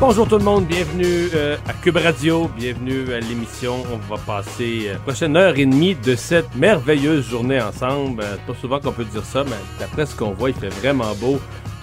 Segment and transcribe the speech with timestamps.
[0.00, 3.76] Bonjour tout le monde, bienvenue euh, à Cube Radio, bienvenue à l'émission.
[3.92, 8.22] On va passer euh, prochaine heure et demie de cette merveilleuse journée ensemble.
[8.22, 11.14] Euh, pas souvent qu'on peut dire ça, mais d'après ce qu'on voit, il fait vraiment
[11.14, 11.38] beau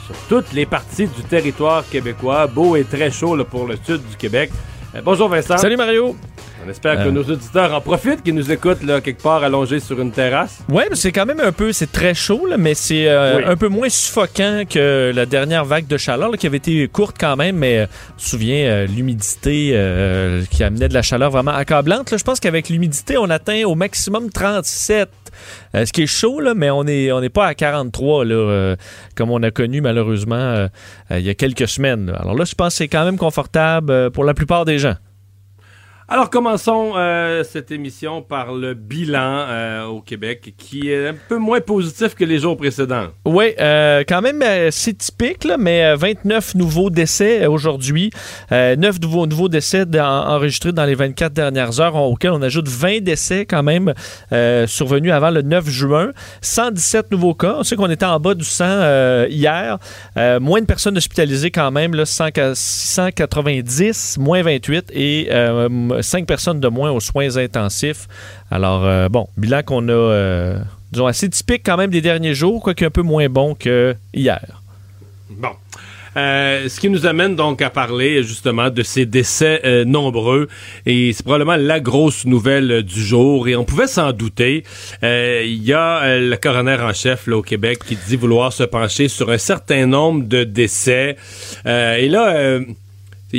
[0.05, 2.47] sur toutes les parties du territoire québécois.
[2.47, 4.52] Beau et très chaud pour le sud du Québec.
[4.94, 5.58] Euh, bonjour Vincent.
[5.58, 6.16] Salut Mario.
[6.66, 7.11] On espère que Euh.
[7.11, 10.59] nos auditeurs en profitent, qu'ils nous écoutent là, quelque part allongés sur une terrasse.
[10.70, 13.44] Mais c'est quand même un peu, c'est très chaud, là, mais c'est euh, Oui.
[13.47, 17.16] un peu moins suffocant que la dernière vague de chaleur, là, qui avait été courte
[17.19, 17.86] quand même, mais euh,
[18.17, 19.69] se souvient, euh, l'humidité
[20.52, 22.16] qui amenait de la chaleur vraiment accablante.
[22.16, 25.09] Je pense qu'avec l'humidité, on atteint au maximum 37.
[25.75, 28.75] Euh, ce qui est chaud, mais on n'est pas à 43, là, euh,
[29.16, 30.67] comme on a connu malheureusement euh,
[31.11, 32.14] il y a quelques semaines.
[32.17, 34.95] Alors là, je pense que c'est quand même confortable pour la plupart des gens.
[36.13, 41.37] Alors commençons euh, cette émission par le bilan euh, au Québec qui est un peu
[41.37, 43.05] moins positif que les jours précédents.
[43.23, 48.09] Oui, euh, quand même, c'est typique, là, mais euh, 29 nouveaux décès aujourd'hui.
[48.51, 53.45] Euh, 9 nouveaux, décès enregistrés dans les 24 dernières heures, auxquels on ajoute 20 décès
[53.45, 53.93] quand même
[54.67, 56.11] survenus avant le 9 juin.
[56.41, 57.55] 117 nouveaux cas.
[57.59, 59.77] On sait qu'on était en bas du 100 euh, hier.
[60.41, 65.29] Moins de personnes hospitalisées quand même, là, 100 690, moins 28 et
[66.01, 68.07] 5 personnes de moins aux soins intensifs.
[68.50, 70.57] Alors, euh, bon, bilan qu'on a, euh,
[70.91, 74.62] disons, assez typique quand même des derniers jours, quoique un peu moins bon que hier.
[75.29, 75.51] Bon.
[76.17, 80.50] Euh, ce qui nous amène donc à parler justement de ces décès euh, nombreux
[80.85, 84.66] et c'est probablement la grosse nouvelle du jour et on pouvait s'en douter.
[85.01, 89.07] Il y a le coroner en chef là, au Québec qui dit vouloir se pencher
[89.07, 91.16] sur un certain nombre de décès
[91.66, 92.59] et là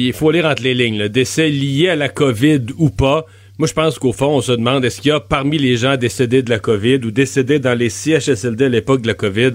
[0.01, 3.27] il faut lire entre les lignes, le décès lié à la COVID ou pas.
[3.59, 5.97] Moi, je pense qu'au fond, on se demande est-ce qu'il y a parmi les gens
[5.97, 9.53] décédés de la COVID ou décédés dans les CHSLD à l'époque de la COVID,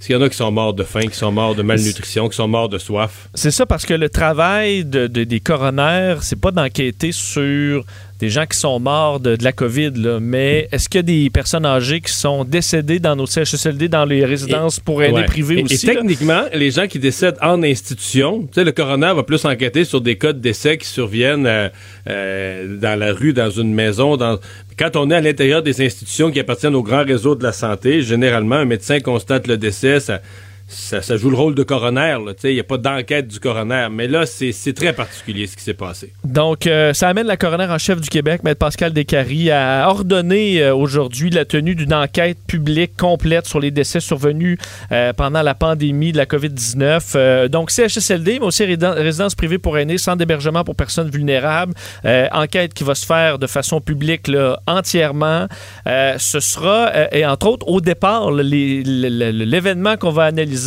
[0.00, 2.28] est-ce qu'il y en a qui sont morts de faim, qui sont morts de malnutrition,
[2.28, 3.28] qui sont morts de soif?
[3.34, 7.84] C'est ça parce que le travail de, de- des coronaires, c'est pas d'enquêter sur
[8.18, 11.02] des gens qui sont morts de, de la COVID, là, mais est-ce qu'il y a
[11.02, 15.24] des personnes âgées qui sont décédées dans nos CHSLD, dans les résidences pour aînés Ouais.
[15.24, 15.86] privées et, aussi?
[15.86, 16.00] Et là?
[16.00, 20.00] techniquement, les gens qui décèdent en institution, tu sais, le coroner va plus enquêter sur
[20.00, 21.68] des cas de décès qui surviennent euh,
[22.08, 24.16] euh, dans la rue, dans une maison.
[24.16, 24.38] Dans...
[24.78, 28.02] Quand on est à l'intérieur des institutions qui appartiennent au grand réseau de la santé,
[28.02, 30.20] généralement, un médecin constate le décès, ça,
[30.68, 32.18] ça, joue le rôle de coroner.
[32.44, 33.88] Il n'y a pas d'enquête du coroner.
[33.90, 36.12] Mais là, c'est très particulier ce qui s'est passé.
[36.24, 40.62] Donc, euh, ça amène la coroner en chef du Québec, Maître Pascal Descaries, à ordonner
[40.62, 44.58] euh, aujourd'hui la tenue d'une enquête publique complète sur les décès survenus
[44.92, 47.12] euh, pendant la pandémie de la COVID-19.
[47.14, 51.72] Euh, donc, CHSLD, mais aussi résidence privée pour aînés, centre d'hébergement pour personnes vulnérables.
[52.04, 54.30] Enquête qui va se faire de façon publique
[54.66, 55.46] entièrement.
[55.86, 60.57] Ce sera, et entre autres, au départ, l'événement qu'on va analyser,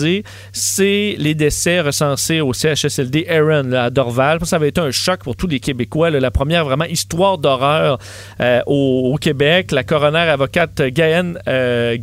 [0.52, 4.40] c'est les décès recensés au CHSLD Aaron à Dorval.
[4.46, 6.10] Ça va être un choc pour tous les Québécois.
[6.10, 8.00] la première vraiment histoire d'horreur
[8.40, 9.72] euh, au, Québec.
[9.72, 11.98] La coroner avocate Gaëne, euh,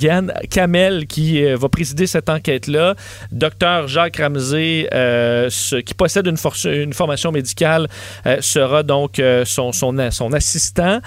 [0.51, 2.95] Kamel qui euh, va présider cette enquête-là.
[3.33, 5.49] Docteur Jacques Ramsey, euh,
[5.85, 7.89] qui possède une, formation médicale,
[8.41, 11.01] sera donc son, assistant.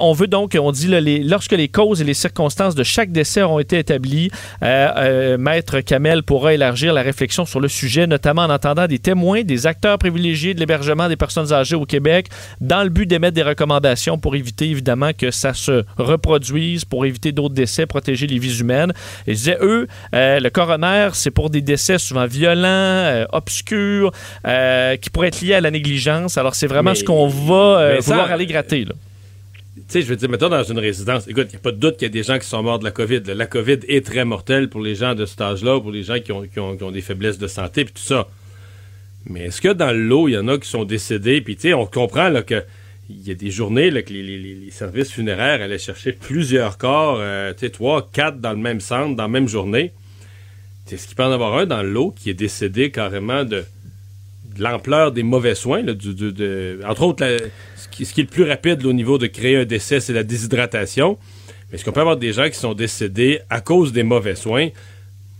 [0.00, 3.42] On veut donc, on dit, là, lorsque les causes et les circonstances de chaque décès
[3.42, 4.30] auront été établies,
[4.62, 9.66] Maître Kamel pourra élargir la réflexion sur le sujet, notamment en entendant des témoins, des
[9.66, 12.26] acteurs privilégiés de l'hébergement des personnes âgées au Québec,
[12.60, 17.32] dans le but d'émettre des recommandations pour éviter évidemment que ça se reproduise, pour éviter
[17.32, 18.92] d'autres décès, protéger les vies humaines.
[19.26, 24.12] Et je disais, eux, euh, le coroner, c'est pour des décès souvent violents, euh, obscurs,
[24.46, 26.36] euh, qui pourraient être liés à la négligence.
[26.36, 28.84] Alors c'est vraiment Mais- ce qu'on va mais ça- vouloir aller gratter.
[28.84, 28.92] Là.
[29.88, 31.94] Sais, je veux dire, mettons dans une résidence, écoute, il n'y a pas de doute
[31.96, 33.22] qu'il y a des gens qui sont morts de la COVID.
[33.34, 36.30] La COVID est très mortelle pour les gens de cet âge-là, pour les gens qui
[36.30, 38.28] ont, qui ont- qui ont des faiblesses de santé, puis tout ça.
[39.24, 41.40] Mais est-ce que dans l'eau, il y en a qui sont décédés?
[41.40, 42.62] Puis, tu sais, on comprend là, que
[43.08, 46.76] il y a des journées là, que les, les- les services funéraires allaient chercher plusieurs
[46.76, 49.92] corps, euh, tu sais, trois, quatre dans le même centre, dans la même journée.
[50.92, 53.64] Est-ce qu'il peut en avoir un dans l'eau qui est décédé carrément de
[54.62, 55.82] l'ampleur des mauvais soins?
[55.82, 58.82] là, du- du- de- entre autres, la- ce, qui, ce qui est le plus rapide
[58.82, 61.18] là, au niveau de créer un décès, c'est la déshydratation.
[61.70, 64.68] Mais est-ce qu'on peut avoir des gens qui sont décédés à cause des mauvais soins?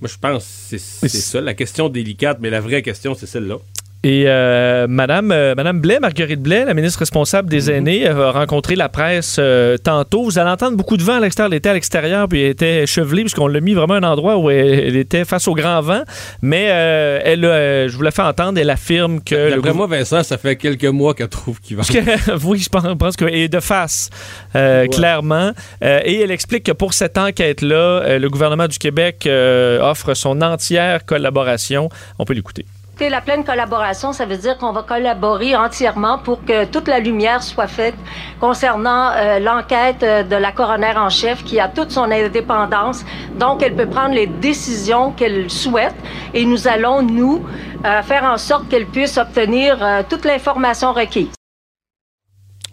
[0.01, 3.57] Moi, je pense que c'est- ça, la question délicate, mais la vraie question, c'est celle-là.
[4.05, 8.77] Et euh, Madame, euh, Madame Blais, Marguerite Blais, la ministre responsable des aînés, a rencontré
[8.77, 10.23] la presse euh, tantôt.
[10.23, 11.51] Vous allez entendre beaucoup de vent à l'extérieur.
[11.53, 14.37] Elle était à l'extérieur, puis elle était chevelée, puisqu'on l'a mis vraiment à un endroit
[14.39, 16.03] où elle, elle était face au grand vent.
[16.43, 17.43] Mais euh, elle,
[17.91, 19.35] je vous la fais entendre, elle affirme que...
[19.35, 21.83] le D'après moi, Vincent, ça fait quelques mois qu'elle trouve qu'il va.
[21.83, 24.11] Que- oui, je pense, pense qu'elle est de face,
[24.55, 25.53] euh, clairement.
[25.83, 30.15] Euh, et elle explique que pour cette enquête-là, euh, le gouvernement du Québec euh, offre
[30.15, 31.89] son entière collaboration.
[32.19, 32.65] On peut l'écouter.
[33.01, 37.45] La pleine collaboration, ça veut dire qu'on va collaborer entièrement pour que toute la lumière
[37.45, 37.95] soit faite
[38.41, 43.05] concernant euh, l'enquête euh, de la coroner en chef qui a toute son indépendance.
[43.37, 45.95] Donc, elle peut prendre les décisions qu'elle souhaite
[46.35, 47.47] et nous allons, nous,
[47.85, 49.79] euh, faire en sorte qu'elle puisse obtenir
[50.09, 51.29] toute l'information requise.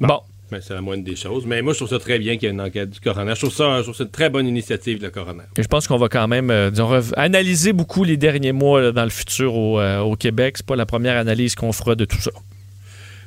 [0.02, 0.22] Bon.
[0.52, 1.46] Mais c'est la moindre des choses.
[1.46, 3.34] Mais moi, je trouve ça très bien qu'il y ait une enquête du coroner.
[3.36, 5.44] Je trouve ça, je trouve ça une très bonne initiative, le coroner.
[5.58, 8.92] Et je pense qu'on va quand même euh, disons, analyser beaucoup les derniers mois là,
[8.92, 10.58] dans le futur au, euh, au Québec.
[10.58, 12.32] C'est pas la première analyse qu'on fera de tout ça.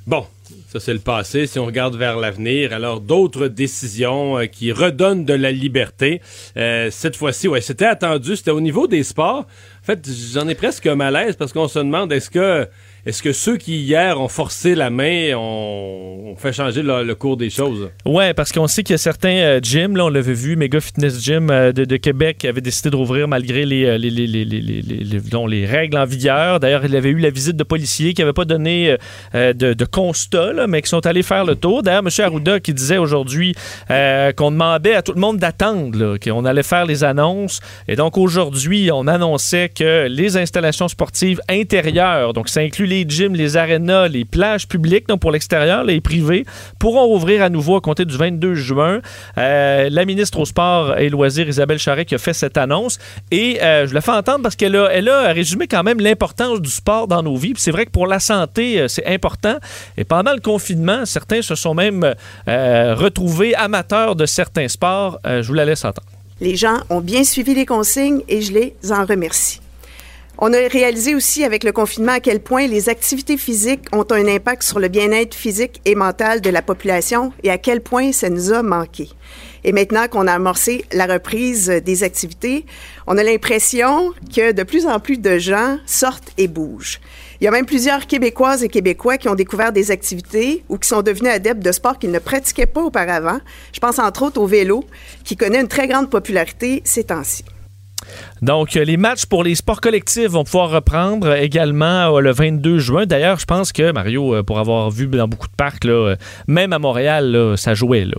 [0.07, 0.25] Bon,
[0.69, 1.47] ça c'est le passé.
[1.47, 6.23] Si on regarde vers l'avenir, alors d'autres décisions euh, qui redonnent de la liberté.
[6.57, 8.37] Euh, cette fois-ci, ouais, c'était attendu.
[8.37, 9.41] C'était au niveau des sports.
[9.83, 12.67] En fait, j'en ai presque un malaise parce qu'on se demande est-ce que
[13.09, 17.49] est-ce que ceux qui hier ont forcé la main ont, fait changer le, cours des
[17.49, 17.89] choses?
[18.05, 20.79] Ouais, parce qu'on sait qu'il y a certains euh, gyms, là, on l'avait vu, Mega
[20.79, 24.11] Fitness Gym euh, de, de Québec qui avait décidé de rouvrir malgré les, euh, les,
[24.11, 26.61] les, les, les, règles en vigueur.
[26.61, 28.97] D'ailleurs, il avait eu la visite de policiers qui n'avaient pas donné euh,
[29.35, 31.83] euh, de, constat, mais qui sont allés faire le tour.
[31.83, 32.11] D'ailleurs, M.
[32.25, 33.55] Arruda qui disait aujourd'hui
[33.91, 37.61] euh, qu'on demandait à tout le monde d'attendre, qu'on allait faire les annonces.
[37.87, 43.35] Et donc, aujourd'hui, on annonçait que les installations sportives intérieures, donc ça inclut les gyms,
[43.35, 46.45] les arénas, les plages publiques, donc pour l'extérieur, les privés,
[46.79, 49.01] pourront rouvrir à nouveau à compter du 22 juin.
[49.37, 52.99] Euh, la ministre au sport et loisirs, Isabelle Charret, qui a fait cette annonce.
[53.31, 57.09] Et euh, je la fais entendre parce qu'elle a, résumé quand même l'importance du sport
[57.09, 57.55] dans nos vies.
[57.57, 59.57] C'est vrai que pour la santé, euh, c'est important.
[59.97, 62.15] Et pendant le confinement, certains se sont même
[62.47, 65.19] retrouvés amateurs de certains sports.
[65.25, 66.07] Je vous la laisse entendre.
[66.41, 69.61] Les gens ont bien suivi les consignes et je les en remercie.
[70.41, 74.25] On a réalisé aussi avec le confinement à quel point les activités physiques ont un
[74.29, 78.31] impact sur le bien-être physique et mental de la population et à quel point ça
[78.31, 79.09] nous a manqué.
[79.65, 82.67] Et maintenant qu'on a amorcé la reprise des activités,
[83.09, 87.01] on a l'impression que de plus en plus de gens sortent et bougent.
[87.41, 90.87] Il y a même plusieurs Québécoises et Québécois qui ont découvert des activités ou qui
[90.89, 93.41] sont devenus adeptes de sports qu'ils ne pratiquaient pas auparavant.
[93.73, 94.85] Je pense entre autres au vélo,
[95.25, 97.45] qui connaît une très grande popularité ces temps-ci.
[98.43, 102.79] Donc, euh, les matchs pour les sports collectifs vont pouvoir reprendre également euh, le 22
[102.79, 103.07] juin.
[103.07, 105.87] D'ailleurs, je pense que, Mario, euh, pour avoir vu dans beaucoup de parcs,
[106.47, 108.05] même à Montréal, ça jouait.
[108.05, 108.15] Là,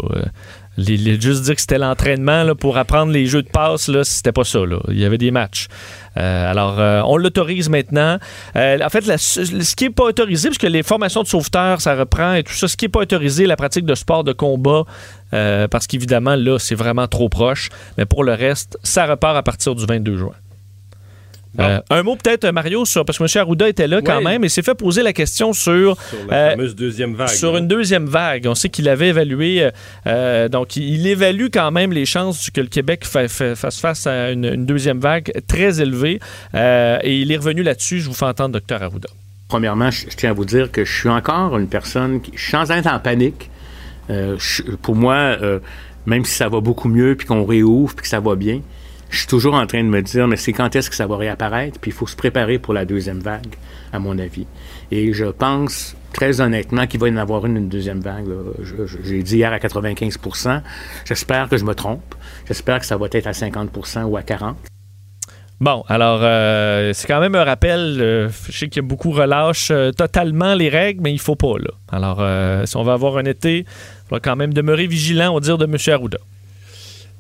[0.78, 4.60] les- juste dire que c'était l'entraînement pour apprendre les jeux de passe, c'était pas ça.
[4.90, 5.68] Il y avait des matchs.
[6.16, 6.78] Alors,
[7.10, 8.18] on l'autorise maintenant.
[8.56, 12.44] En fait, ce qui n'est pas autorisé, puisque les formations de sauveteurs, ça reprend et
[12.44, 14.84] tout ça, ce qui n'est pas autorisé, la pratique de sport de combat,
[15.34, 17.70] euh, parce qu'évidemment, là, c'est vraiment trop proche.
[17.98, 20.34] Mais pour le reste, ça repart à partir du 22 juin.
[21.56, 21.64] Bon.
[21.64, 23.30] Euh, un mot peut-être, Mario, sur, parce que M.
[23.42, 26.50] Arruda était là quand même et s'est fait poser la question sur, Sur la Euh,
[26.52, 27.28] fameuse deuxième vague.
[27.30, 27.60] sur là.
[27.60, 28.46] une deuxième vague.
[28.46, 29.68] On sait qu'il avait évalué,
[30.06, 33.80] euh, donc il, il évalue quand même les chances que le Québec fa- fa- fasse
[33.80, 36.20] face à une, une deuxième vague très élevée.
[36.54, 38.00] Euh, et il est revenu là-dessus.
[38.00, 38.84] Je vous fais entendre Dr.
[38.84, 39.10] Arruda.
[39.48, 42.70] Premièrement, je, je tiens à vous dire que je suis encore une personne qui, sans
[42.70, 43.59] être en panique, euh,
[44.82, 45.60] pour moi, euh,
[46.06, 48.62] même si ça va beaucoup mieux, puis qu'on réouvre, puis que ça va bien,
[49.10, 51.18] je suis toujours en train de me dire, mais c'est quand est-ce que ça va
[51.18, 53.56] réapparaître, puis il faut se préparer pour la deuxième vague,
[53.92, 54.46] à mon avis.
[54.92, 58.26] Et je pense très honnêtement qu'il va y en avoir une, une deuxième vague.
[59.04, 60.62] J'ai dit hier à 95%
[61.06, 62.16] J'espère que je me trompe.
[62.48, 64.56] J'espère que ça va être à 50% ou à 40%
[65.62, 67.98] Bon, alors, euh, c'est quand même un rappel.
[68.00, 71.36] euh, je sais qu'il y a beaucoup relâchent euh, totalement les règles, mais il faut
[71.36, 71.72] pas, là.
[71.92, 73.66] Alors, euh, si on va avoir un été,
[74.10, 75.78] va quand même demeurer vigilant, au dire de M.
[75.94, 76.18] Arruda.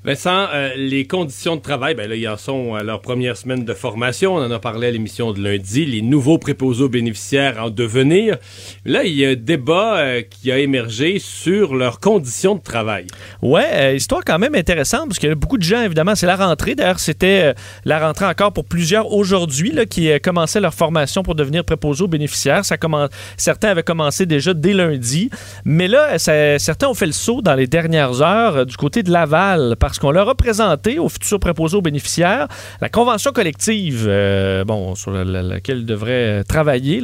[0.05, 3.65] Vincent, euh, les conditions de travail, ben là, ils en sont à leur première semaine
[3.65, 4.35] de formation.
[4.35, 5.85] On en a parlé à l'émission de lundi.
[5.85, 8.37] Les nouveaux préposés aux bénéficiaires en devenir.
[8.85, 13.07] Là, il y a un débat euh, qui a émergé sur leurs conditions de travail.
[13.41, 16.27] Ouais, euh, histoire quand même intéressante parce qu'il y a beaucoup de gens, évidemment, c'est
[16.27, 16.75] la rentrée.
[16.75, 17.53] D'ailleurs, c'était
[17.83, 22.61] la rentrée encore pour plusieurs aujourd'hui qui commençaient leur formation pour devenir préposés aux bénéficiaires.
[22.63, 25.29] Certains avaient commencé déjà dès lundi.
[25.65, 29.75] Mais là, certains ont fait le saut dans les dernières heures du côté de Laval
[29.97, 32.47] qu'on leur a présenté aux futurs préposés aux bénéficiaires
[32.81, 37.01] la convention collective, euh, bon, sur la- la- laquelle ils devraient euh, travailler,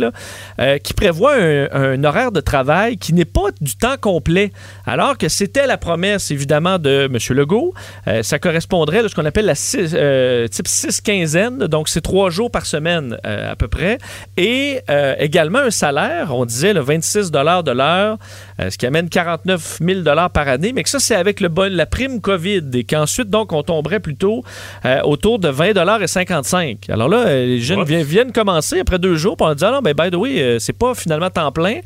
[0.59, 4.51] euh, qui prévoit un, horaire de travail qui n'est pas du temps complet,
[4.85, 7.17] alors que c'était la promesse, évidemment, de M.
[7.37, 7.73] Legault.
[8.21, 12.65] Ça correspondrait à ce qu'on appelle la type 6 quinzaine, donc c'est trois jours par
[12.65, 13.97] semaine à peu près,
[14.37, 14.79] et
[15.19, 18.17] également un salaire, on disait le 26 de l'heure,
[18.59, 20.01] ce qui amène 49 000
[20.33, 23.53] par année, mais que ça, c'est avec le bon, la prime COVID, et qu'ensuite, donc,
[23.53, 24.43] on tomberait plutôt
[24.85, 26.89] euh, autour de 20 et 55.
[26.89, 29.71] Alors là, euh, les jeunes viennent, viennent commencer après deux jours, puis on dit, ah
[29.71, 31.79] non, ben, by the way, euh, c'est pas finalement temps plein,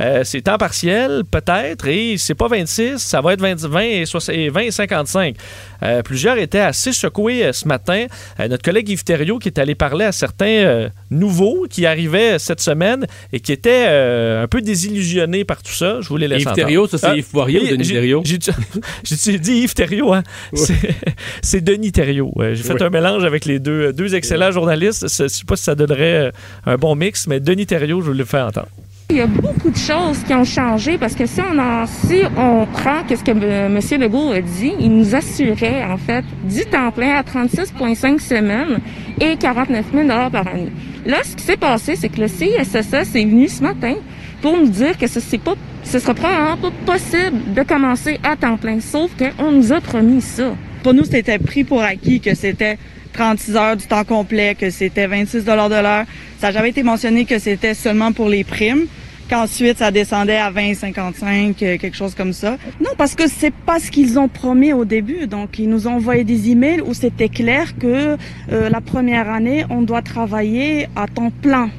[0.00, 4.06] euh, c'est temps partiel, peut-être, et c'est pas 26, ça va être 20, 20 et,
[4.06, 5.36] 60 et 20 et 55.
[5.82, 8.06] Euh, plusieurs étaient assez secoués euh, ce matin.
[8.40, 12.60] Euh, notre collègue Yves Thériault qui est allé parler à certains nouveaux qui arrivaient cette
[12.60, 15.98] semaine et qui étaient un peu désillusionnés par tout ça.
[16.00, 16.66] Je voulais laisser Yves entendre.
[16.66, 18.22] Thériault, ça, c'est Ah, Yves Poirier ou Denis Thériault?
[19.04, 20.22] J'ai dit Yves Thériault, hein?
[20.54, 20.74] C'est-
[21.42, 22.32] C'est Denis Thériault.
[22.52, 22.82] J'ai fait Oui.
[22.82, 25.06] un mélange avec les deux, deux excellents journalistes.
[25.16, 26.32] Je ne sais pas si ça donnerait
[26.64, 28.68] un bon mix, mais Denis Thériault, je voulais le faire entendre.
[29.08, 32.22] Il y a beaucoup de choses qui ont changé parce que si on en, si
[32.36, 34.00] on prend qu'est-ce que M.
[34.00, 38.80] Legault a dit, il nous assurait en fait du temps plein à 36,5 semaines
[39.20, 40.72] et 49 000 par année.
[41.06, 43.94] Là, ce qui s'est passé, c'est que le CISSS est venu ce matin
[44.42, 48.34] pour nous dire que ce c'est pas, ce sera probablement pas possible de commencer à
[48.34, 48.80] temps plein.
[48.80, 50.56] Sauf qu'on nous a promis ça.
[50.82, 52.76] Pour nous, c'était pris pour acquis que c'était
[53.16, 56.04] 36 heures du temps complet, que c'était 26 de l'heure.
[56.38, 58.86] Ça n'a jamais été mentionné que c'était seulement pour les primes,
[59.30, 62.58] qu'ensuite ça descendait à 20, 55, euh, quelque chose comme ça.
[62.78, 65.26] Non, parce que c'est pas ce qu'ils ont promis au début.
[65.26, 68.18] Donc, ils nous ont envoyé des emails où c'était clair que
[68.52, 71.70] euh, la première année, on doit travailler à temps plein.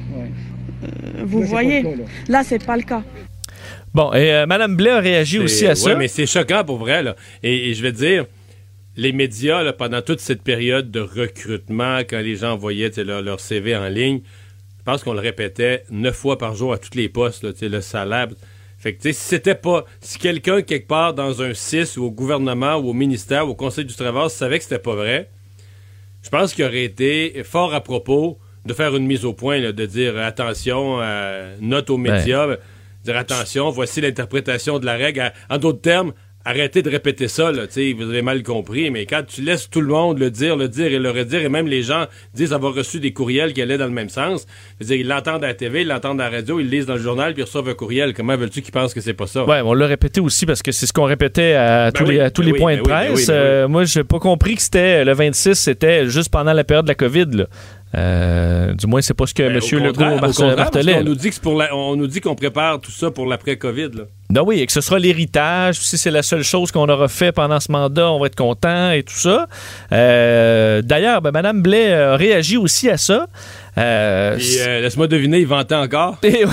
[0.82, 1.84] Euh, vous voyez,
[2.28, 3.02] là, c'est pas le cas.
[3.94, 5.90] Bon, et euh, Mme Blais a réagi aussi à ça.
[5.90, 7.04] Oui, mais c'est choquant pour vrai.
[7.04, 7.14] Là.
[7.44, 8.26] Et, et je vais te dire,
[8.98, 13.38] les médias, là, pendant toute cette période de recrutement, quand les gens envoyaient leur, leur
[13.38, 14.22] CV en ligne,
[14.78, 17.80] je pense qu'on le répétait neuf fois par jour à tous les postes, là, le
[17.80, 18.26] salaire.
[18.76, 19.84] Fait que, si c'était pas.
[20.00, 23.54] Si quelqu'un, quelque part, dans un CIS ou au gouvernement ou au ministère ou au
[23.54, 25.30] Conseil du Travail savait que c'était pas vrai,
[26.24, 28.36] je pense qu'il aurait été fort à propos
[28.66, 32.56] de faire une mise au point, là, de dire attention, euh, note aux médias,
[33.04, 35.32] dire attention, voici l'interprétation de la règle.
[35.48, 36.12] En d'autres termes,
[36.44, 39.68] arrêtez de répéter ça, là, tu sais, vous avez mal compris, mais quand tu laisses
[39.68, 42.52] tout le monde le dire, le dire et le redire, et même les gens disent
[42.52, 44.46] avoir reçu des courriels qui allaient dans le même sens,
[44.80, 46.70] je veux dire, ils l'entendent à la TV, ils l'entendent à la radio, ils le
[46.70, 48.14] lisent dans le journal, puis ils reçoivent un courriel.
[48.14, 49.44] Comment veux-tu qu'ils pensent que c'est pas ça?
[49.44, 52.14] Ouais, on l'a répété aussi parce que c'est ce qu'on répétait à Ben tous oui,
[52.14, 53.26] les, à tous ben les points ben de presse.
[53.30, 56.90] Euh, moi, j'ai pas compris que c'était le 26, c'était juste pendant la période de
[56.90, 57.26] la COVID.
[57.32, 57.46] là.
[57.94, 59.58] Euh, du moins, c'est pas ce que M.
[59.58, 60.98] au Legault martelait.
[61.72, 64.04] on nous dit qu'on prépare tout ça pour l'après-COVID, là.
[64.30, 65.76] Ben oui, et que ce sera l'héritage.
[65.80, 68.90] Si c'est la seule chose qu'on aura fait pendant ce mandat, on va être content
[68.90, 69.46] et tout ça.
[69.92, 73.26] Euh, D'ailleurs, ben, Mme Blais a réagi aussi à ça.
[73.78, 76.18] Euh, euh, laisse-moi deviner, ils vantaient encore?
[76.24, 76.44] et-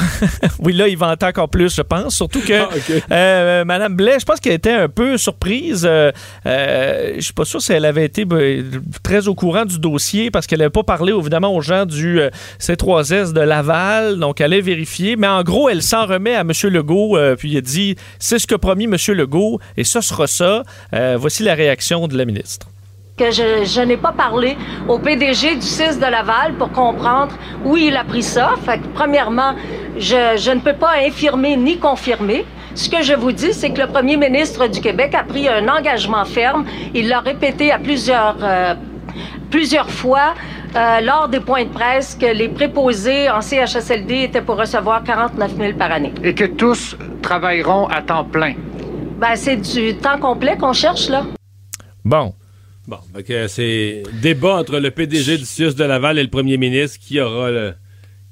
[0.60, 2.16] oui, là, il vantait encore plus, je pense.
[2.16, 2.54] Surtout que
[3.10, 5.86] Ah, euh, Madame Blais, je pense qu'elle était un peu surprise.
[5.90, 6.12] Euh,
[6.46, 8.64] euh, je suis pas sûr si elle avait été ben,
[9.04, 12.30] très au courant du dossier parce qu'elle n'avait pas parlé évidemment aux gens du euh,
[12.62, 14.18] C3S de Laval.
[14.20, 15.16] Donc, elle allait vérifier.
[15.16, 16.52] Mais en gros, elle s'en remet à M.
[16.66, 17.18] Legault.
[17.18, 18.96] euh, puis il dit c'est ce que promis M.
[19.16, 20.64] Legault et ça sera ça.
[20.94, 22.68] Euh, voici la réaction de la ministre.
[23.18, 24.58] que je, n'ai pas parlé
[24.88, 28.56] au PDG du 6 de Laval pour comprendre où il a pris ça.
[28.94, 29.56] Premièrement,
[29.98, 32.46] je, je ne peux pas infirmer ni confirmer.
[32.76, 35.66] Ce que je vous dis, c'est que le premier ministre du Québec a pris un
[35.70, 36.66] engagement ferme.
[36.94, 38.76] Il l'a répété à plusieurs, euh,
[39.50, 40.34] plusieurs fois
[40.76, 45.56] euh, lors des points de presse que les préposés en CHSLD étaient pour recevoir 49
[45.58, 46.14] 000 par année.
[46.24, 48.54] et que tous travailleront à temps plein.
[49.20, 51.26] Ben, c'est du temps complet qu'on cherche, là.
[52.04, 52.34] Bon.
[52.88, 52.98] Bon,
[53.48, 57.50] c'est débat entre le PDG du CIUS de Laval et le premier ministre qui aura
[57.50, 57.74] le-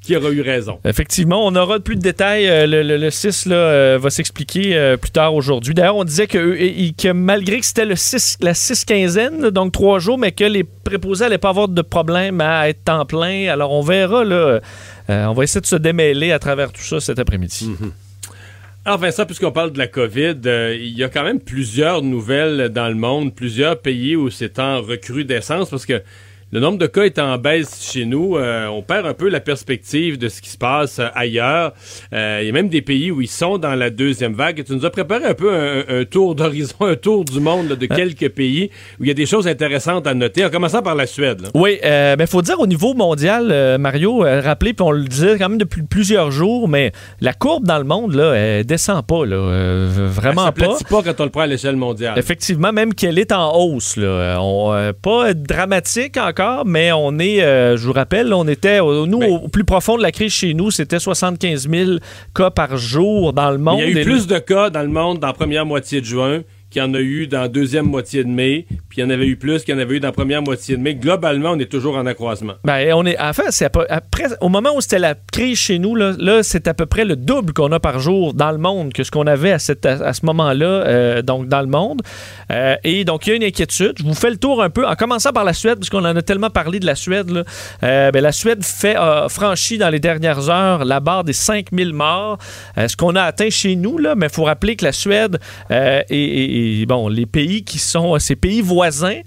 [0.04, 0.80] qui aura eu raison.
[0.86, 2.48] Effectivement, on aura plus de détails.
[2.48, 5.74] Euh, Le, le, le 6 là, euh, va s'expliquer euh, plus tard aujourd'hui.
[5.74, 10.18] D'ailleurs, on disait que, malgré que c'était le 6, la 6 quinzaine, donc trois jours,
[10.18, 13.48] mais que les préposés n'allaient pas avoir de problème à être temps plein.
[13.50, 14.24] Alors, on verra.
[14.24, 14.60] Là,
[15.08, 17.72] on va essayer de se démêler à travers tout ça cet après-midi.
[18.86, 22.68] Alors Vincent, puisqu'on parle de la COVID, euh, il y a quand même plusieurs nouvelles
[22.68, 26.02] dans le monde, plusieurs pays où c'est en recrudescence parce que
[26.54, 28.38] le nombre de cas est en baisse chez nous.
[28.38, 31.74] Euh, on perd un peu la perspective de ce qui se passe euh, ailleurs.
[32.14, 34.64] Euh, il y a même des pays où ils sont dans la deuxième vague.
[34.64, 37.76] Tu nous as préparé un peu un, un tour d'horizon, un tour du monde là,
[37.76, 38.70] de quelques pays
[39.00, 41.42] où il y a des choses intéressantes à noter, en commençant par la Suède.
[41.42, 41.50] là.
[41.56, 45.58] Oui, mais faut dire au niveau mondial, Mario, rappelez, puis on le disait quand même
[45.58, 50.46] depuis plusieurs jours, mais la courbe dans le monde, là, elle descend pas, là, vraiment
[50.46, 50.78] Ça pas.
[50.88, 52.14] pas quand on le prend à l'échelle mondiale.
[52.20, 53.98] Effectivement, même qu'elle est en hausse.
[53.98, 54.38] Là.
[54.40, 59.20] On, pas dramatique encore, mais on est, euh, je vous rappelle, on était, au- nous,
[59.22, 61.92] au, au plus profond de la crise chez nous, c'était 75 000
[62.36, 63.80] cas par jour dans le monde.
[63.80, 66.06] Il y a eu plus de cas dans le monde dans la première moitié de
[66.06, 66.42] juin
[66.74, 69.10] qu'il y en a eu dans la deuxième moitié de mai, puis il y en
[69.10, 70.96] avait eu plus qu'il y en avait eu dans la première moitié de mai.
[70.96, 72.54] Globalement, on est toujours en accroissement.
[72.66, 75.96] Ben, on est, en fait, c'est après, au moment où c'était la crise chez nous,
[75.96, 78.92] là, là, c'est à peu près le double qu'on a par jour dans le monde
[78.92, 82.02] que ce qu'on avait à, cette- à- ce moment-là, euh, donc dans le monde.
[82.52, 83.94] Euh, et donc, il y a une inquiétude.
[84.00, 86.22] Je vous fais le tour un peu, en commençant par la Suède, puisqu'on en a
[86.22, 87.32] tellement parlé de la Suède.
[87.84, 88.96] Euh, ben, la Suède fait,
[89.30, 92.38] franchi dans les dernières heures la barre des 5000 morts.
[92.76, 95.40] Ce qu'on a atteint chez nous, là, mais il faut rappeler que la Suède
[95.70, 99.20] et, et, bon, les pays qui sont, ces pays voisins,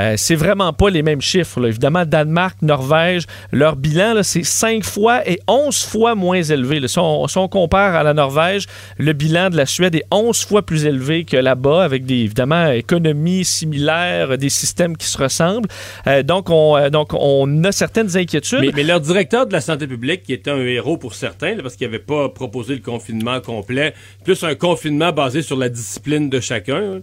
[0.00, 1.60] euh, c'est vraiment pas les mêmes chiffres.
[1.60, 1.68] là.
[1.68, 6.86] Évidemment, Danemark, Norvège, leur bilan, c'est 5 fois et 11 fois moins élevé.
[6.88, 8.66] Si, on, compare à la Norvège,
[8.96, 12.70] le bilan de la Suède est 11 fois plus élevé que là-bas, avec des, évidemment,
[12.70, 15.68] économies similaires, des systèmes qui se ressemblent.
[16.06, 18.72] Euh, donc, on, euh, donc, on a certaines inquiétudes.
[18.74, 21.86] Mais, leur directeur de la santé publique, qui était un héros pour certains, parce qu'il
[21.86, 27.00] n'avait pas proposé le confinement complet, plus un confinement basé sur la discipline de chacun,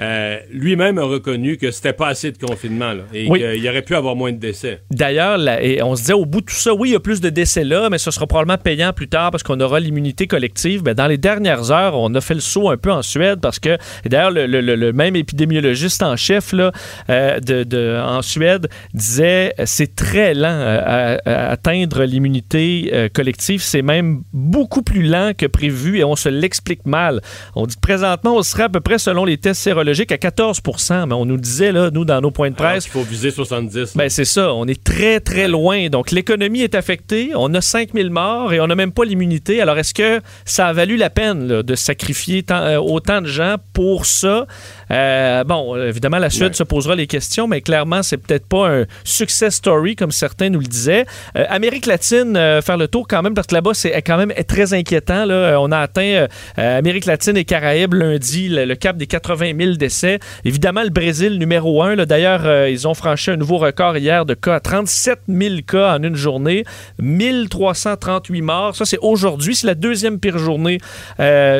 [0.00, 3.40] euh, lui-même a reconnu que c'était pas assez de confinement là, et Oui.
[3.40, 4.80] qu'il aurait pu avoir moins de décès.
[4.90, 5.38] D'ailleurs,
[5.82, 7.64] on se disait au bout de tout ça, oui, il y a plus de décès
[7.64, 10.82] là, mais ce sera probablement payant plus tard parce qu'on aura l'immunité collective.
[10.82, 13.58] Ben, dans les dernières heures, on a fait le saut un peu en Suède parce
[13.58, 13.76] que,
[14.06, 16.72] d'ailleurs, le, le- le- le même épidémiologiste en chef là,
[17.10, 23.08] euh, de, de- en Suède disait c'est très lent euh, à, à atteindre l'immunité euh,
[23.12, 23.62] collective.
[23.62, 27.20] C'est même beaucoup plus lent que prévu et on se l'explique mal.
[27.56, 30.60] On dit que présentement, on serait à peu près, selon les tests sérologiques, à 14
[31.06, 33.96] mais on nous disait, là, nous, dans nos points de presse, qu'il faut viser 70.
[33.96, 34.52] ben, c'est ça.
[34.54, 35.88] On est très, très loin.
[35.88, 37.30] Donc, l'économie est affectée.
[37.34, 39.60] On a 5000 morts et on n'a même pas l'immunité.
[39.60, 43.26] Alors, est-ce que ça a valu la peine là, de sacrifier tant- euh, autant de
[43.26, 44.46] gens pour ça?
[44.90, 48.84] Euh, bon, évidemment, la Suède se posera les questions, mais clairement, c'est peut-être pas un
[49.04, 51.06] success story, comme certains nous le disaient.
[51.36, 54.32] Euh, Amérique latine, euh, faire le tour quand même, parce que là-bas, c'est quand même
[54.46, 55.24] très inquiétant.
[55.24, 55.58] Là.
[55.60, 60.18] On a atteint Amérique latine et Caraïbes lundi, le, le cap des 80 000 décès.
[60.44, 61.96] Évidemment, le Brésil, numéro un.
[61.96, 64.60] D'ailleurs, ils ont franchi un nouveau record hier de cas.
[64.60, 66.64] 37 000 cas en une journée,
[66.98, 68.76] 1338 morts.
[68.76, 69.54] Ça, c'est aujourd'hui.
[69.54, 70.78] C'est la deuxième pire journée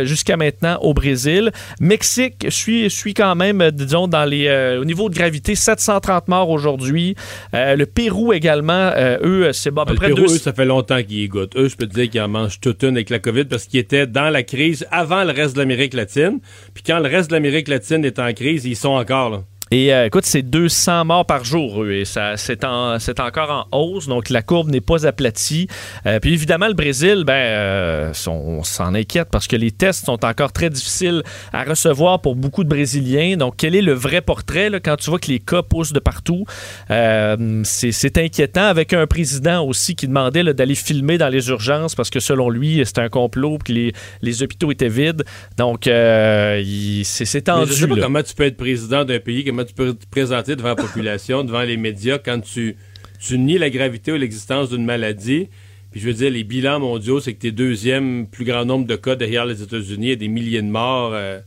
[0.05, 1.53] jusqu'à maintenant au Brésil.
[1.81, 6.29] Mexique suit, suit quand même, euh, disons, dans les, euh, au niveau de gravité, 730
[6.29, 7.17] morts aujourd'hui.
[7.53, 10.53] Euh, le Pérou également, eux, c'est bon, à peu Le près Pérou, deux- eux, ça
[10.53, 11.57] fait longtemps qu'ils y goûtent.
[11.57, 13.81] Eux, je peux te dire qu'ils en mangent toute une avec la COVID parce qu'ils
[13.81, 16.39] étaient dans la crise avant le reste de l'Amérique latine.
[16.75, 19.43] Puis quand le reste de l'Amérique latine est en crise, ils sont encore là.
[19.71, 23.69] Et euh, écoute, c'est 200 morts par jour, eux, et ça, c'est, en- c'est encore
[23.73, 25.69] en hausse, donc la courbe n'est pas aplatie.
[26.07, 30.25] Euh, puis évidemment, le Brésil, ben, euh, on s'en inquiète parce que les tests sont
[30.25, 33.37] encore très difficiles à recevoir pour beaucoup de Brésiliens.
[33.37, 36.01] Donc, quel est le vrai portrait là, quand tu vois que les cas poussent de
[36.01, 36.45] partout?
[36.89, 41.95] C'est, c'est inquiétant avec un président aussi qui demandait là, d'aller filmer dans les urgences
[41.95, 45.25] parce que selon lui, c'était un complot, que les, les hôpitaux étaient vides.
[45.57, 47.73] Donc, il- c'est, c'est Mais tendu.
[47.73, 48.03] je sais pas là.
[48.03, 51.43] comment tu peux être président d'un pays, comment tu peux te présenter devant la population,
[51.43, 52.77] devant les médias, quand tu,
[53.19, 55.49] tu nies la gravité ou l'existence d'une maladie.
[55.91, 58.95] Puis je veux dire, les bilans mondiaux, c'est que t'es deuxième plus grand nombre de
[58.95, 61.11] cas derrière les États-Unis et des milliers de morts.
[61.13, 61.41] euh,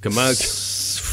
[0.00, 0.30] comment.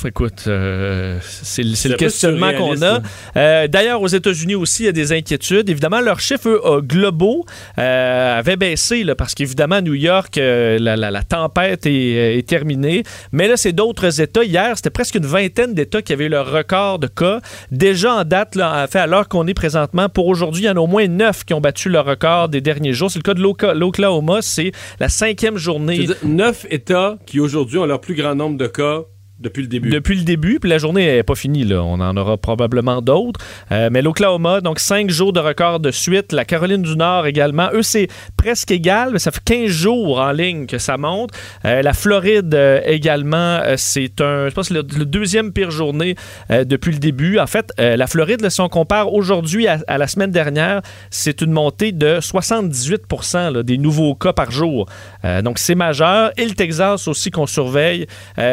[0.06, 3.02] Écoute, euh, c'est le, questionnement qu'on a.
[3.36, 5.70] Euh, D'ailleurs, aux États-Unis aussi, il y a des inquiétudes.
[5.70, 7.46] Évidemment, leurs chiffres eux, euh, globaux
[7.78, 12.48] euh, avaient baissé là, parce qu'évidemment, à New York, la, la- la tempête est, est
[12.48, 13.04] terminée.
[13.32, 14.44] Mais là, c'est d'autres États.
[14.44, 17.40] Hier, c'était presque une vingtaine d'États qui avaient eu leur record de cas.
[17.72, 20.76] Déjà en date, là, fait, à l'heure qu'on est présentement, pour aujourd'hui, il y en
[20.76, 23.10] a au moins neuf qui ont battu leur record des derniers jours.
[23.12, 24.40] C'est le cas de l'Oklahoma.
[24.42, 26.08] C'est la cinquième journée.
[26.24, 29.02] Neuf États qui aujourd'hui ont leur plus grand nombre de cas
[29.40, 29.90] Depuis le début.
[29.90, 31.64] Depuis le début, puis la journée n'est pas finie.
[31.64, 31.84] Là.
[31.84, 33.40] On en aura probablement d'autres.
[33.72, 36.32] Euh, mais l'Oklahoma, donc cinq jours de record de suite.
[36.32, 37.70] La Caroline du Nord également.
[37.74, 41.32] Eux, c'est presque égal, mais ça fait 15 jours en ligne que ça monte.
[41.66, 46.16] Euh, la Floride euh, également, c'est un, je pense, deuxième pire journée
[46.50, 47.38] depuis le début.
[47.38, 51.92] En fait, la Floride, si on compare aujourd'hui à, la semaine dernière, c'est une montée
[51.92, 54.88] de 78 là, des nouveaux cas par jour.
[55.44, 56.32] Donc, c'est majeur.
[56.38, 58.08] Et le Texas aussi qu'on surveille,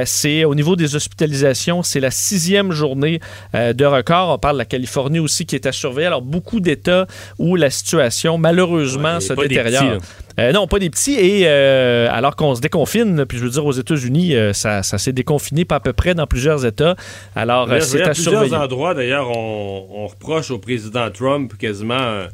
[0.04, 3.20] c'est au niveau des hospitalisations, c'est la sixième journée
[3.54, 4.30] euh, de record.
[4.30, 6.06] On parle de la Californie aussi qui est à surveiller.
[6.06, 7.06] Alors, beaucoup d'États
[7.38, 9.98] où la situation, malheureusement, Ouais, se détériore.
[10.38, 11.14] Euh, non, pas des petits.
[11.14, 14.98] Et euh, alors qu'on se déconfine, puis je veux dire, aux États-Unis, euh, ça, ça
[14.98, 16.96] s'est déconfiné pas à peu près dans plusieurs États.
[17.36, 18.56] Alors, c'est à à plusieurs surveiller.
[18.56, 22.24] endroits, d'ailleurs, on, on reproche au président Trump quasiment,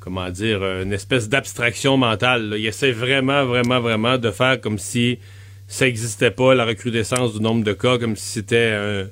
[0.00, 2.50] comment dire, une espèce d'abstraction mentale.
[2.50, 2.56] là.
[2.58, 5.18] Il essaie vraiment, vraiment, vraiment de faire comme si
[5.66, 9.06] ça n'existait pas, la recrudescence du nombre de cas, comme si c'était euh,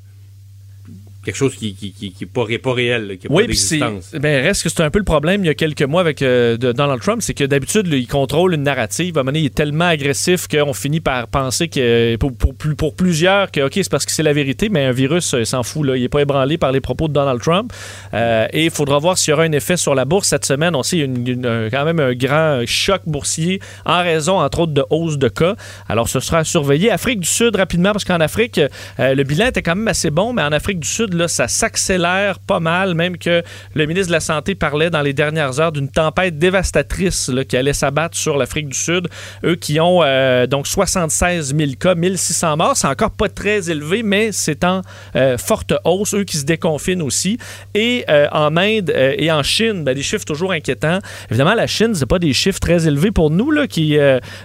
[1.25, 3.45] quelque chose qui n'est qui, qui, qui pas, ré- pas réel, là, qui n'a Oui,
[3.45, 4.13] pas d'existence.
[4.13, 6.57] Ben, reste que c'est un peu le problème il y a quelques mois avec euh,
[6.57, 9.17] de Donald Trump, c'est que d'habitude, il contrôle une narrative.
[9.17, 12.55] À un moment donné, il est tellement agressif qu'on finit par penser que pour, pour,
[12.55, 15.45] plus- pour plusieurs, que OK, c'est parce que c'est la vérité, mais un virus, euh,
[15.45, 15.87] s'en fout.
[15.87, 15.97] Là.
[15.97, 17.73] Il n'est pas ébranlé par les propos de Donald Trump.
[18.15, 20.75] Euh, et il faudra voir s'il y aura un effet sur la bourse cette semaine.
[20.75, 24.03] On sait qu'il y a une- une- un- quand même un grand choc boursier en
[24.03, 25.57] raison, entre autres, de hausse de cas.
[25.89, 26.91] Alors, ce sera à surveiller.
[26.91, 28.61] Afrique du Sud, rapidement, parce qu'en Afrique,
[28.99, 32.39] le bilan était quand même assez bon, mais en Afrique du Sud, là, ça s'accélère
[32.39, 33.43] pas mal, même que
[33.75, 37.57] le ministre de la Santé parlait dans les dernières heures d'une tempête dévastatrice là, qui
[37.57, 39.09] allait s'abattre sur l'Afrique du Sud.
[39.45, 42.77] Eux qui ont euh, donc 76 000 cas, 1600 morts.
[42.77, 44.83] C'est encore pas très élevé, mais c'est en
[45.17, 46.15] euh, forte hausse.
[46.15, 47.39] Eux qui se déconfinent aussi.
[47.75, 50.99] Et euh, en Inde et en Chine, ben, des chiffres toujours inquiétants.
[51.31, 53.99] Évidemment, la Chine, c'est pas des chiffres très élevés pour nous, là, qui,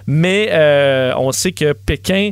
[0.06, 0.50] mais
[1.16, 2.30] on sait que Pékin,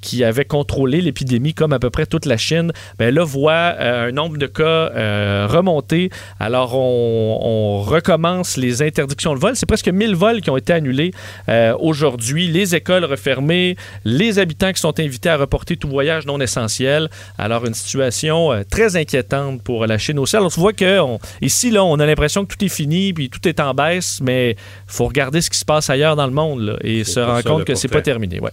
[0.00, 4.08] qui avait contrôlé l'épidémie comme à peu près toute la Chine, ben là, voit euh,
[4.08, 6.10] un nombre de cas euh, remonter.
[6.40, 9.56] Alors, on, on recommence les interdictions de vol.
[9.56, 11.12] C'est presque 1000 vols qui ont été annulés
[11.48, 12.48] euh, aujourd'hui.
[12.48, 17.08] Les écoles refermées, les habitants qui sont invités à reporter tout voyage non essentiel.
[17.38, 20.36] Alors, une situation très inquiétante pour la Chine aussi.
[20.36, 23.30] Alors, tu vois que on- ici, là, on a l'impression que tout est fini, puis
[23.30, 24.56] tout est en baisse, mais il
[24.86, 27.64] faut regarder ce qui se passe ailleurs dans le monde là, et se rendre compte
[27.64, 28.40] que c'est pas terminé.
[28.40, 28.50] Ouais.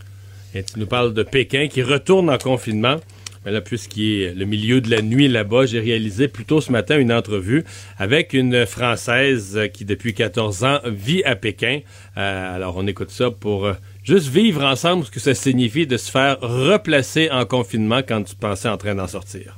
[0.56, 2.96] Et tu nous parles de Pékin qui retourne en confinement.
[3.46, 6.72] Mais là, puisqu'il est le milieu de la nuit là-bas, j'ai réalisé plus tôt ce
[6.72, 7.64] matin une entrevue
[7.98, 11.80] avec une Française qui, depuis 14 ans, vit à Pékin.
[12.18, 13.74] Euh, alors, on écoute ça pour euh,
[14.04, 18.36] juste vivre ensemble ce que ça signifie de se faire replacer en confinement quand tu
[18.36, 19.58] pensais en train d'en sortir.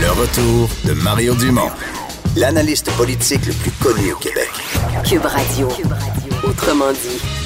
[0.00, 1.70] Le retour de Mario Dumont,
[2.36, 4.48] l'analyste politique le plus connu au Québec.
[5.04, 5.68] Cube Radio.
[6.42, 7.39] Autrement dit.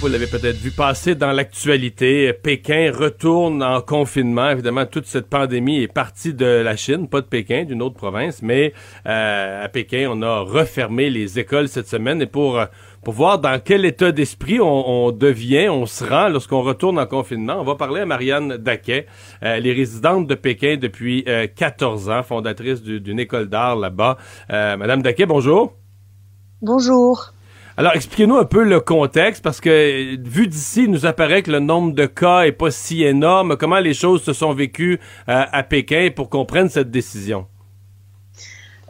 [0.00, 2.32] Vous l'avez peut-être vu passer dans l'actualité.
[2.32, 4.48] Pékin retourne en confinement.
[4.48, 8.40] Évidemment, toute cette pandémie est partie de la Chine, pas de Pékin, d'une autre province.
[8.40, 8.72] Mais
[9.06, 12.22] euh, à Pékin, on a refermé les écoles cette semaine.
[12.22, 12.58] Et pour,
[13.04, 17.06] pour voir dans quel état d'esprit on, on devient, on se rend lorsqu'on retourne en
[17.06, 19.06] confinement, on va parler à Marianne Daquet.
[19.42, 24.16] Euh, est résidente de Pékin depuis euh, 14 ans, fondatrice du- d'une école d'art là-bas.
[24.50, 25.74] Euh, Madame Daquet, bonjour.
[26.62, 27.34] Bonjour.
[27.80, 31.60] Alors, expliquez-nous un peu le contexte, parce que vu d'ici, il nous apparaît que le
[31.60, 33.56] nombre de cas est pas si énorme.
[33.56, 37.46] Comment les choses se sont vécues euh, à Pékin pour qu'on prenne cette décision?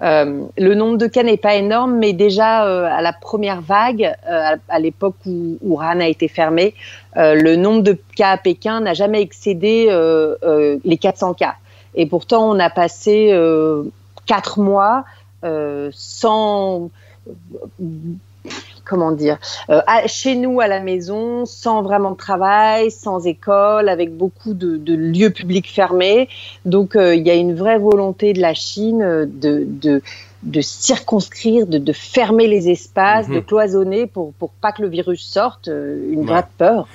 [0.02, 4.12] Euh, le nombre de cas n'est pas énorme, mais déjà euh, à la première vague,
[4.28, 6.74] euh, à, l'époque où, Wuhan a été fermé,
[7.16, 11.54] euh, le nombre de cas à Pékin n'a jamais excédé euh, euh, les 400 cas.
[11.94, 13.84] Et pourtant, on a passé euh,
[14.26, 15.04] quatre mois
[15.44, 16.90] euh, sans
[18.90, 19.38] comment dire,
[19.70, 24.52] euh, à- chez nous à la maison, sans vraiment de travail, sans école, avec beaucoup
[24.52, 26.28] de, de lieux publics fermés.
[26.64, 30.02] Donc euh, il y a une vraie volonté de la Chine euh, de, de,
[30.42, 33.34] de circonscrire, de, de fermer les espaces, Mhm.
[33.36, 36.26] de cloisonner pour, pour pas que le virus sorte, une Ouais.
[36.26, 36.88] vraie peur.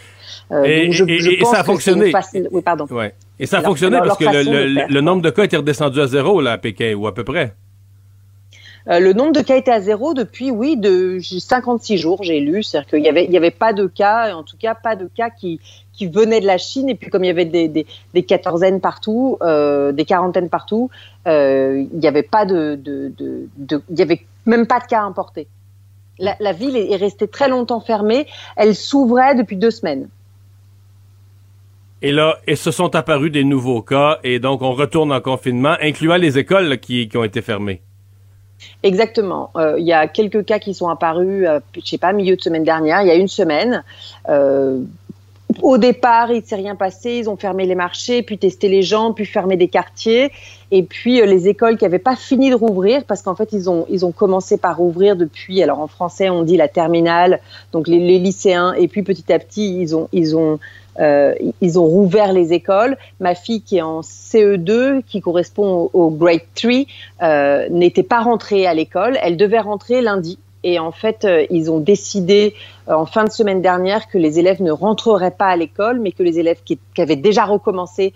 [0.51, 2.08] Euh, Et- donc je- et- je et pense ça a fonctionné.
[2.08, 2.86] une façon- Oui, pardon.
[2.91, 3.13] Ouais.
[3.39, 6.41] Et ça a fonctionné parce que le, le nombre de cas était redescendu à zéro
[6.41, 7.53] là, à Pékin, ou à peu près.
[8.88, 12.62] Euh, le nombre de cas était à zéro depuis, oui, de 56 jours, j'ai lu.
[12.62, 15.60] C'est-à-dire qu'il y avait, avait pas de cas, en tout cas pas de cas qui,
[15.91, 16.88] qui venaient de la Chine.
[16.89, 20.91] Et puis comme il y avait des, des, des quatorzaines partout, euh, des quarantaines partout,
[21.28, 24.86] euh, il n'y avait pas de, de, de, de- il y avait même pas de
[24.86, 25.48] cas importés.
[26.19, 28.28] La, la ville est est restée très longtemps fermée.
[28.56, 30.08] Elle s'ouvrait depuis deux semaines.
[32.04, 35.76] Et là, et se sont apparus des nouveaux cas, et donc on retourne en confinement,
[35.82, 37.82] incluant les écoles qui ont été fermées.
[38.84, 39.49] Exactement.
[39.56, 42.41] Euh, Il y a quelques cas qui sont apparus, euh, je sais pas, milieu de
[42.41, 43.84] semaine dernière, il y a une semaine.
[44.30, 44.82] Euh,
[45.62, 47.12] au départ, il ne s'est rien passé.
[47.12, 50.32] Ils ont fermé les marchés, puis testé les gens, puis fermé des quartiers.
[50.71, 53.69] Et puis euh, les écoles qui n'avaient pas fini de rouvrir, parce qu'en fait, ils
[53.69, 57.39] ont, ils ont commencé par rouvrir depuis, alors en français, on dit la terminale,
[57.71, 58.73] donc les, les lycéens.
[58.73, 60.60] Et puis petit à petit, ils ont, ils ont,
[60.99, 62.97] euh, ils ont rouvert les écoles.
[63.19, 66.71] Ma fille qui est en CE2, qui correspond au, grade 3,
[67.21, 69.17] euh, n'était pas rentrée à l'école.
[69.21, 70.39] Elle devait rentrer lundi.
[70.63, 72.55] Et en fait, euh, ils ont décidé
[72.88, 76.23] en fin de semaine dernière que les élèves ne rentreraient pas à l'école, mais que
[76.23, 78.13] les élèves qui, avaient déjà recommencé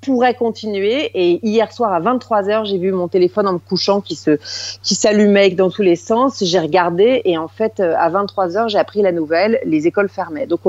[0.00, 1.12] pourraient continuer.
[1.14, 4.36] Et hier soir à 23 h j'ai vu mon téléphone en me couchant qui se,
[4.82, 6.42] qui s'allumait dans tous les sens.
[6.42, 9.60] J'ai regardé et en fait, à 23 h j'ai appris la nouvelle.
[9.64, 10.48] Les écoles fermaient.
[10.48, 10.62] Donc,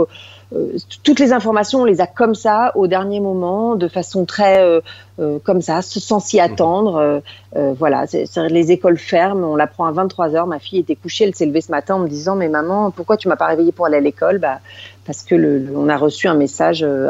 [1.03, 4.81] toutes les informations, on les a comme ça au dernier moment, de façon très euh,
[5.19, 6.95] euh, comme ça, sans s'y attendre.
[6.95, 7.19] Euh,
[7.55, 8.05] euh, voilà,
[8.49, 11.61] les écoles ferment, on l'apprend à 23 h Ma fille était couchée, elle s'est levée
[11.61, 14.01] ce matin en me disant mais maman, pourquoi tu m'as pas réveillée pour aller à
[14.01, 14.39] l'école?
[14.39, 14.59] Bah
[15.05, 15.35] parce que
[15.75, 17.09] on a reçu un message euh,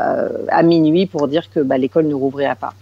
[0.49, 2.73] à, à minuit pour dire que bah, l'école ne rouvrira pas.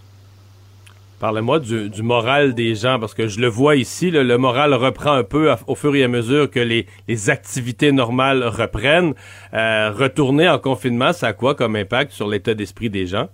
[1.22, 5.12] Parlez-moi du, du moral des gens, parce que je le vois ici, le moral reprend
[5.12, 9.14] un peu au fur et à mesure que les, activités normales reprennent.
[9.54, 13.28] Euh, retourner en confinement, ça a quoi comme impact sur l'état d'esprit des gens?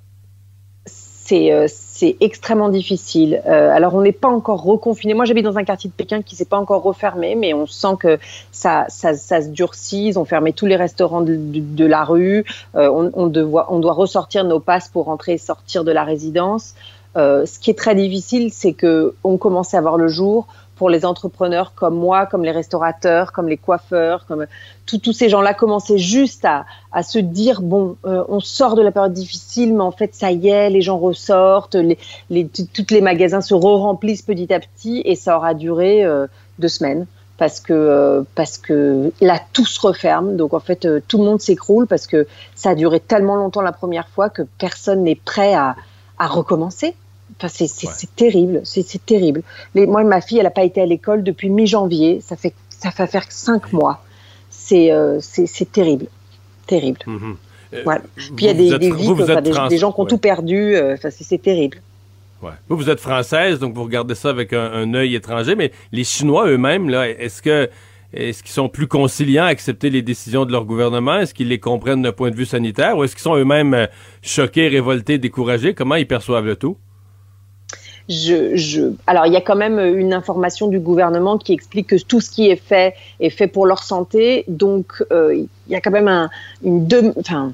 [1.25, 1.67] c'est euh,
[2.21, 3.43] extrêmement difficile.
[3.47, 5.13] Euh, alors on n'est pas encore reconfiné.
[5.13, 7.97] Moi j'habite dans un quartier de Pékin qui s'est pas encore refermé, mais on sent
[8.01, 8.19] que
[8.51, 10.07] ça, se durcit.
[10.07, 12.47] Ils ont fermé tous les restaurants de, la rue.
[12.73, 16.75] On, on, doit, ressortir nos passes pour rentrer et sortir de la résidence.
[17.17, 20.91] Euh, ce qui est très difficile, c'est que on commence à voir le jour pour
[20.91, 24.47] les entrepreneurs comme moi, comme les restaurateurs, comme les coiffeurs, comme
[24.87, 29.13] tous ces gens-là commençaient juste à, se dire bon, euh, on sort de la période
[29.13, 31.99] difficile, mais en fait ça y est, les gens ressortent, les,
[32.31, 36.27] les, toutes les magasins se re-remplissent petit à petit, et ça aura duré euh,
[36.61, 37.07] deux semaines
[37.39, 41.87] parce que parce que là tout se referme, donc en fait tout le monde s'écroule
[41.87, 45.77] parce que ça a duré tellement longtemps la première fois que personne n'est prêt à,
[46.19, 46.95] à recommencer.
[47.37, 49.43] Enfin, c'est c'est terrible, c'est terrible.
[49.75, 52.21] Les, moi, ma fille, elle n'a pas été à l'école depuis mi-janvier.
[52.21, 54.03] Ça fait ça fait faire cinq mois.
[54.51, 56.07] C'est euh, c'est terrible,
[56.67, 57.01] terrible.
[57.07, 58.01] Euh, Voilà.
[58.17, 60.09] Puis il y a des, êtes des vies, enfin, des, gens qui ont ouais.
[60.09, 60.75] tout perdu.
[60.75, 61.83] euh, Enfin, c'est c'est terrible.
[62.43, 62.53] Ouais.
[62.69, 66.05] Vous, vous êtes française, donc vous regardez ça avec un, un œil étranger, mais les
[66.05, 67.69] Chinois eux-mêmes, là, est-ce que
[68.13, 71.19] est-ce qu'ils sont plus conciliants à accepter les décisions de leur gouvernement?
[71.21, 72.97] Est-ce qu'ils les comprennent d'un point de vue sanitaire?
[72.97, 73.87] Ou est-ce qu'ils sont eux-mêmes euh,
[74.23, 75.75] choqués, révoltés, découragés?
[75.75, 76.77] Comment ils perçoivent le tout?
[78.09, 78.93] je, je...
[79.07, 82.31] Alors, il y a quand même une information du gouvernement qui explique que tout ce
[82.31, 84.45] qui est fait est fait pour leur santé.
[84.49, 86.31] Donc, euh, il y a quand même un,
[86.65, 86.87] une...
[86.87, 87.13] Dem...
[87.19, 87.53] Enfin,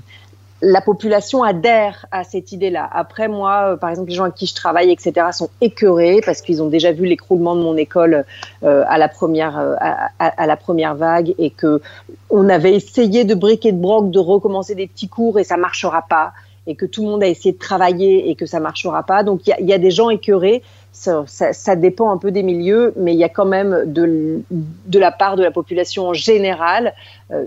[0.64, 2.88] la population adhère à cette idée-là.
[2.90, 6.40] Après, moi, euh, par exemple, les gens avec qui je travaille, etc., sont écœurés parce
[6.40, 8.24] qu'ils ont déjà vu l'écroulement de mon école
[8.62, 9.74] euh, à la première euh,
[10.18, 11.82] à, la première vague et que
[12.30, 16.02] on avait essayé de briquer de broc de recommencer des petits cours et ça marchera
[16.08, 16.32] pas
[16.66, 19.22] et que tout le monde a essayé de travailler et que ça marchera pas.
[19.22, 20.62] Donc il y a, des gens écœurés.
[20.92, 25.12] Ça, dépend un peu des milieux, mais il y a quand même de, de la
[25.12, 26.94] part de la population en général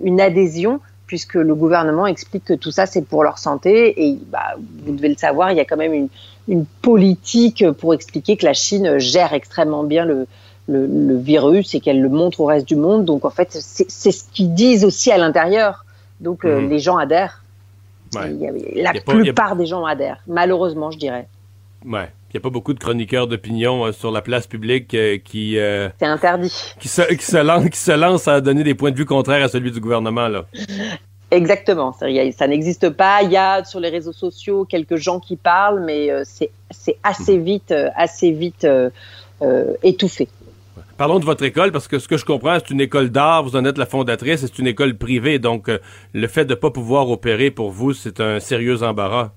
[0.03, 4.55] une adhésion puisque le gouvernement explique que tout ça c'est pour leur santé et bah,
[4.83, 6.09] vous devez le savoir, il y a quand même une,
[6.47, 10.27] une politique pour expliquer que la Chine gère extrêmement bien le,
[10.67, 13.05] le, le virus et qu'elle le montre au reste du monde.
[13.05, 15.85] Donc en fait, c'est ce qu'ils disent aussi à l'intérieur.
[16.19, 16.47] Donc mmh.
[16.47, 17.43] euh, les gens adhèrent.
[18.15, 18.33] Ouais.
[18.75, 19.55] La plupart pas, a...
[19.55, 21.27] des gens adhèrent, malheureusement, je dirais.
[21.85, 22.09] Ouais.
[22.29, 25.57] Il n'y a pas beaucoup de chroniqueurs d'opinion euh, sur la place publique euh, qui.
[25.57, 26.53] Euh, C'est interdit.
[26.77, 29.45] Qui se, qui, se lance, qui se lance à donner des points de vue contraires
[29.45, 30.45] à celui du gouvernement, là.
[31.31, 31.93] Exactement.
[31.93, 33.21] Ça n'existe pas.
[33.23, 37.71] Il y a sur les réseaux sociaux quelques gens qui parlent, mais c'est assez vite,
[37.71, 38.67] euh, assez vite
[39.83, 40.29] étouffé.
[40.97, 43.55] Parlons de votre école, parce que ce que je comprends, c'est une école d'art, vous
[43.55, 45.69] en êtes la fondatrice, c'est une école privée, donc
[46.13, 49.33] le fait de ne pas pouvoir opérer pour vous, c'est un sérieux embarras.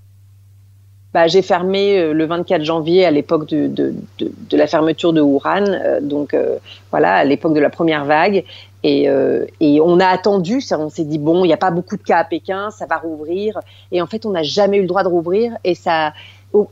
[1.12, 5.12] Bah, j'ai fermé euh, le 24 janvier à l'époque de, de, de, de, la fermeture
[5.12, 6.58] de Wuhan, euh, donc euh,
[6.92, 8.44] voilà, à l'époque de la première vague.
[8.82, 11.96] Et, euh, et on a attendu, on s'est dit bon, il n'y a pas beaucoup
[11.96, 13.60] de cas à Pékin, ça va rouvrir.
[13.90, 15.52] Et en fait, on n'a jamais eu le droit de rouvrir.
[15.64, 16.12] Et ça,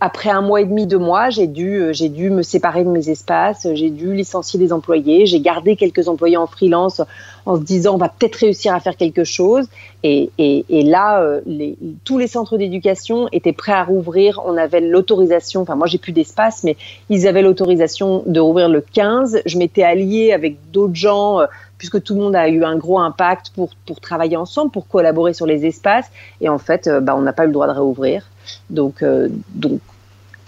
[0.01, 3.11] après un mois et demi, deux mois, j'ai dû, j'ai dû me séparer de mes
[3.11, 7.01] espaces, j'ai dû licencier des employés, j'ai gardé quelques employés en freelance
[7.47, 9.67] en se disant on va peut-être réussir à faire quelque chose.
[10.03, 11.41] Et, et, là, euh,
[12.05, 14.41] tous les centres d'éducation étaient prêts à rouvrir.
[14.45, 16.77] On avait l'autorisation, enfin moi j'ai plus d'espace, mais
[17.09, 19.43] ils avaient l'autorisation de rouvrir le 15.
[19.47, 21.41] Je m'étais alliée avec d'autres gens.
[21.79, 25.33] Puisque tout le monde a eu un gros impact pour, pour travailler ensemble, pour collaborer
[25.33, 26.11] sur les espaces.
[26.41, 28.29] Et en fait, euh, bah, on n'a pas eu le droit de réouvrir.
[28.69, 29.81] Donc, euh, donc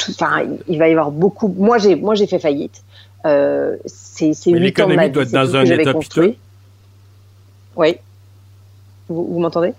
[0.08, 1.48] enfin, il va y avoir beaucoup.
[1.56, 2.82] Moi, j'ai, moi, j'ai fait faillite.
[3.26, 6.36] Euh, c'est, c'est huit ans de ma vie, doit être dans un état construit.
[7.76, 7.96] Oui.
[9.08, 9.72] Vous, vous m'entendez?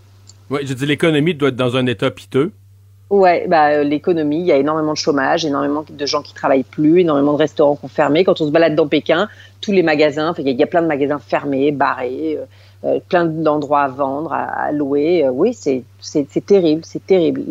[0.50, 2.52] Oui, je dis l'économie doit être dans un état piteux.
[3.12, 7.02] Ouais, bah, l'économie, il y a énormément de chômage, énormément de gens qui travaillent plus,
[7.02, 8.24] énormément de restaurants qui ont fermé.
[8.24, 9.28] Quand on se balade dans Pékin,
[9.60, 12.40] tous les magasins, il y, a plein de magasins fermés, barrés,
[12.86, 15.28] euh, plein d'endroits à vendre, à, louer.
[15.30, 17.44] oui, c'est terrible, c'est terrible.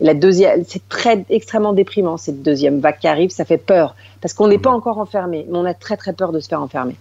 [0.00, 4.32] La deuxième, c'est très extrêmement déprimant cette deuxième vague qui arrive, ça fait peur parce
[4.32, 6.96] qu'on n'est pas encore enfermé, mais on a très très peur de se faire enfermer.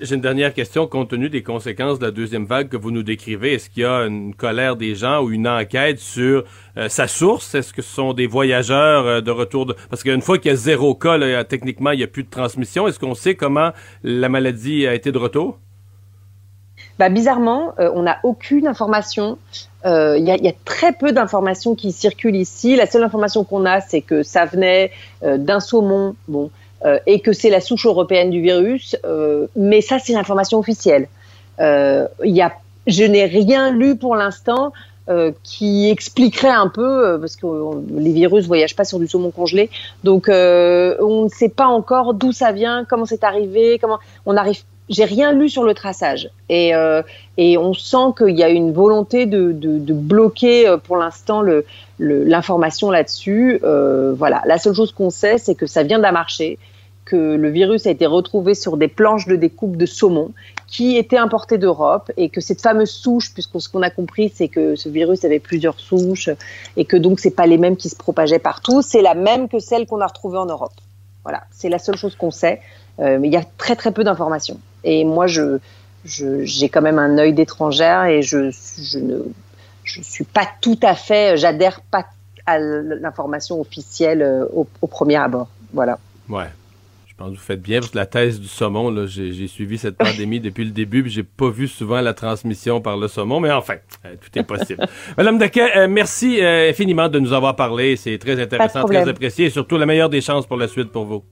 [0.00, 0.86] J'ai une dernière question.
[0.86, 3.86] Compte tenu des conséquences de la deuxième vague que vous nous décrivez, est-ce qu'il y
[3.86, 6.44] a une colère des gens ou une enquête sur
[6.76, 7.54] euh, sa source?
[7.54, 9.74] Est-ce que ce sont des voyageurs euh, de retour.
[9.90, 12.88] Parce qu'une fois qu'il y a zéro cas, techniquement, il n'y a plus de transmission.
[12.88, 13.70] Est-ce qu'on sait comment
[14.02, 15.58] la maladie a été de retour?
[16.98, 19.38] Bah, bizarrement, euh, on n'a aucune information.
[19.86, 22.74] Il y, a très peu d'informations qui circulent ici.
[22.74, 26.16] La seule information qu'on a, c'est que ça venait d'un saumon.
[26.26, 26.50] Bon,
[27.06, 31.08] et que c'est la souche européenne du virus, euh, mais ça c'est l'information officielle.
[31.60, 32.52] Euh, y a,
[32.86, 34.72] je n'ai rien lu pour l'instant
[35.42, 37.46] qui expliquerait un peu, parce que
[37.94, 39.68] les virus voyagent pas sur du saumon congelé,
[40.02, 44.62] donc on ne sait pas encore d'où ça vient, comment c'est arrivé, comment on arrive
[44.88, 47.02] j'ai rien lu sur le traçage et, euh,
[47.38, 49.52] on sent qu'il y a une volonté de,
[49.92, 51.42] bloquer euh, pour l'instant
[51.98, 53.60] l'information là-dessus.
[53.64, 56.58] Euh, voilà, la seule chose qu'on sait, c'est que ça vient d'un marché,
[57.04, 60.32] que le virus a été retrouvé sur des planches de découpe de saumon
[60.66, 64.48] qui étaient importées d'Europe et que cette fameuse souche, puisque ce qu'on a compris, c'est
[64.48, 66.30] que ce virus avait plusieurs souches
[66.76, 69.58] et que donc c'est pas les mêmes qui se propageaient partout, c'est la même que
[69.58, 70.72] celle qu'on a retrouvée en Europe.
[71.22, 72.60] Voilà, c'est la seule chose qu'on sait,
[73.00, 74.58] euh, mais il y a très très peu d'informations.
[74.82, 75.58] Et moi, je,
[76.04, 79.22] j'ai quand même un œil d'étrangère et je, je ne
[79.84, 82.06] je suis pas tout à fait, j'adhère pas
[82.46, 85.48] à l'information officielle euh, au, premier abord.
[85.72, 85.98] Voilà.
[86.28, 86.48] Ouais.
[87.14, 89.96] Je pense que vous faites bien parce que la thèse du saumon, j'ai suivi cette
[89.96, 93.52] pandémie depuis le début, puis j'ai pas vu souvent la transmission par le saumon, mais
[93.52, 94.84] enfin, euh, tout est possible.
[95.16, 97.94] Madame Daquet, euh, merci infiniment de nous avoir parlé.
[97.94, 101.04] C'est très intéressant, très apprécié et surtout la meilleure des chances pour la suite pour
[101.04, 101.24] vous.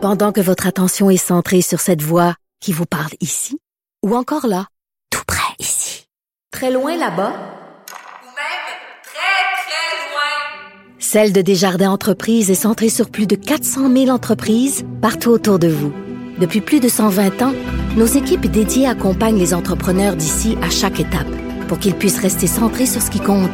[0.00, 3.58] Pendant que votre attention est centrée sur cette voix qui vous parle ici,
[4.06, 4.68] ou encore là,
[5.10, 6.06] tout près ici,
[6.52, 8.66] très loin là-bas, ou même
[9.02, 14.84] très, très loin, Celle de Desjardins Entreprises est centrée sur plus de 400 000 entreprises
[15.02, 15.92] partout autour de vous.
[16.38, 17.52] Depuis plus de 120 ans,
[17.96, 21.26] nos équipes dédiées accompagnent les entrepreneurs d'ici à chaque étape
[21.66, 23.50] pour qu'ils puissent rester centrés sur ce qui compte,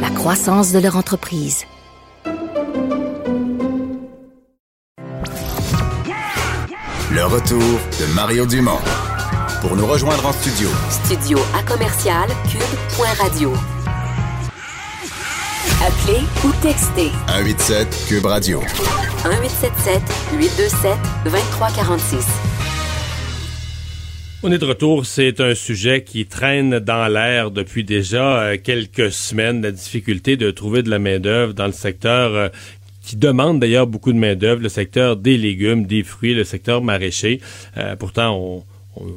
[0.00, 1.62] la croissance de leur entreprise.
[7.12, 7.62] Le retour
[8.00, 8.80] de Mario Dumont.
[9.60, 10.68] Pour nous rejoindre en studio.
[11.04, 13.52] Studio à commercial cube.radio.
[15.84, 17.10] Appelez ou textez.
[17.28, 18.60] 187 cube radio.
[18.60, 20.00] 1877
[20.38, 22.26] 827 2346.
[24.42, 25.04] On est de retour.
[25.04, 29.60] C'est un sujet qui traîne dans l'air depuis déjà euh, quelques semaines.
[29.60, 32.48] La difficulté de trouver de la main-d'œuvre dans le secteur euh,
[33.02, 37.42] qui demande d'ailleurs beaucoup de main-d'œuvre, le secteur des légumes, des fruits, le secteur maraîcher.
[37.76, 38.64] Euh, pourtant, on,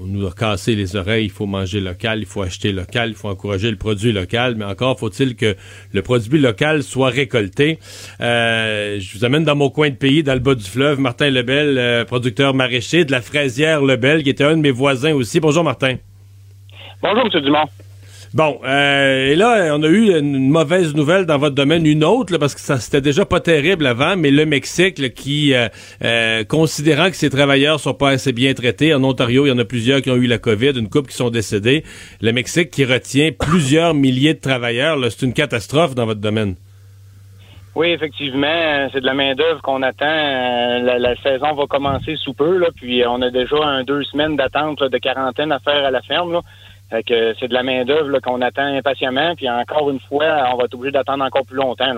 [0.05, 3.29] nous a cassé les oreilles, il faut manger local, il faut acheter local, il faut
[3.29, 5.55] encourager le produit local, mais encore faut-il que
[5.93, 7.79] le produit local soit récolté.
[8.21, 11.29] Euh, je vous amène dans mon coin de pays, dans le bas du fleuve, Martin
[11.29, 15.39] Lebel, euh, producteur maraîcher de la fraisière Lebel, qui était un de mes voisins aussi.
[15.39, 15.95] Bonjour Martin.
[17.01, 17.41] Bonjour M.
[17.41, 17.65] Dumont.
[18.35, 22.37] Bon, euh, et là, on a eu une mauvaise nouvelle dans votre domaine, une autre,
[22.37, 25.67] parce que ça c'était déjà pas terrible avant, mais le Mexique, qui, euh,
[26.03, 29.57] euh, considérant que ses travailleurs sont pas assez bien traités, en Ontario, il y en
[29.57, 31.83] a plusieurs qui ont eu la COVID, une couple qui sont décédés,
[32.21, 36.55] le Mexique qui retient plusieurs milliers de travailleurs, c'est une catastrophe dans votre domaine.
[37.75, 40.05] Oui, effectivement, c'est de la main-d'œuvre qu'on attend.
[40.05, 44.97] La, saison va commencer sous peu, puis on a déjà un, deux semaines d'attente de
[44.97, 46.41] quarantaine à faire à la ferme.
[47.05, 50.73] Que c'est de la main-d'œuvre qu'on attend impatiemment, puis encore une fois, on va être
[50.73, 51.93] obligé d'attendre encore plus longtemps.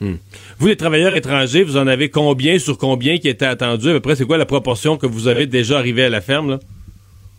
[0.00, 0.16] Hmm.
[0.58, 3.90] Vous, les travailleurs étrangers, vous en avez combien sur combien qui étaient attendus?
[3.90, 6.50] À peu près, c'est quoi la proportion que vous avez déjà arrivé à la ferme?
[6.50, 6.58] Là?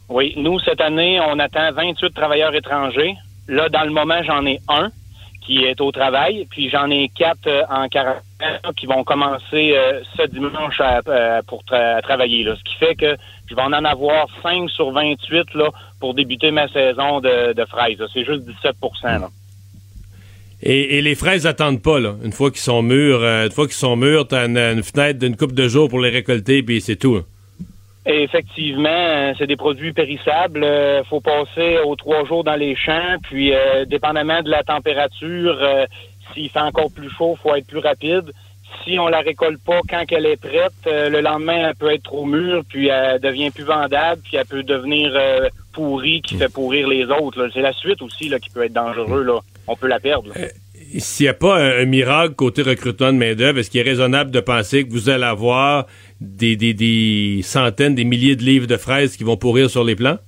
[0.09, 3.15] Oui, nous, cette année, on attend 28 travailleurs étrangers.
[3.47, 4.91] Là, dans le moment, j'en ai un
[5.41, 8.21] qui est au travail, puis j'en ai quatre euh, en quarantaine
[8.77, 12.43] qui vont commencer euh, ce dimanche euh, pour travailler.
[12.43, 12.55] Là.
[12.55, 13.15] Ce qui fait que
[13.49, 18.01] je vais en avoir 5 sur 28 là, pour débuter ma saison de, fraises.
[18.13, 19.29] C'est juste 17 là.
[20.63, 22.15] Et, les fraises n'attendent pas, là.
[22.23, 25.35] Une fois qu'ils sont mûrs, une fois qu'ils sont mûrs, t'as une, une fenêtre d'une
[25.35, 27.15] coupe de jours pour les récolter, puis c'est tout.
[27.15, 27.25] Hein.
[28.05, 30.63] Effectivement, euh, c'est des produits périssables.
[30.63, 35.59] Euh, faut passer aux trois jours dans les champs, puis euh, dépendamment de la température,
[36.33, 38.31] s'il fait encore plus chaud, faut être plus rapide.
[38.83, 42.03] si on la récolte pas quand elle est prête, euh, le lendemain, elle peut être
[42.03, 46.51] trop mûre, puis elle devient plus vendable, puis elle peut devenir euh, pourrie, qui fait
[46.51, 47.49] pourrir les autres.
[47.53, 49.23] C'est la suite aussi là, qui peut être dangereux.
[49.23, 49.39] Là.
[49.67, 50.31] On peut la perdre.
[50.97, 54.31] S'il n'y a pas un, un miracle côté recrutement de main-d'œuvre, est-ce qu'il est raisonnable
[54.31, 55.85] de penser que vous allez avoir
[56.21, 59.95] des, des, des centaines, des milliers de livres de fraises qui vont pourrir sur les
[59.95, 60.19] plants?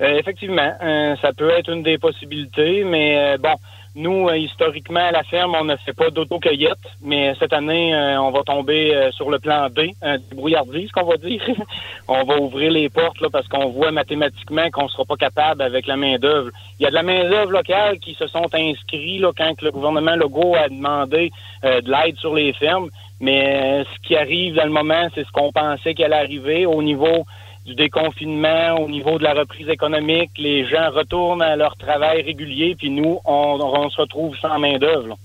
[0.00, 3.54] Euh, effectivement, euh, ça peut être une des possibilités, mais euh, bon,
[3.94, 8.42] nous, historiquement, à la ferme, on ne fait pas d'autocueillette, mais cette année, on va
[8.42, 11.42] tomber sur le plan B, un brouillardise, qu'on va dire.
[12.08, 15.60] on va ouvrir les portes là, parce qu'on voit mathématiquement qu'on ne sera pas capable
[15.60, 16.48] avec la main-d'œuvre.
[16.80, 20.16] Il y a de la main-d'œuvre locale qui se sont inscrits là, quand le gouvernement
[20.16, 21.30] Legault a demandé
[21.62, 22.88] de l'aide sur les fermes,
[23.22, 26.66] mais euh, ce qui arrive dans le moment, c'est ce qu'on pensait qu'elle allait arriver
[26.66, 27.24] au niveau
[27.64, 32.74] du déconfinement, au niveau de la reprise économique, les gens retournent à leur travail régulier,
[32.76, 35.16] puis nous, on, on se retrouve sans main-d'œuvre.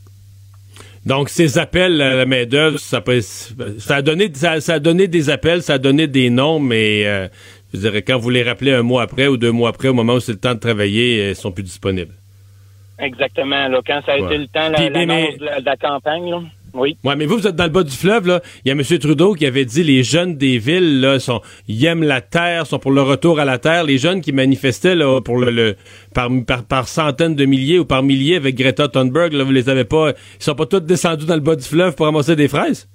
[1.05, 5.07] Donc, ces appels à la main-d'œuvre, ça, peut- ça, a donné, ça, ça a donné
[5.07, 7.27] des appels, ça a donné des noms, mais euh,
[7.73, 10.13] je dirais, quand vous les rappelez un mois après ou deux mois après, au moment
[10.15, 12.13] où c'est le temps de travailler, euh, ils sont plus disponibles.
[12.99, 13.67] Exactement.
[13.67, 14.25] Là, quand ça a Ouais.
[14.25, 16.41] été le temps, la, mais- l'annonce mais- de, la, de la campagne, là.
[16.77, 16.95] Oui.
[17.03, 18.41] Ouais, mais vous, vous êtes dans le bas du fleuve, là.
[18.63, 18.99] Il y a M.
[18.99, 22.79] Trudeau qui avait dit les jeunes des villes, là, sont, ils aiment la terre, sont
[22.79, 23.83] pour le retour à la terre.
[23.83, 25.75] Les jeunes qui manifestaient, là, pour le, le-
[26.13, 29.69] par, par, par centaines de milliers ou par milliers avec Greta Thunberg, là, vous les
[29.69, 32.47] avez pas, ils sont pas tous descendus dans le bas du fleuve pour ramasser des
[32.47, 32.87] fraises?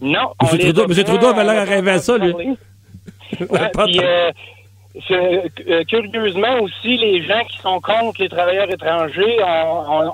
[0.00, 0.10] Non.
[0.42, 0.48] M.
[0.52, 2.32] on les Trudeau, a pas- Trudeau avait l'air à rêver à ça, lui.
[3.40, 4.30] Ouais, puis, euh,
[5.10, 9.36] euh, curieusement aussi, les gens qui sont contre les travailleurs étrangers,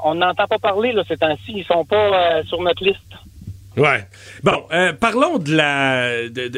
[0.05, 1.53] on- n'entend pas parler là, ces temps-ci.
[1.57, 2.99] Ils sont pas euh, sur notre liste.
[3.77, 4.05] Ouais.
[4.43, 6.51] Bon, euh, parlons de la de,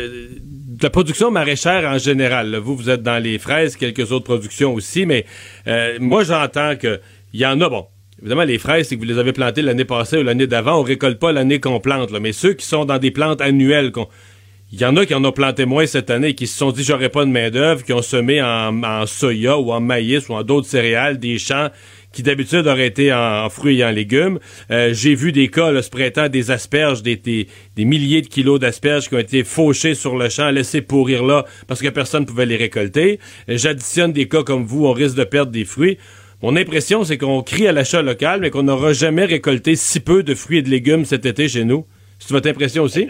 [0.82, 2.56] la production maraîchère en général.
[2.56, 5.24] Vous, vous êtes dans les fraises, quelques autres productions aussi, mais
[6.00, 7.00] moi, j'entends que
[7.32, 7.86] il y en a, bon,
[8.20, 10.82] évidemment, les fraises, c'est que vous les avez plantées l'année passée ou l'année d'avant, on
[10.82, 14.08] récolte pas l'année qu'on plante, mais ceux qui sont dans des plantes annuelles, qu'on-
[14.74, 16.82] il y en a qui en ont planté moins cette année, qui se sont dit
[16.82, 20.66] j'aurais pas de main-d'œuvre, qui ont semé en, soya ou en maïs ou en d'autres
[20.66, 21.68] céréales, des champs
[22.10, 24.40] qui d'habitude auraient été en, fruits et en légumes.
[24.72, 27.46] Euh, J'ai vu des cas là, ce printemps, des asperges, des
[27.76, 31.80] milliers de kilos d'asperges qui ont été fauchés sur le champ, laissés pourrir là parce
[31.80, 33.20] que personne ne pouvait les récolter.
[33.48, 35.98] Euh, J'additionne des cas comme vous, on risque de perdre des fruits.
[36.42, 40.24] Mon impression, c'est qu'on crie à l'achat local, mais qu'on n'aura jamais récolté si peu
[40.24, 41.86] de fruits et de légumes cet été chez nous.
[42.18, 43.06] C'est votre impression aussi?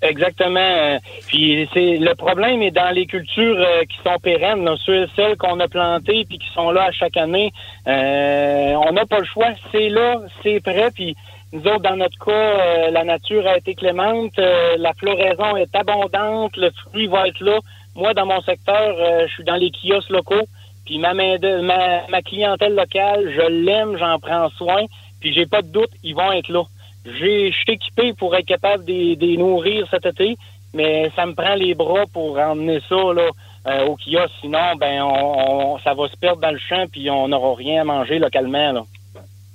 [0.00, 0.98] Exactement.
[1.26, 5.36] Puis c'est le problème est dans les cultures euh, qui sont pérennes, là, ceux, celles
[5.36, 7.52] qu'on a plantées puis qui sont là à chaque année.
[7.86, 9.48] Euh, on n'a pas le choix.
[9.72, 10.90] C'est là, c'est prêt.
[10.94, 11.16] Puis
[11.52, 15.74] nous autres, dans notre cas, euh, la nature a été clémente, euh, la floraison est
[15.74, 17.58] abondante, le fruit va être là.
[17.96, 20.46] Moi, dans mon secteur, euh, je suis dans les kiosques locaux.
[20.86, 24.84] Puis ma, main de- ma, ma clientèle locale, je l'aime, j'en prends soin.
[25.20, 26.62] Puis j'ai pas de doute, ils vont être là.
[27.04, 30.36] J'ai, je suis équipé pour être capable de les nourrir cet été,
[30.74, 33.28] mais ça me prend les bras pour emmener ça là,
[33.66, 34.32] euh, au kiosque.
[34.40, 37.84] Sinon, ben, on, ça va se perdre dans le champ puis on n'aura rien à
[37.84, 38.72] manger localement.
[38.72, 38.82] Là.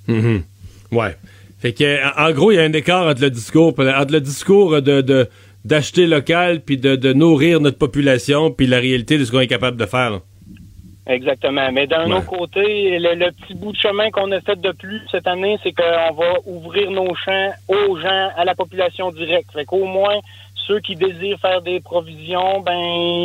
[0.08, 0.44] Mhm.
[0.92, 1.16] Ouais.
[1.60, 5.02] Fait que, en gros, il y a un écart entre le discours, le discours de,
[5.02, 5.30] de-
[5.64, 9.48] d'acheter local puis de, de nourrir notre population puis la réalité de ce qu'on est
[9.48, 10.20] capable de faire.
[11.06, 11.70] Exactement.
[11.72, 12.18] Mais d'un Ouais.
[12.18, 15.58] autre côté, le, le petit bout de chemin qu'on a fait de plus cette année,
[15.62, 19.52] c'est qu'on va ouvrir nos champs aux gens, à la population directe.
[19.52, 20.20] Fait qu'au moins,
[20.66, 22.80] ceux qui désirent faire des provisions, ben,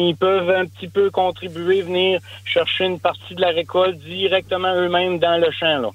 [0.09, 5.21] ils peuvent un petit peu contribuer, venir chercher une partie de la récolte directement eux-mêmes
[5.21, 5.91] dans le champ, là.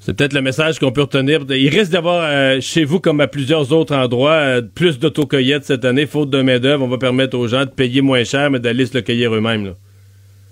[0.00, 1.42] C'est peut-être le message qu'on peut retenir.
[1.48, 5.84] Il risque d'avoir euh, chez vous, comme à plusieurs autres endroits, euh, plus d'autocueillettes cette
[5.84, 6.84] année, faute de main-d'œuvre.
[6.84, 9.64] On va permettre aux gens de payer moins cher, mais d'aller se le cueillir eux-mêmes.
[9.64, 9.72] là.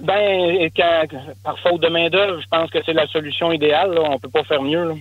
[0.02, 1.06] Ben, quand-
[1.44, 4.02] par faute de main-d'œuvre, je pense que c'est la solution idéale, là.
[4.10, 4.94] On peut pas faire mieux, là.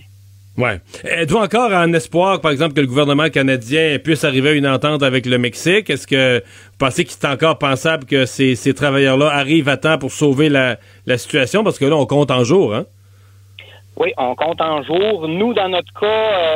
[0.58, 0.80] Ouais.
[1.04, 5.02] Êtes-vous encore en espoir, par exemple, que le gouvernement canadien puisse arriver à une entente
[5.02, 5.88] avec le Mexique?
[5.88, 9.96] Est-ce que vous pensez qu'il est encore pensable que ces, ces travailleurs-là arrivent à temps
[9.96, 10.76] pour sauver la,
[11.06, 11.64] la situation?
[11.64, 12.84] Parce que là, on compte en jours, hein?
[13.96, 15.28] Oui, on compte en jours.
[15.28, 16.06] Nous, dans notre cas,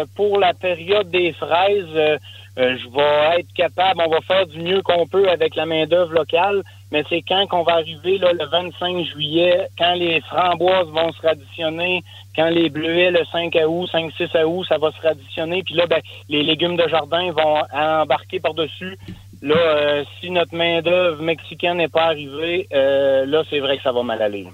[0.00, 2.16] euh, pour la période des fraises, euh,
[2.58, 6.12] euh, je vais être capable, on va faire du mieux qu'on peut avec la main-d'œuvre
[6.12, 6.62] locale,
[6.94, 11.20] mais c'est quand qu'on va arriver là, le 25 juillet, quand les framboises vont se
[11.22, 12.04] radditionner,
[12.36, 16.00] quand les bleuets le 5 août, 5-6 août, ça va se radditionner, puis là, ben,
[16.28, 18.96] les légumes de jardin vont embarquer par-dessus.
[19.42, 23.90] Là, euh, si notre main-d'œuvre mexicaine n'est pas arrivée, euh, là, c'est vrai que ça
[23.90, 24.46] va mal aller.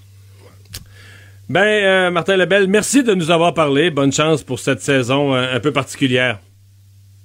[1.51, 3.91] Ben, euh, Martin Lebel, merci de nous avoir parlé.
[3.91, 6.38] Bonne chance pour cette saison euh, un peu particulière.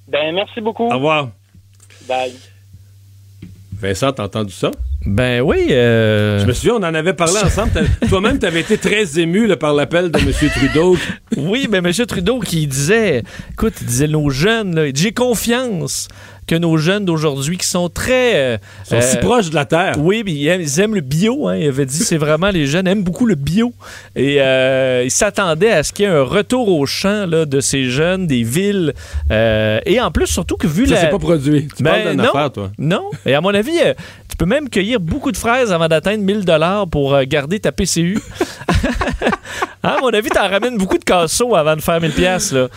[0.10, 0.88] Ben, merci beaucoup.
[0.88, 1.30] Au revoir.
[2.06, 2.34] Bye.
[3.80, 4.72] Vincent, t'as entendu ça?
[5.06, 5.68] Ben oui.
[5.72, 7.72] euh, Je me souviens, on en avait parlé ensemble.
[8.10, 10.32] Toi-même, tu avais été très ému là, par l'appel de M.
[10.56, 10.98] Trudeau.
[11.38, 11.92] Oui, mais M.
[12.08, 16.08] Trudeau qui disait, écoute, il disait nos jeunes, j'ai confiance
[16.48, 18.36] que nos jeunes d'aujourd'hui qui sont très...
[18.36, 18.58] euh,
[18.92, 19.96] Ils sont si proches de la Terre.
[19.98, 21.48] Oui, mais ils aiment, ils aiment le bio.
[21.48, 23.74] Hein, il avait dit, c'est vraiment, les jeunes aiment beaucoup le bio.
[24.16, 27.60] Et euh, il s'attendait à ce qu'il y ait un retour au champ là, de
[27.60, 28.94] ces jeunes, des villes.
[29.32, 31.02] euh, et en plus, surtout que vu Ça la...
[31.02, 31.68] s'est pas produit.
[31.76, 32.24] Tu Ben, parles non.
[32.26, 32.72] affaire, toi.
[32.78, 33.10] Non.
[33.26, 33.94] Et à mon avis, euh,
[34.30, 37.72] tu peux même cueillir beaucoup de fraises avant d'atteindre 1000 dollars pour euh, garder ta
[37.72, 38.20] PCU.
[39.84, 42.68] À mon avis, t'en ramènes beaucoup de casseaux avant de faire 1000 pièces là.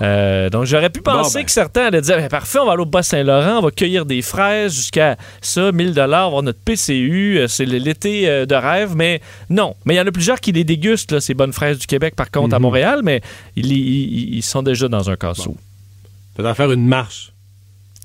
[0.00, 1.44] Euh, donc j'aurais pu penser Bon, ben.
[1.44, 4.20] que certains allaient dire Ben, parfait, on va aller au Bas-Saint-Laurent, on va cueillir des
[4.22, 9.20] fraises jusqu'à ça 1000 dollars, avoir notre PCU, euh, c'est l'été euh, de rêve, mais
[9.48, 9.74] non.
[9.86, 12.14] Mais il y en a plusieurs qui les dégustent là, ces bonnes fraises du Québec
[12.16, 12.62] par contre à Mhm.
[12.62, 13.22] Montréal, mais
[13.56, 15.56] ils, ils- ils sont déjà dans un casseau.
[16.36, 17.32] Faudrait faire une marche.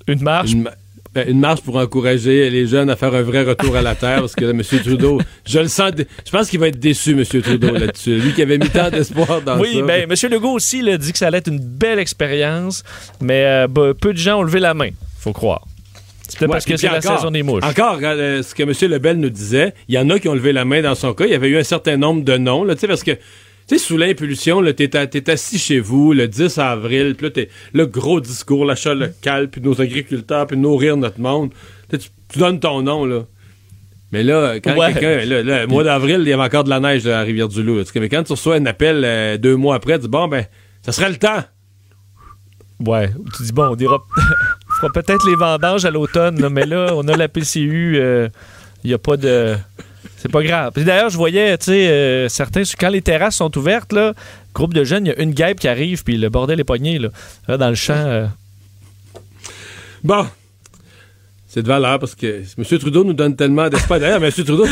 [0.07, 0.51] Une marche?
[0.51, 0.71] Une, ma-
[1.15, 4.19] ben, une marche pour encourager les jeunes à faire un vrai retour à la Terre,
[4.19, 4.61] parce que là, M.
[4.61, 7.23] Trudeau, je le sens, je pense qu'il va être déçu, M.
[7.41, 8.17] Trudeau, là-dessus.
[8.17, 9.81] Lui qui avait mis tant d'espoir dans oui, ça.
[9.83, 10.31] ben, M.
[10.31, 12.83] Legault aussi il a dit que ça allait être une belle expérience,
[13.21, 15.65] mais euh, bah, peu de gens ont levé la main, faut croire.
[16.27, 17.63] C'est peut-être Ouais, parce que c'est la saison des mouches.
[17.63, 18.73] Encore, euh, ce que M.
[18.91, 21.25] Lebel nous disait, il y en a qui ont levé la main dans son cas.
[21.25, 23.11] Il y avait eu un certain nombre de noms, là, tu sais, parce que,
[23.67, 27.87] tu sais, sous l'impulsion, t'es, assis chez vous le 10 avril, puis là, t'es, le
[27.87, 31.51] gros discours, l'achat local, puis nos agriculteurs, puis nourrir notre monde.
[31.89, 31.97] Tu,
[32.37, 33.23] donnes ton nom, là.
[34.11, 34.93] Mais là, quand Ouais.
[34.93, 37.83] quelqu'un, le mois d'avril, il y avait encore de la neige à Rivière-du-Loup.
[37.95, 40.45] Mais quand tu reçois un appel euh, deux mois après, tu dis, bon, ben,
[40.83, 41.43] ça serait le temps.
[42.85, 44.03] Ouais, tu dis, bon, on dira.
[44.17, 48.93] on fera peut-être les vendanges à l'automne, mais là, on a la PCU, il n'y
[48.93, 49.55] a pas de.
[50.25, 50.71] C'est pas grave.
[50.73, 54.13] Puis D'ailleurs, je voyais, tu sais, euh, certains, quand les terrasses sont ouvertes, là,
[54.55, 56.97] groupe de jeunes, il y a une guêpe qui arrive, puis le bordel est pogné,
[56.97, 57.09] là,
[57.47, 57.93] Là, dans le champ.
[57.95, 58.25] euh,
[60.03, 60.25] Bon.
[61.47, 62.79] C'est de valeur parce que M.
[62.79, 63.99] Trudeau nous donne tellement d'espoir.
[63.99, 64.31] D'ailleurs, M.
[64.31, 64.65] Trudeau,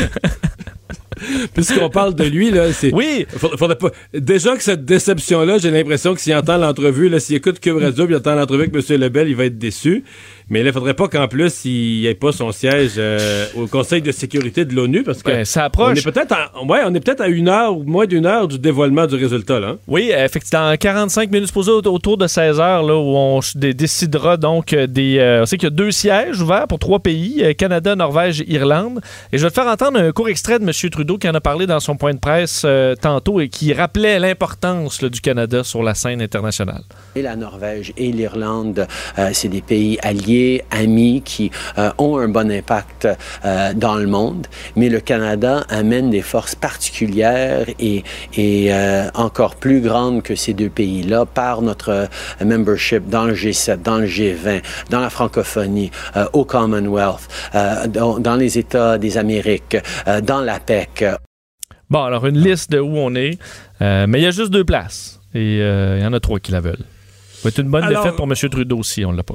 [1.54, 2.92] puisqu'on parle de lui, là, c'est.
[2.92, 3.26] Oui.
[3.36, 3.90] Faudrait, faudrait pas.
[4.12, 8.14] Déjà que cette déception-là, j'ai l'impression que s'il entend l'entrevue, s'il écoute Cube Radio puis
[8.14, 9.00] il entend l'entrevue avec M.
[9.00, 10.04] Lebel, il va être déçu.
[10.50, 14.02] Mais là, il faudrait pas qu'en plus, il n'ait pas son siège euh, au Conseil
[14.02, 15.30] de sécurité de l'ONU parce que.
[15.30, 15.98] Ben, ça approche.
[16.04, 18.46] On est peut-être à, ouais, on est peut-être à une heure ou moins d'une heure
[18.46, 19.68] du dévoilement du résultat, là.
[19.68, 19.78] hein.
[19.88, 23.40] Oui, effectivement, dans 45 minutes, supposé au- autour de 16 heures, là, où on
[23.74, 25.18] décidera donc euh, des.
[25.18, 28.40] euh, on sait qu'il y a deux sièges ouverts pour trois pays euh, Canada, Norvège
[28.42, 29.00] et Irlande.
[29.32, 30.70] Et je vais te faire entendre un court extrait de M.
[30.90, 34.18] Trudeau qui en a parlé dans son point de presse euh, tantôt et qui rappelait
[34.18, 36.82] l'importance du Canada sur la scène internationale.
[37.16, 38.86] Et la Norvège et l'Irlande,
[39.18, 40.33] euh, c'est des pays alliés,
[40.70, 43.06] amis, qui euh, ont un bon impact
[43.44, 48.02] euh, dans le monde, mais le Canada amène des forces particulières et,
[48.36, 52.06] et euh, encore plus grandes que ces deux pays-là par notre euh,
[52.44, 58.18] membership dans le G7, dans le G20, dans la francophonie, euh, au Commonwealth, euh, dans,
[58.18, 59.76] dans les États des Amériques,
[60.08, 61.04] euh, dans l'APEC.
[61.90, 63.38] Bon, alors une liste de où on est,
[63.82, 65.20] euh, mais il y a juste deux places.
[65.34, 66.84] Et euh, il y en a trois qui la veulent.
[67.44, 68.34] Être une bonne Alors- défaite pour M.
[68.50, 69.34] Trudeau si on l'a pas.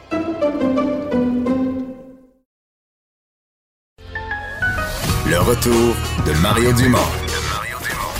[5.31, 6.97] Le retour de Mario Dumont.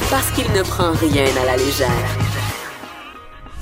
[0.10, 1.90] Parce qu'il ne prend rien à la légère.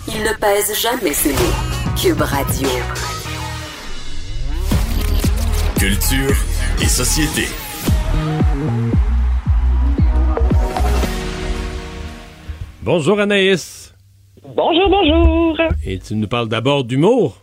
[0.08, 1.56] Il ne pèse jamais ses mots.
[2.00, 2.70] Cube Radio.
[5.80, 6.36] Culture
[6.80, 7.48] et société.
[12.84, 13.96] Bonjour Anaïs.
[14.44, 15.58] Bonjour, bonjour.
[15.84, 17.39] Et tu nous parles d'abord d'humour.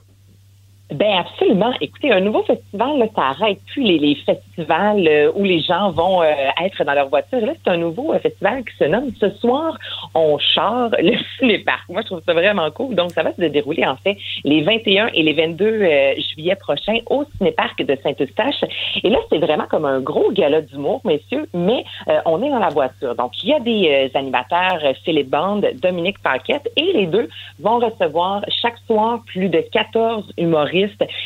[0.93, 1.73] Ben absolument.
[1.81, 5.91] Écoutez, un nouveau festival, là, ça arrête plus les, les festivals euh, où les gens
[5.91, 6.33] vont euh,
[6.63, 7.41] être dans leur voiture.
[7.41, 9.77] Là, c'est un nouveau euh, festival qui se nomme Ce soir,
[10.15, 11.89] on char le cinéparc.
[11.89, 12.95] Moi, je trouve ça vraiment cool.
[12.95, 16.99] Donc, ça va se dérouler en fait les 21 et les 22 euh, juillet prochains
[17.11, 18.63] au cinéparc de Saint-Eustache.
[19.03, 21.85] Et là, c'est vraiment comme un gros gala d'humour, messieurs, mais
[22.25, 23.15] on est dans la voiture.
[23.17, 27.29] Donc, il y a des animateurs, Philippe Bande, Dominique Paquette, et les deux
[27.59, 30.76] vont recevoir chaque soir plus de 14 humoristes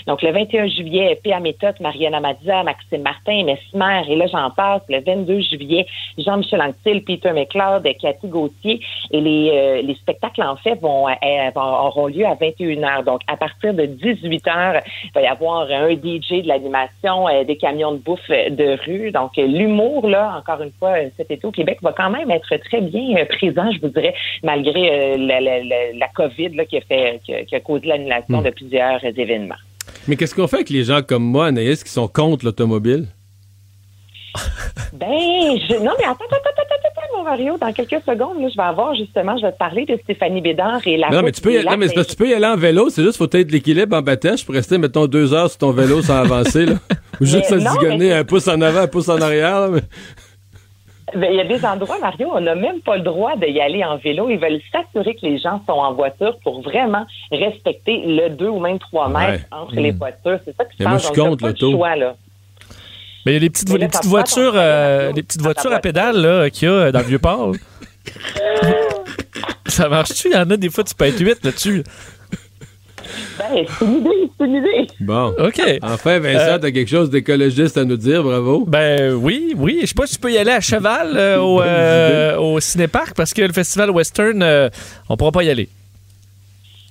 [0.06, 1.40] Donc, le 21 juillet, P.A.
[1.40, 4.82] Méthode, Mariana Mazza, Maxime Martin, Mesmer, et là, j'en passe.
[4.88, 5.86] Le 22 juillet,
[6.18, 8.80] Jean-Michel Anctil, Peter McLeod, Cathy Gauthier.
[9.10, 11.12] Et les, euh, les spectacles, en fait, vont, euh,
[11.54, 13.04] vont, auront lieu à 21h.
[13.04, 17.56] Donc, à partir de 18h, il va y avoir un DJ de l'animation, euh, des
[17.56, 19.10] camions de bouffe de rue.
[19.10, 22.80] Donc, l'humour, là, encore une fois, cet été au Québec, va quand même être très
[22.80, 27.20] bien présent, je vous dirais, malgré la, la, la, la, COVID là, qui, a fait,
[27.24, 28.42] qui, a, qui a causé l'annulation Hmm.
[28.44, 29.39] de plusieurs événements.
[30.08, 33.06] Mais qu'est-ce qu'on fait avec les gens comme moi, Anaïs, qui sont contre l'automobile?
[34.92, 35.74] Ben, je...
[35.74, 37.56] non, mais attends, attends, attends, attends, attends, mon Mario.
[37.58, 40.80] Dans quelques secondes, là, je vais avoir justement, je vais te parler de Stéphanie Bédard
[40.86, 41.10] et la.
[41.10, 42.90] Non, mais tu peux, y, non, mais parce que tu peux y aller en vélo,
[42.90, 46.02] c'est juste faut être l'équilibre en batèche pour rester, mettons, deux heures sur ton vélo
[46.02, 46.74] sans avancer, là.
[47.20, 49.82] Ou juste se zigonner un pouce en avant, un pouce en arrière, là, mais-
[51.14, 53.84] Ben, il y a des endroits, Mario, on n'a même pas le droit d'y aller
[53.84, 54.28] en vélo.
[54.30, 58.60] Ils veulent s'assurer que les gens sont en voiture pour vraiment respecter le 2 ou
[58.60, 59.40] même 3 mètres Ouais.
[59.50, 60.38] entre les voitures.
[60.44, 61.08] C'est ça qui se Mais moi, passe.
[61.08, 61.70] je pas l'auto.
[61.70, 62.14] de choix, là.
[63.26, 65.78] Mais il y a les petites, les petites voitures, ton euh, les petites voitures à
[65.78, 67.52] pédales qu'il y a dans le Vieux-Port.
[69.66, 70.28] Ça marche-tu?
[70.28, 71.84] Il y en a des fois, tu peux être 8 là-dessus.
[73.38, 74.86] Ben, c'est une idée, c'est une idée.
[75.00, 75.34] Bon.
[75.38, 75.60] OK.
[75.82, 78.64] Enfin, Vincent, Euh, t'as quelque chose d'écologiste à nous dire, bravo.
[78.66, 79.78] Ben oui, oui.
[79.82, 83.14] Je sais pas si tu peux y aller à cheval euh, au, euh, au cinéparc
[83.16, 84.68] parce que le festival western, euh,
[85.08, 85.68] on pourra pas y aller.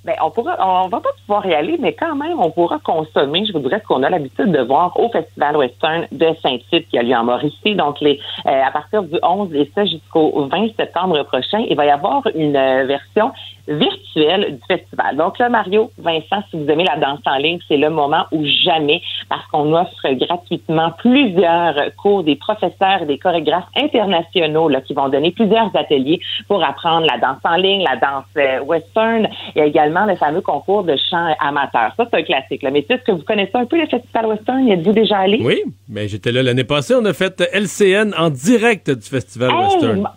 [0.02, 3.44] Ben, on pourra, on va pas pouvoir y aller, mais quand même, on pourra consommer.
[3.44, 6.98] Je vous dirais ce qu'on a l'habitude de voir au Festival Western de Saint-Tite qui
[6.98, 7.74] a lieu en Mauricie.
[7.74, 11.84] Donc, les, euh, à partir du 11 et ça jusqu'au 20 septembre prochain, il va
[11.84, 13.30] y avoir une euh, version
[13.70, 15.16] virtuelle du festival.
[15.16, 18.44] Donc là, Mario, Vincent, si vous aimez la danse en ligne, c'est le moment ou
[18.64, 24.94] jamais parce qu'on offre gratuitement plusieurs cours des professeurs et des chorégraphes internationaux là, qui
[24.94, 29.60] vont donner plusieurs ateliers pour apprendre la danse en ligne, la danse euh, western et
[29.60, 31.92] également le fameux concours de chant amateur.
[31.96, 32.62] Ça, c'est un classique.
[32.62, 32.70] Là.
[32.70, 34.66] Mais est-ce que vous connaissez un peu le festival western?
[34.66, 35.38] Y êtes-vous déjà allé?
[35.42, 39.56] Oui, mais j'étais là l'année passée, on a fait LCN en direct du Festival Hey,
[39.56, 40.08] Western.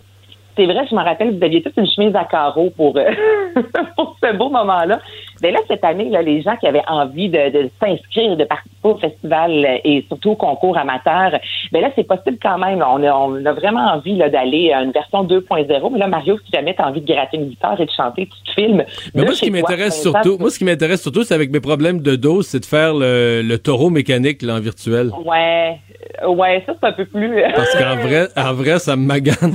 [0.56, 3.10] C'est vrai, je me rappelle, vous aviez toute une chemise à carreaux pour, euh,
[3.96, 5.00] pour ce beau moment-là.
[5.42, 8.88] Mais là, cette année, là, les gens qui avaient envie de, de s'inscrire, de participer
[8.88, 11.32] au festival euh, et surtout au concours amateur,
[11.72, 12.84] ben là, c'est possible quand même.
[12.88, 15.92] On a, on a vraiment envie d'aller à une version 2.0.
[15.92, 18.28] Mais là, Mario, si jamais tu as envie de gratter une guitare et de chanter,
[18.28, 18.84] tu te filmes.
[19.16, 22.00] Mais moi, ce qui m'intéresse surtout, moi, ce qui m'intéresse surtout, c'est avec mes problèmes
[22.02, 25.10] de dos, c'est de faire le, le taureau mécanique là, en virtuel.
[25.26, 25.78] Ouais,
[26.22, 27.42] euh, ouais, ça, c'est un peu plus...
[27.56, 29.54] Parce qu'en vrai, en vrai, ça me magane.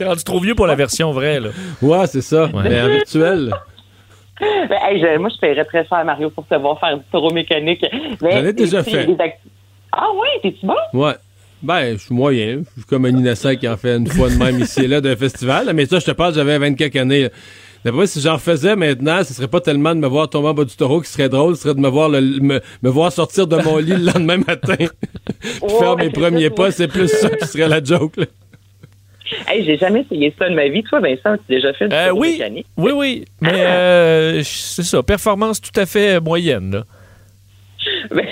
[0.00, 1.50] T'es rendu trop vieux pour la version vraie, là.
[1.82, 2.48] Ouais, c'est ça.
[2.54, 3.52] Mais en virtuel.
[4.40, 7.30] Ben, hey, je- moi, je paierais très cher, Mario, pour te voir faire du taureau
[7.34, 7.84] mécanique.
[8.18, 9.06] J'en ai déjà fait.
[9.92, 10.72] Ah ouais, t'es-tu bon?
[10.94, 11.12] Ouais.
[11.62, 12.62] Ben, je suis moyen.
[12.74, 15.02] Je suis comme un innocent qui en fait une fois de même ici et là
[15.02, 15.70] d'un festival.
[15.74, 17.28] Mais ça, je te parle, j'avais 24 années.
[17.84, 20.64] D'après si j'en refaisais maintenant, ce serait pas tellement de me voir tomber en bas
[20.64, 23.46] du taureau qui serait drôle, ce serait de me voir le, me, me voir sortir
[23.46, 24.76] de mon lit le lendemain matin
[25.40, 26.62] puis faire Ouais, mes premiers pas.
[26.64, 26.70] ouais.
[26.70, 28.16] C'est plus ça qui serait la joke.
[28.16, 28.24] là.
[29.46, 30.82] Hey, j'ai jamais essayé ça de ma vie.
[30.82, 32.66] Toi, Vincent, tu as déjà fait du Euh, oui, mécanique?
[32.76, 33.24] oui, oui.
[33.40, 36.70] Mais euh, c'est ça, performance tout à fait moyenne.
[36.72, 36.84] Là.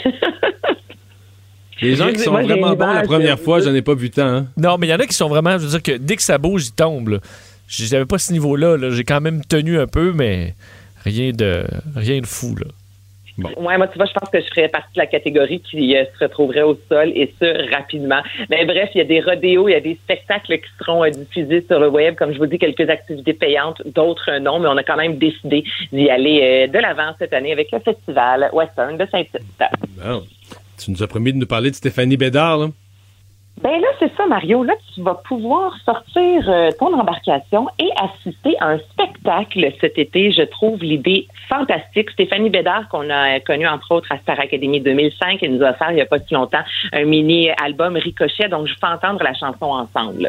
[1.80, 4.26] Les gens qui sont Moi, vraiment bons la première fois, j'en ai pas vu tant.
[4.26, 4.46] hein.
[4.57, 6.22] Non, mais il y en a qui sont vraiment, je veux dire que dès que
[6.22, 7.20] ça bouge, ils tombent.
[7.68, 8.76] J'avais pas ce niveau-là.
[8.76, 8.90] là.
[8.90, 10.57] J'ai quand même tenu un peu, mais
[11.05, 12.57] rien de rien de fou.
[12.57, 12.66] Là.
[13.39, 16.05] Ouais, moi, tu vois, je pense que je ferais partie de la catégorie qui euh,
[16.12, 18.20] se retrouverait au sol et ce, rapidement.
[18.51, 21.11] Mais bref, il y a des rodéos, il y a des spectacles qui seront euh,
[21.11, 22.16] diffusés sur le web.
[22.16, 25.18] Comme je vous dis, quelques activités payantes, d'autres euh, non, mais on a quand même
[25.18, 29.39] décidé d'y aller de l'avant cette année avec le festival Western de Saint-Tite.
[29.97, 30.24] Bon.
[30.78, 32.59] Tu nous as promis de nous parler de Stéphanie Bédard.
[32.59, 32.68] Là?
[33.62, 34.62] Ben là, c'est ça, Mario.
[34.62, 40.30] Là, tu vas pouvoir sortir euh, ton embarcation et assister à un spectacle cet été.
[40.30, 42.11] Je trouve l'idée fantastique.
[42.11, 45.90] Stéphanie Bédard, qu'on a connue entre autres à Star Academy 2005, elle nous a offert
[45.90, 48.48] il n'y a pas si longtemps un mini-album Ricochet.
[48.48, 50.28] Donc, je fais entendre la chanson ensemble.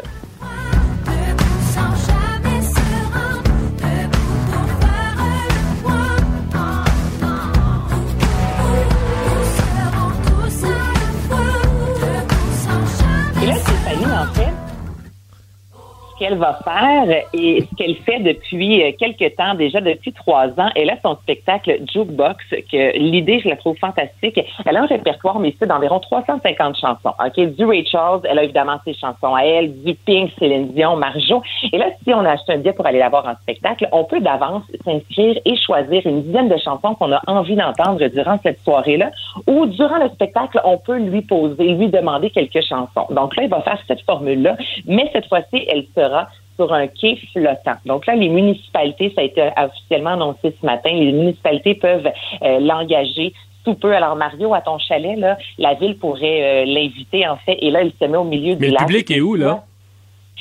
[16.20, 20.68] Qu'elle va faire et ce qu'elle fait depuis euh, quelques temps, déjà depuis trois ans,
[20.76, 24.38] elle a son spectacle Jukebox, que l'idée, je la trouve fantastique.
[24.66, 27.14] Elle a un répertoire, mais c'est d'environ 350 chansons.
[27.24, 30.96] OK, du Ray Charles, elle a évidemment ses chansons à elle, du Pink, Céline Dion,
[30.96, 31.42] Marjo.
[31.72, 34.04] Et là, si on a acheté un billet pour aller la voir en spectacle, on
[34.04, 38.60] peut d'avance s'inscrire et choisir une dizaine de chansons qu'on a envie d'entendre durant cette
[38.60, 39.10] soirée-là.
[39.46, 43.06] Ou durant le spectacle, on peut lui poser, lui demander quelques chansons.
[43.10, 44.56] Donc là, il va faire cette formule-là,
[44.86, 46.09] mais cette fois-ci, elle sera
[46.56, 47.76] sur un quai flottant.
[47.86, 52.08] Donc là, les municipalités, ça a été officiellement annoncé ce matin, les municipalités peuvent
[52.42, 53.32] euh, l'engager
[53.64, 53.94] sous peu.
[53.94, 57.82] Alors Mario, à ton chalet, là, la ville pourrait euh, l'inviter en fait, et là,
[57.82, 58.86] il se met au milieu du Mais le lac.
[58.86, 59.64] public est où, là?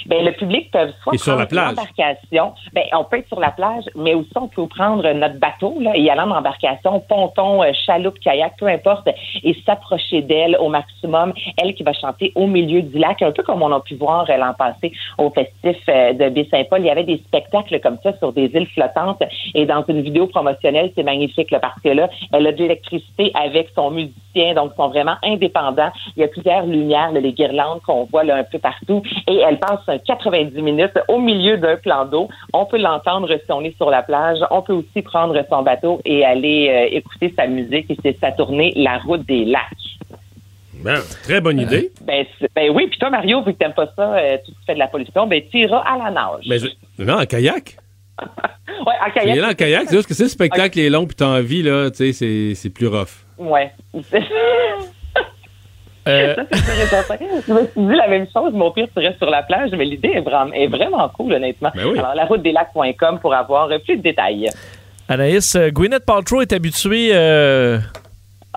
[0.06, 1.70] Ben, le public peut soit Et sur la prendre plage.
[1.70, 2.54] l'embarcation.
[2.74, 5.92] Ben, on peut être sur la plage, mais aussi on peut prendre notre bateau là,
[5.96, 9.10] et aller en embarcation, ponton, euh, chaloupe, kayak, peu importe,
[9.44, 11.34] et s'approcher d'elle au maximum.
[11.62, 14.26] Elle qui va chanter au milieu du lac, un peu comme on a pu voir
[14.30, 16.82] euh, l'an passé au festif euh, de Baie-Saint-Paul.
[16.82, 19.24] Il y avait des spectacles comme ça sur des îles flottantes.
[19.54, 23.32] Et dans une vidéo promotionnelle, c'est magnifique là, parce que là, elle a de l'électricité
[23.34, 25.92] avec son musicien, donc ils sont vraiment indépendants.
[26.16, 29.02] Il y a plusieurs lumières, là, les guirlandes qu'on voit là, un peu partout.
[29.28, 32.30] Et elle passe 90 minutes au milieu d'un plan d'eau.
[32.54, 34.38] On peut l'entendre si on est sur la plage.
[34.52, 38.32] On peut aussi prendre son bateau et aller euh, écouter sa musique et c'est sa
[38.32, 39.64] tournée La route des lacs.
[40.84, 41.92] Ben, très bonne idée.
[42.06, 44.60] Ben, c'est- ben oui, puis toi, Mario, vu que t'aimes pas ça, euh, tout ce
[44.60, 46.46] qui fait de la pollution, ben tu iras à la nage.
[46.48, 47.76] Mais je- non, en kayak.
[48.86, 49.38] Ouais, en Tu kayak.
[49.38, 51.90] là en kayak, c'est juste que si le spectacle est long puis t'as envie, là,
[51.92, 53.26] tu sais, c'est- c'est plus rough.
[53.38, 53.72] Ouais.
[56.08, 56.36] Euh,
[56.90, 57.20] Ça, c'est.
[57.48, 59.86] Je me suis dit la même chose, mon pire, tu restes sur la plage, mais
[59.86, 61.72] l'idée est vraiment, est vraiment cool, honnêtement.
[61.76, 62.00] Ben oui.
[62.00, 64.50] Alors, la route des lacs.com pour avoir plus de détails.
[65.08, 67.80] Anaïs, euh, Gwyneth Paltrow est habituée, euh,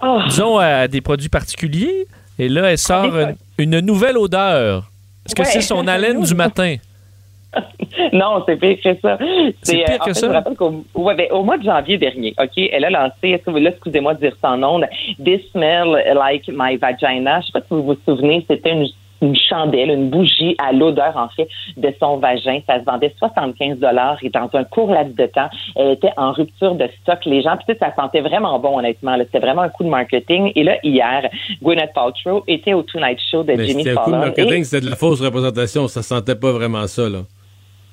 [0.03, 0.21] Oh.
[0.27, 2.07] disons, à des produits particuliers.
[2.39, 4.91] Et là, elle sort une, une nouvelle odeur.
[5.27, 5.49] Est-ce que Ouais.
[5.49, 6.77] c'est son haleine du matin?
[8.13, 9.19] Non, c'est pire que ça.
[9.63, 10.27] C'est euh, pire en que fait, ça?
[10.27, 13.31] Je me rappelle qu'au ouais, ben, au mois de janvier dernier, OK, elle a lancé,
[13.31, 14.87] est-ce que vous- là, excusez-moi de dire en ondes,
[15.23, 17.41] This Smell Like My Vagina.
[17.41, 18.87] Je sais pas si vous vous souvenez, c'était une,
[19.21, 21.47] une chandelle, une bougie à l'odeur, en fait,
[21.77, 22.61] de son vagin.
[22.67, 23.79] Ça se vendait 75
[24.23, 27.19] et dans un court laps de temps, elle était en rupture de stock.
[27.27, 29.17] Les gens, sais, ça sentait vraiment bon, honnêtement.
[29.19, 30.51] C'était vraiment un coup de marketing.
[30.57, 31.29] Et là, hier,
[31.63, 34.25] Gwyneth Paltrow était au Tonight Show de Mais Jimmy c'était un coup de Fallon.
[34.27, 35.87] marketing, Et- c'était de la fausse représentation.
[35.87, 37.19] Ça sentait pas vraiment ça, là.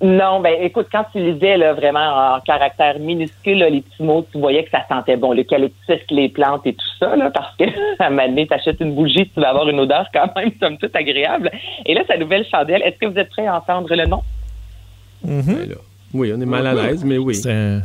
[0.02, 4.26] Non, ben écoute, quand tu lisais là, vraiment en caractère minuscule là, les petits mots,
[4.32, 7.66] tu voyais que ça sentait bon, l'eucalyptus, les plantes et tout ça, là, parce que
[8.00, 10.78] à un moment donné, t'achètes une bougie, tu vas avoir une odeur quand même, somme
[10.78, 11.52] toute agréable.
[11.86, 14.22] Et là, sa nouvelle chandelle, est-ce que vous êtes prêts à entendre le nom?
[15.22, 15.76] Ben là,
[16.14, 17.40] Oui, on est mal à l'aise, mais oui.
[17.46, 17.82] Ben,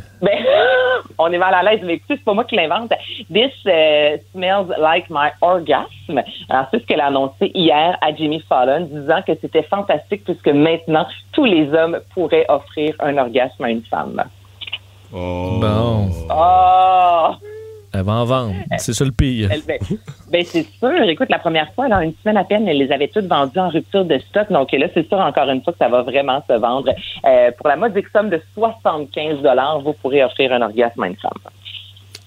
[1.17, 2.91] on est mal à l'aise, mais écoutez, c'est pas moi qui l'invente.
[3.31, 6.21] This euh, smells like my orgasm.
[6.49, 10.49] Alors, c'est ce qu'elle a annoncé hier à Jimmy Fallon, disant que c'était fantastique puisque
[10.49, 14.23] maintenant, tous les hommes pourraient offrir un orgasme à une femme.
[15.11, 16.09] Bon.
[16.29, 17.31] Oh!
[17.97, 18.55] Elle va en vendre.
[18.77, 19.49] C'est ça le pire.
[19.67, 19.79] Ben,
[20.31, 21.01] ben, c'est sûr.
[21.03, 23.69] Écoute, la première fois, dans une semaine à peine, elle les avait toutes vendues en
[23.69, 24.51] rupture de stock.
[24.51, 26.91] Donc là, c'est sûr, encore une fois, que ça va vraiment se vendre.
[27.25, 29.37] Euh, pour la modique somme de 75
[29.83, 31.31] vous pourrez offrir un orgasme à une femme.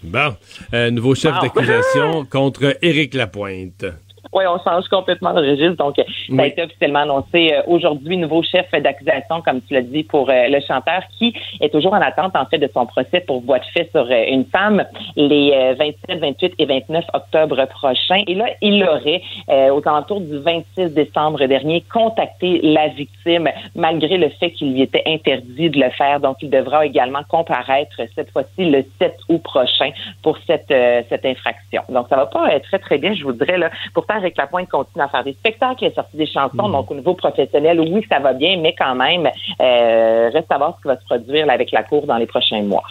[0.02, 0.34] Bon.
[0.74, 1.42] Euh, nouveau chef Wow.
[1.42, 3.84] d'accusation contre Éric Lapointe.
[4.32, 5.76] Oui, on change complètement de registre.
[5.76, 6.04] Donc, euh,
[6.34, 10.28] ça a été officiellement annoncé euh, aujourd'hui, nouveau chef d'accusation, comme tu l'as dit, pour
[10.28, 13.58] euh, le chanteur qui est toujours en attente, en fait, de son procès pour voie
[13.58, 14.84] de fait sur une femme
[15.16, 18.22] les euh, 27, 28 et 29 octobre prochains.
[18.26, 24.16] Et là, il aurait, euh, aux alentours du 26 décembre dernier, contacté la victime, malgré
[24.16, 26.20] le fait qu'il lui était interdit de le faire.
[26.20, 29.90] Donc, il devra également comparaître cette fois-ci le 7 août prochain
[30.22, 31.82] pour cette, euh, cette infraction.
[31.88, 33.58] Donc, ça va pas euh, très, très bien, je vous dirais.
[33.58, 33.70] Là.
[33.94, 36.94] Pourtant, Eric Lapointe continue à faire des spectacles, il a sorti des chansons, donc au
[36.94, 39.28] niveau professionnel, oui, ça va bien, mais quand même,
[39.60, 42.26] euh, reste à voir ce qui va se produire là, avec la Cour dans les
[42.26, 42.84] prochains mois.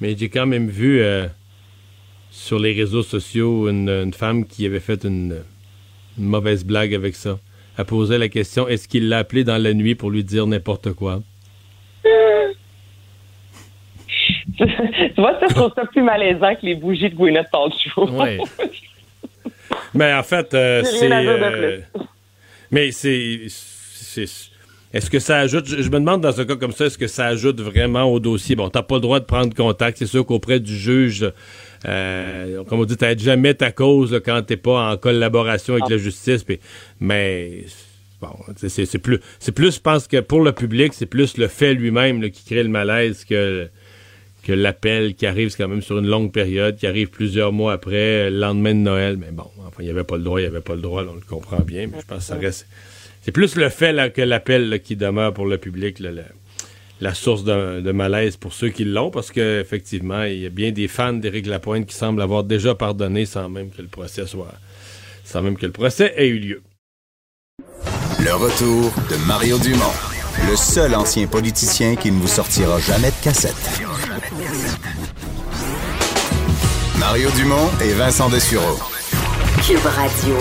[0.00, 1.26] Mais j'ai quand même vu euh,
[2.30, 5.42] sur les réseaux sociaux une, une femme qui avait fait une,
[6.18, 7.38] une mauvaise blague avec ça.
[7.78, 10.92] Elle posait la question est-ce qu'il l'a appelé dans la nuit pour lui dire n'importe
[10.92, 11.20] quoi?
[14.58, 18.10] Tu vois, ça, je trouve ça plus malaisant que les bougies de Gwyneth Paltrow.
[18.10, 18.38] Ouais.
[19.94, 21.10] Mais en fait, euh, c'est.
[21.12, 21.80] euh,
[22.70, 23.46] mais c'est.
[24.92, 25.66] Est-ce que ça ajoute.
[25.68, 28.56] Je, me demande dans un cas comme ça, est-ce que ça ajoute vraiment au dossier?
[28.56, 29.98] Bon, t'as pas le droit de prendre contact.
[29.98, 31.30] C'est sûr qu'auprès du juge,
[31.86, 35.88] euh, comme on dit, t'aides jamais ta cause là, quand t'es pas en collaboration avec
[35.88, 36.44] la justice.
[37.00, 37.64] mais.
[38.20, 41.72] Bon, c'est- plus, c'est plus, je pense que pour le public, c'est plus le fait
[41.72, 43.70] lui-même qui crée le malaise que,
[44.42, 47.72] que l'appel qui arrive, c'est quand même sur une longue période, qui arrive plusieurs mois
[47.74, 49.16] après, le lendemain de Noël.
[49.16, 51.02] Mais bon, enfin, il n'y avait pas le droit, il n'y avait pas le droit,
[51.08, 52.66] on le comprend bien, mais je pense que ça reste.
[53.22, 55.98] C'est plus le fait que l'appel qui demeure pour le public,
[57.00, 60.70] la source de, de malaise pour ceux qui l'ont, parce qu'effectivement, il y a bien
[60.72, 64.54] des fans d'Éric Lapointe qui semblent avoir déjà pardonné sans même que le procès soit.
[65.30, 66.62] sans même que le procès ait eu lieu.
[68.18, 69.94] Le retour de Mario Dumont,
[70.50, 73.80] le seul ancien politicien qui ne vous sortira jamais de cassette.
[76.98, 78.78] Mario Dumont et Vincent Dessureau.
[79.66, 80.36] Cube Radio.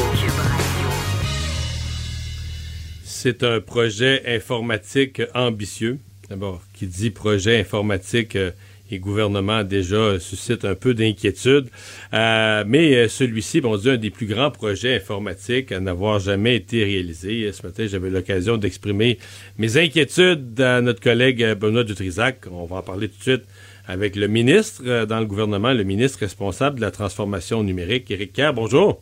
[3.03, 5.99] C'est un projet informatique ambitieux.
[6.29, 8.51] D'abord, qui dit projet informatique euh,
[8.91, 11.67] et gouvernement déjà suscite un peu d'inquiétude.
[12.13, 16.19] Euh, mais euh, celui-ci, bon, on dit un des plus grands projets informatiques à n'avoir
[16.19, 17.51] jamais été réalisé.
[17.51, 19.17] Ce matin, j'avais l'occasion d'exprimer
[19.57, 22.45] mes inquiétudes à notre collègue Benoît Dutrisac.
[22.51, 23.43] On va en parler tout de suite
[23.89, 28.53] avec le ministre dans le gouvernement, le ministre responsable de la transformation numérique, Éric Kerr.
[28.53, 29.01] Bonjour.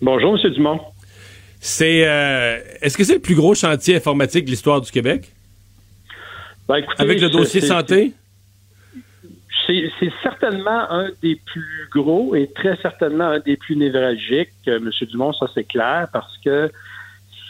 [0.00, 0.50] Bonjour, M.
[0.52, 0.80] Dumont.
[1.60, 1.98] C'est,
[2.80, 5.30] est-ce que c'est le plus gros chantier informatique de l'histoire du Québec?
[6.66, 8.12] Ben, écoutez, Avec le dossier santé?
[9.66, 14.78] C'est c'est certainement un des plus gros et très certainement un des plus névralgiques, euh,
[14.78, 14.90] M.
[15.10, 16.70] Dumont, ça c'est clair, parce que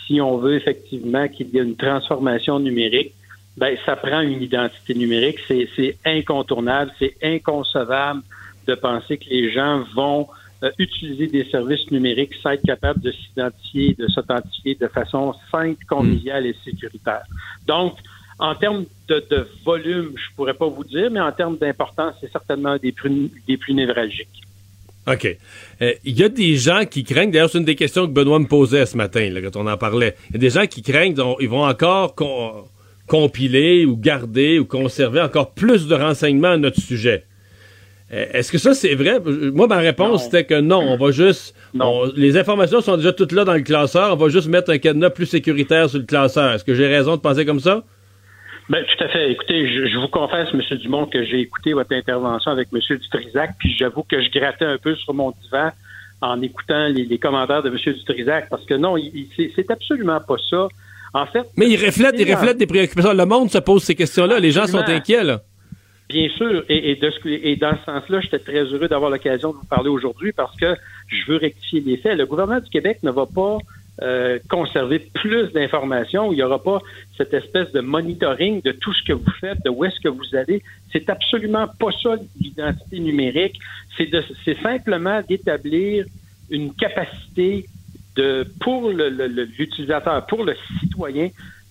[0.06, 3.12] si on veut effectivement qu'il y ait une transformation numérique,
[3.56, 5.38] ben ça prend une identité numérique.
[5.48, 8.22] C'est incontournable, c'est inconcevable
[8.66, 10.28] de penser que les gens vont
[10.62, 15.84] euh, utiliser des services numériques sans être capables de s'identifier, de s'authentifier de façon simple,
[15.88, 17.22] conviviale et sécuritaire.
[17.66, 17.94] Donc,
[18.38, 22.30] en termes de, de volume, je pourrais pas vous dire, mais en termes d'importance, c'est
[22.30, 24.42] certainement un des plus, des plus névralgiques.
[25.06, 25.38] OK.
[25.80, 28.38] Euh, Il y a des gens qui craignent, d'ailleurs, c'est une des questions que Benoît
[28.38, 30.16] me posait ce matin, là, quand on en parlait.
[30.30, 32.64] Il y a des gens qui craignent, donc, ils vont encore con-
[33.06, 37.24] compiler ou garder ou conserver encore plus de renseignements à notre sujet.
[38.12, 39.20] Euh, Est-ce que ça, c'est vrai?
[39.52, 41.54] Moi, ma réponse, c'était que non, on va juste...
[41.80, 44.78] on- les informations sont déjà toutes là dans le classeur, on va juste mettre un
[44.78, 46.52] cadenas plus sécuritaire sur le classeur.
[46.52, 47.82] Est-ce que j'ai raison de penser comme ça?
[48.68, 49.30] Ben, tout à fait.
[49.30, 50.60] Écoutez, je, je vous confesse, M.
[50.78, 52.80] Dumont, que j'ai écouté votre intervention avec M.
[52.98, 55.70] Dutrisac, puis j'avoue que je grattais un peu sur mon divan
[56.20, 57.76] en écoutant les, les commentaires de M.
[57.94, 58.96] Dutrisac, parce que non,
[59.36, 60.66] c'est absolument pas ça.
[61.20, 63.12] En fait, Mais il reflète, il reflète des préoccupations.
[63.14, 64.38] Le monde se pose ces questions-là.
[64.38, 65.40] Les gens sont inquiets, là.
[66.08, 69.50] Bien sûr, et, et de ce et dans ce sens-là, j'étais très heureux d'avoir l'occasion
[69.50, 70.74] de vous parler aujourd'hui parce que
[71.08, 72.16] je veux rectifier les faits.
[72.18, 73.58] Le gouvernement du Québec ne va pas
[74.02, 76.30] euh, conserver plus d'informations.
[76.32, 76.78] Il n'y aura pas
[77.16, 80.36] cette espèce de monitoring de tout ce que vous faites, de où est-ce que vous
[80.36, 80.62] allez.
[80.92, 82.10] C'est absolument pas ça
[82.40, 83.58] l'identité numérique.
[83.96, 86.04] C'est de- c'est simplement d'établir
[86.50, 87.64] une capacité
[88.16, 91.28] de pour l'utilisateur, pour le citoyen,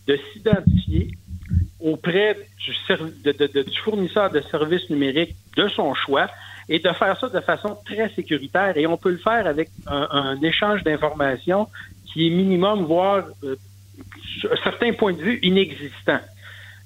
[0.07, 1.11] de s'identifier
[1.79, 2.73] auprès du,
[3.23, 6.29] de- du fournisseur de services numériques de son choix
[6.69, 8.77] et de faire ça de façon très sécuritaire.
[8.77, 11.67] Et on peut le faire avec un, échange d'informations
[12.05, 13.55] qui est minimum, voire euh,
[14.39, 16.19] sur un certain point de vue inexistant.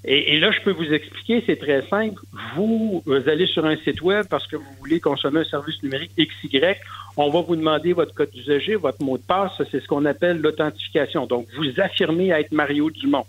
[0.02, 2.22] Et, là, je peux vous expliquer, c'est très simple.
[2.54, 6.12] Vous, vous allez sur un site web parce que vous voulez consommer un service numérique
[6.16, 6.58] XY.
[7.16, 9.52] On va vous demander votre code d'usager, votre mot de passe.
[9.58, 11.26] Ça, C'est ce qu'on appelle l'authentification.
[11.26, 13.26] Donc, vous affirmez être Mario Dumont.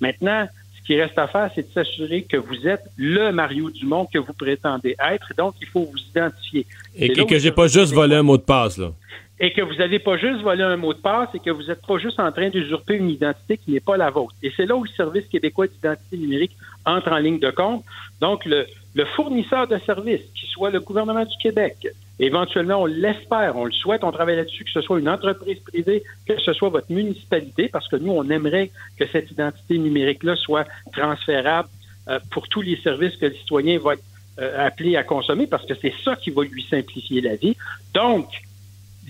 [0.00, 4.06] Maintenant, ce qui reste à faire, c'est de s'assurer que vous êtes le Mario Dumont
[4.06, 5.32] que vous prétendez être.
[5.36, 6.66] Donc, il faut vous identifier.
[6.96, 8.92] Et, que- que j'ai pas juste volé un mot de passe, là.
[9.40, 11.86] et que vous n'avez pas juste volé un mot de passe et que vous n'êtes
[11.86, 14.34] pas juste en train d'usurper une identité qui n'est pas la vôtre.
[14.42, 17.84] Et c'est là où le Service québécois d'identité numérique entre en ligne de compte.
[18.20, 23.56] Donc, le, le fournisseur de services, qui soit le gouvernement du Québec, éventuellement, on l'espère,
[23.56, 26.68] on le souhaite, on travaille là-dessus, que ce soit une entreprise privée, que ce soit
[26.68, 31.68] votre municipalité, parce que nous, on aimerait que cette identité numérique-là soit transférable
[32.08, 34.02] euh, pour tous les services que le citoyen va être
[34.40, 37.56] euh, appelé à consommer, parce que c'est ça qui va lui simplifier la vie.
[37.94, 38.28] Donc,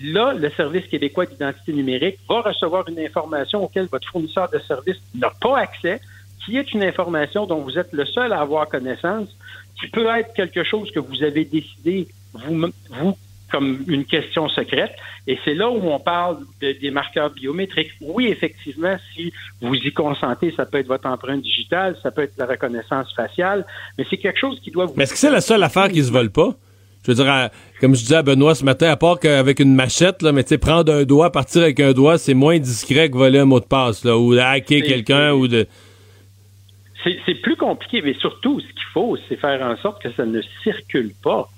[0.01, 5.01] Là, le Service québécois d'identité numérique va recevoir une information auquel votre fournisseur de services
[5.13, 5.99] n'a pas accès,
[6.45, 9.27] qui est une information dont vous êtes le seul à avoir connaissance,
[9.79, 13.17] qui peut être quelque chose que vous avez décidé, vous, vous
[13.51, 14.91] comme une question secrète.
[15.25, 17.89] Et c'est là où on parle de- des marqueurs biométriques.
[17.99, 22.33] Oui, effectivement, si vous y consentez, ça peut être votre empreinte digitale, ça peut être
[22.37, 23.65] la reconnaissance faciale,
[23.97, 24.93] mais c'est quelque chose qui doit vous...
[24.95, 26.53] Mais est-ce que c'est la seule affaire qui se vole pas?
[27.03, 27.49] Je veux dire, à-
[27.81, 30.49] comme je disais à Benoît ce matin, à part qu'avec une machette, là, mais tu
[30.49, 33.59] sais, prendre un doigt, partir avec un doigt, c'est moins discret que voler un mot
[33.59, 35.65] de passe, là, ou de hacker quelqu'un, ou de...
[37.03, 40.41] C'est plus compliqué, mais surtout, ce qu'il faut, c'est faire en sorte que ça ne
[40.63, 41.49] circule pas.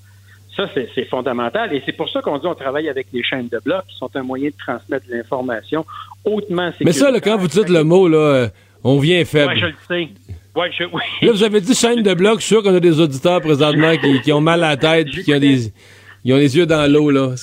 [0.56, 1.74] Ça, c'est fondamental.
[1.74, 4.10] Et c'est pour ça qu'on dit on travaille avec les chaînes de blocs, qui sont
[4.16, 5.86] un moyen de transmettre de l'information
[6.26, 8.48] hautement Mais ça, là, quand vous dites le mot, là, euh,
[8.84, 9.54] on vient faible.
[9.54, 10.10] Ouais, je le sais.
[10.56, 11.02] Ouais, je, oui.
[11.22, 13.96] Là, vous avez dit chaîne de blocs, je suis sûr qu'on a des auditeurs présentement
[13.98, 15.72] qui, qui ont mal à la tête, puis qui ont des,
[16.26, 17.34] ils ont les yeux dans l'eau, là.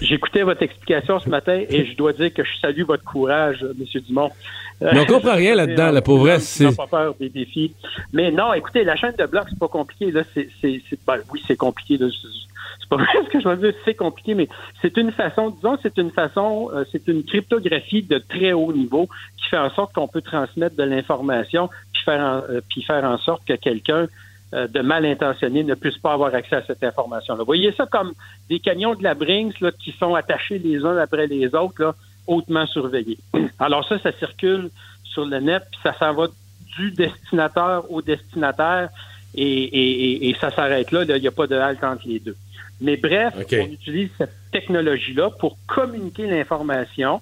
[0.00, 4.00] J'écoutais votre explication ce matin et je dois dire que je salue votre courage, M.
[4.06, 4.30] Dumont.
[4.80, 7.74] Mais on comprend rien là-dedans, là, pour vrai, c'est- pas peur des défis.
[8.12, 10.10] Mais non, écoutez, la chaîne de blocs, c'est pas compliqué.
[10.10, 10.48] Là, c'est,
[11.06, 11.98] ben, oui, c'est compliqué.
[11.98, 14.48] Là, c'est, pas vrai ce que je veux dire, c'est compliqué, mais
[14.80, 19.08] c'est une façon, disons, c'est une façon, euh, c'est une cryptographie de très haut niveau
[19.36, 23.04] qui fait en sorte qu'on peut transmettre de l'information puis faire en, euh, puis faire
[23.04, 24.06] en sorte que quelqu'un
[24.52, 27.38] euh, de mal intentionné ne puisse pas avoir accès à cette information-là.
[27.38, 28.12] Vous voyez ça comme
[28.48, 31.80] des camions de la Brinks là, qui sont attachés les uns après les autres.
[31.80, 31.94] Là.
[32.26, 33.18] Hautement surveillés.
[33.58, 34.70] Alors ça, ça circule
[35.04, 36.28] sur le net, puis ça s'en va
[36.76, 38.90] du destinateur au destinataire,
[39.34, 41.04] et, et, et, ça s'arrête là.
[41.04, 42.36] Il n'y a pas de halte entre les deux.
[42.80, 47.20] Mais bref, on utilise cette technologie-là pour communiquer l'information.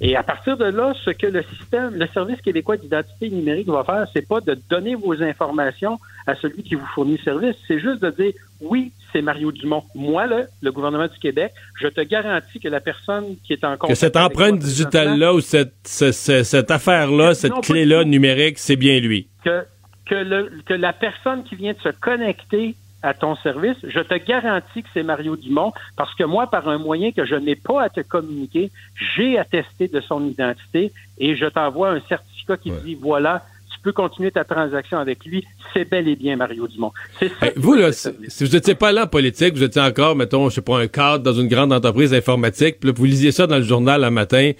[0.00, 3.84] Et à partir de là, ce que le système, le service québécois d'identité numérique va
[3.84, 7.80] faire, c'est pas de donner vos informations à celui qui vous fournit le service, c'est
[7.80, 9.84] juste de dire oui, c'est Mario Dumont.
[9.94, 13.76] Moi, là, le gouvernement du Québec, je te garantis que la personne qui est en
[13.76, 19.28] contact Que cette empreinte digitale-là ou cette, cette, affaire-là, cette clé-là numérique, c'est bien lui.
[19.44, 19.64] Que,
[20.06, 24.14] que, le, que la personne qui vient de se connecter à ton service, je te
[24.14, 27.82] garantis que c'est Mario Dumont parce que moi, par un moyen que je n'ai pas
[27.82, 28.70] à te communiquer,
[29.16, 33.42] j'ai attesté de son identité et je t'envoie un certificat qui dit voilà,
[33.72, 35.44] tu peux continuer ta transaction avec lui.
[35.72, 36.92] C'est bel et bien Mario Dumont.
[37.18, 38.10] C'est vous, là, si,
[38.44, 41.24] vous n'étiez pas là en politique, vous étiez encore, mettons, je sais pas, un cadre
[41.24, 44.52] dans une grande entreprise informatique, puis vous lisiez ça dans le journal un matin.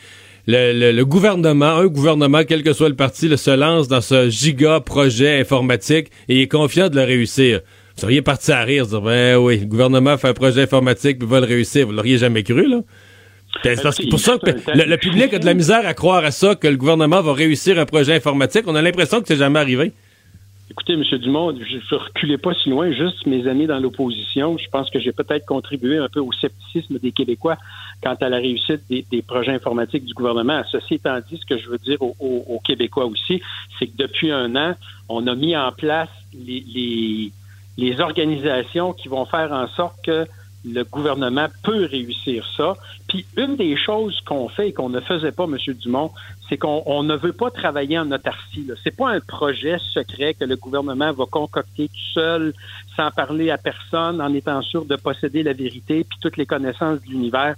[0.47, 4.30] Le, le, gouvernement, un gouvernement, quel que soit le parti, le, se lance dans ce
[4.30, 7.61] giga projet informatique et est confiant de le réussir.
[8.01, 11.28] Vous seriez parti à rire, dire, ben oui, le gouvernement fait un projet informatique puis
[11.28, 11.86] va le réussir.
[11.86, 12.78] Vous l'auriez jamais cru, là?
[13.62, 16.55] Ben, c'est pour ça que le, public a de la misère à croire à ça,
[16.55, 18.64] que le gouvernement va réussir un projet informatique.
[18.66, 19.92] On a l'impression que c'est jamais arrivé.
[20.70, 21.03] Écoutez, M.
[21.18, 24.57] Dumont, je ne reculais pas si loin, juste mes amis dans l'opposition.
[24.57, 27.59] Je pense que j'ai peut-être contribué un peu au scepticisme des Québécois
[28.03, 30.62] quant à la réussite des, projets informatiques du gouvernement.
[30.72, 33.42] Ceci étant dit, ce que je veux dire aux, Québécois aussi,
[33.78, 34.74] c'est que depuis un an,
[35.11, 37.32] on a mis en place les les
[38.01, 40.26] organisations qui vont faire en sorte que
[40.64, 42.74] le gouvernement peut réussir ça.
[43.09, 45.57] Puis une des choses qu'on fait et qu'on ne faisait pas, M.
[45.74, 46.11] Dumont,
[46.49, 48.66] c'est qu'on ne veut pas travailler en autarcie.
[48.85, 52.53] C'est pas un projet secret que le gouvernement va concocter tout seul,
[52.97, 57.01] sans parler à personne, en étant sûr de posséder la vérité puis toutes les connaissances
[57.01, 57.55] de l'univers.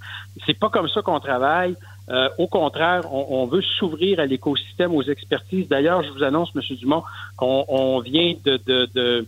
[0.46, 1.74] C'est pas comme ça qu'on travaille.
[2.08, 5.68] Euh, au contraire, on, veut s'ouvrir à l'écosystème, aux expertises.
[5.68, 6.62] D'ailleurs, je vous annonce, M.
[6.76, 7.04] Dumont,
[7.36, 9.22] qu'on vient de, de euh,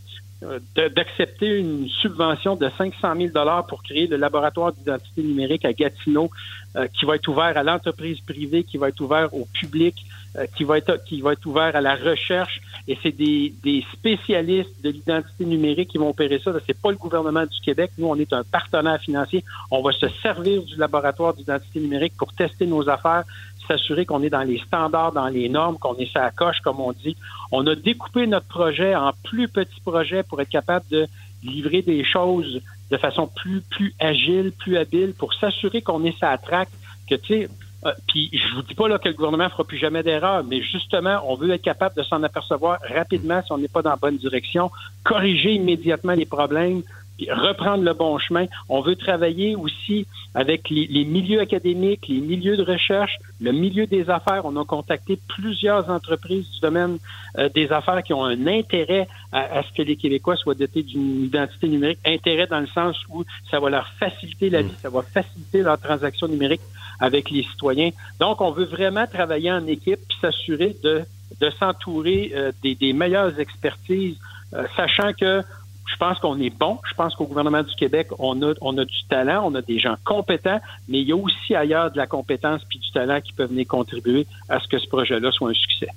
[0.77, 6.31] d'accepter une subvention de 500 000 dollars pour créer le laboratoire d'identité numérique à Gatineau,
[6.77, 9.95] euh, qui va être ouvert à l'entreprise privée, qui va être ouvert au public,
[10.37, 12.61] euh, qui va être qui va être ouvert à la recherche.
[12.89, 16.51] Et c'est des, des spécialistes de l'identité numérique qui vont opérer ça.
[16.67, 17.93] C'est pas le gouvernement du Québec.
[17.97, 19.45] Nous, on est un partenaire financier.
[19.71, 23.23] On va se servir du laboratoire d'identité numérique pour tester nos affaires,
[23.67, 26.93] s'assurer qu'on est dans les standards, dans les normes, qu'on est sa coche, comme on
[26.93, 27.17] dit.
[27.53, 31.07] On a découpé notre projet en plus petits projets pour être capable de
[31.43, 32.61] livrer des choses
[32.91, 36.69] de façon plus, plus agile, plus habile, pour s'assurer qu'on est sa traque,
[37.09, 37.49] que, tu sais,
[37.87, 40.63] euh, puis je vous dis pas là que le gouvernement fera plus jamais d'erreur, mais
[40.63, 43.97] justement, on veut être capable de s'en apercevoir rapidement si on n'est pas dans la
[43.97, 44.71] bonne direction,
[45.05, 46.83] corriger immédiatement les problèmes,
[47.31, 48.47] reprendre le bon chemin.
[48.69, 54.09] On veut travailler aussi avec les, milieux académiques, les milieux de recherche, le milieu des
[54.11, 54.43] affaires.
[54.45, 56.99] On a contacté plusieurs entreprises du domaine
[57.39, 61.25] euh, des affaires qui ont un intérêt à, ce que les Québécois soient dotés d'une
[61.25, 61.99] identité numérique.
[62.07, 65.79] Intérêt dans le sens où ça va leur faciliter la vie, ça va faciliter leurs
[65.79, 66.63] transactions numériques
[67.01, 67.91] avec les citoyens.
[68.19, 71.03] Donc, on veut vraiment travailler en équipe puis s'assurer de,
[71.41, 74.17] de s'entourer euh, des, des meilleures expertises,
[74.55, 75.43] euh, sachant que
[75.87, 76.79] je pense qu'on est bon.
[76.89, 79.79] Je pense qu'au gouvernement du Québec, on a, on a du talent, on a des
[79.79, 83.33] gens compétents, mais il y a aussi ailleurs de la compétence puis du talent qui
[83.33, 85.89] peuvent venir contribuer à ce que ce projet-là soit un succès.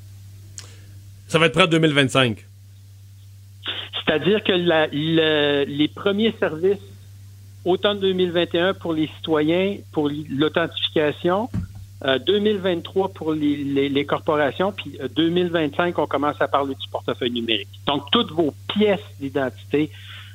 [1.27, 2.45] Ça va être prêt en 2025.
[4.05, 4.53] C'est-à-dire que
[5.65, 6.79] les premiers services
[7.65, 11.49] automne 2021 pour les citoyens, pour l'authentification,
[12.03, 17.69] 2023 euh, pour les, corporations, puis 2025, euh, on commence à parler du portefeuille numérique.
[17.87, 19.89] Donc, toutes vos pièces d'identité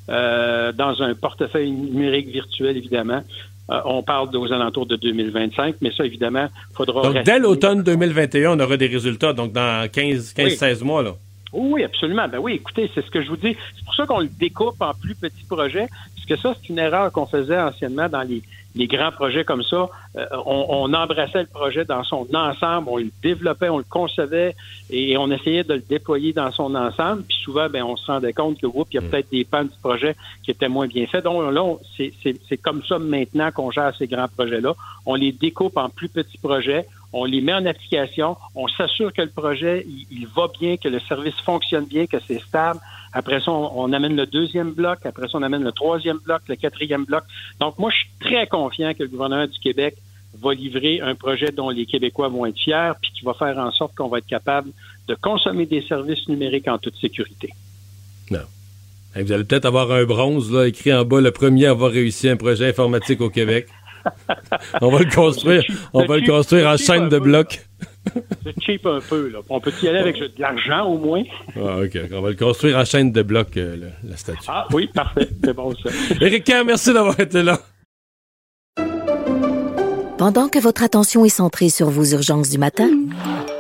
[0.09, 3.23] euh, dans un portefeuille numérique virtuel, évidemment,
[3.69, 7.03] on parle aux alentours de 2025, mais ça, évidemment, il faudra...
[7.03, 11.15] Donc, dès l'automne 2021, on aura des résultats, donc dans 15-16 mois, là.
[11.53, 12.29] Oui, absolument.
[12.29, 13.57] Ben oui, écoutez, c'est ce que je vous dis.
[13.77, 17.13] C'est pour ça qu'on le découpe en plus petits projets, puisque ça, c'est une erreur
[17.13, 18.43] qu'on faisait anciennement dans les,
[18.75, 23.11] les grands projets comme ça, euh, on, embrassait le projet dans son ensemble, on le
[23.23, 24.55] développait, on le concevait
[24.91, 27.23] et on essayait de le déployer dans son ensemble.
[27.25, 29.09] Puis souvent, ben, on se rendait compte que, oups, il y a mm.
[29.11, 31.25] peut-être des pans du projet qui étaient moins bien faits.
[31.25, 34.75] Donc là, c'est comme ça maintenant qu'on gère ces grands projets-là.
[35.05, 39.23] On les découpe en plus petits projets on les met en application, on s'assure que
[39.23, 42.81] le projet, il, va bien, que le service fonctionne bien, que c'est stable.
[43.13, 45.05] Après ça, on, amène le deuxième bloc.
[45.05, 47.25] Après ça, on amène le troisième bloc, le quatrième bloc.
[47.61, 49.97] Donc, moi, je suis très confiant que le gouvernement du Québec
[50.41, 53.71] va livrer un projet dont les Québécois vont être fiers, puis qui va faire en
[53.71, 54.71] sorte qu'on va être capable
[55.09, 57.51] de consommer des services numériques en toute sécurité.
[58.31, 58.41] Non.
[59.15, 62.31] Vous allez peut-être avoir un bronze là, écrit en bas, le premier à avoir réussi
[62.31, 63.67] un projet informatique au Québec.
[64.81, 65.63] On va le construire.
[65.93, 67.61] On va le construire en chaîne de blocs.
[68.45, 69.41] C'est cheap un peu, là.
[69.49, 71.23] On peut y aller avec de l'argent, au moins.
[71.57, 71.99] Ah, OK.
[72.13, 74.41] On va le construire en chaîne de blocs, euh, la statue.
[74.49, 75.29] Ah, oui, parfait.
[75.43, 75.91] C'est bon, ça.
[76.21, 77.61] Éric Kerr, merci d'avoir été là.
[80.19, 82.89] Pendant que votre attention est centrée sur vos urgences du matin,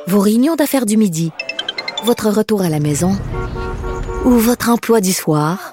[0.06, 1.32] vos réunions d'affaires du midi,
[2.04, 3.12] votre retour à la maison
[4.24, 5.72] ou votre emploi du soir,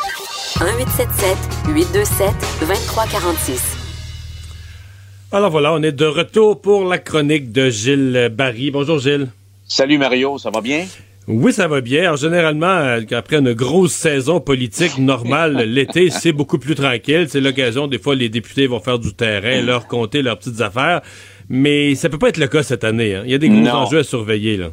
[0.61, 1.37] 1877
[1.73, 2.29] 827
[2.61, 3.77] 2346.
[5.31, 8.69] Alors voilà, on est de retour pour la chronique de Gilles Barry.
[8.69, 9.29] Bonjour Gilles.
[9.67, 10.85] Salut Mario, ça va bien?
[11.27, 12.01] Oui, ça va bien.
[12.01, 17.25] Alors, généralement, euh, après une grosse saison politique normale, l'été, c'est beaucoup plus tranquille.
[17.27, 21.01] C'est l'occasion, des fois, les députés vont faire du terrain, leur compter leurs petites affaires.
[21.49, 23.15] Mais ça peut pas être le cas cette année.
[23.15, 23.23] hein.
[23.25, 23.71] Il y a des gros Non.
[23.73, 24.57] enjeux à surveiller.
[24.57, 24.67] Là.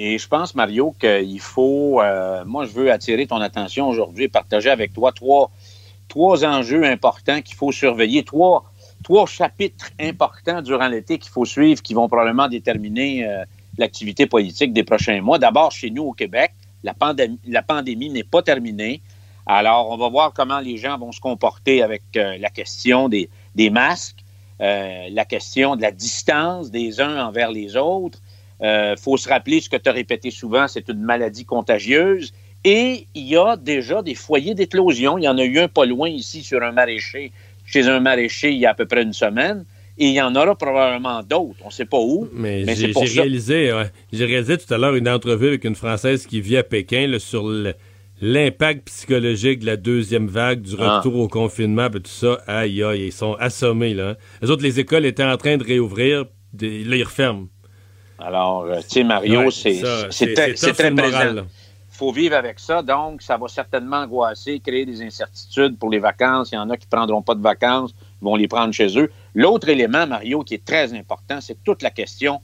[0.00, 2.00] Et je pense, Mario, qu'il faut.
[2.00, 5.50] euh, moi, je veux attirer ton attention aujourd'hui et partager avec toi trois,
[6.06, 8.62] trois enjeux importants qu'il faut surveiller, trois,
[9.02, 13.44] trois chapitres importants durant l'été qu'il faut suivre qui vont probablement déterminer euh,
[13.76, 15.40] l'activité politique des prochains mois.
[15.40, 16.52] D'abord, chez nous au Québec,
[16.84, 19.02] la pandémie, la pandémie n'est pas terminée.
[19.46, 23.28] Alors, on va voir comment les gens vont se comporter avec euh, la question des,
[23.56, 24.22] des masques,
[24.60, 28.20] la question de la distance des uns envers les autres.
[28.62, 32.32] Il faut se rappeler ce que tu as répété souvent, c'est une maladie contagieuse.
[32.64, 35.16] Et il y a déjà des foyers d'éclosion.
[35.16, 37.30] Il y en a eu un pas loin ici sur un maraîcher,
[37.64, 39.64] chez un maraîcher il y a à peu près une semaine.
[40.00, 41.58] Et il y en aura probablement d'autres.
[41.62, 42.28] On ne sait pas où.
[42.32, 46.26] Mais, Mais j'ai réalisé, ouais, j'ai réalisé tout à l'heure une entrevue avec une Française
[46.26, 47.48] qui vit à Pékin là, sur
[48.20, 50.98] l'impact psychologique de la deuxième vague, du Ah.
[50.98, 52.38] retour au confinement, tout ça.
[52.46, 53.94] Aïe, aïe, ils sont assommés.
[53.94, 54.10] Là.
[54.10, 54.16] hein.
[54.42, 57.48] Les autres, les écoles étaient en train de réouvrir, des- là, ils referment.
[58.18, 61.32] Alors, euh, tu sais, Mario, Ouais, c'est ça, c'est c'est- très, très présent.
[61.34, 61.42] là.
[61.90, 66.50] faut vivre avec ça, donc ça va certainement angoisser, créer des incertitudes pour les vacances.
[66.52, 69.10] Il y en a qui ne prendront pas de vacances, vont les prendre chez eux.
[69.34, 72.40] L'autre élément, Mario, qui est très important, c'est toute la question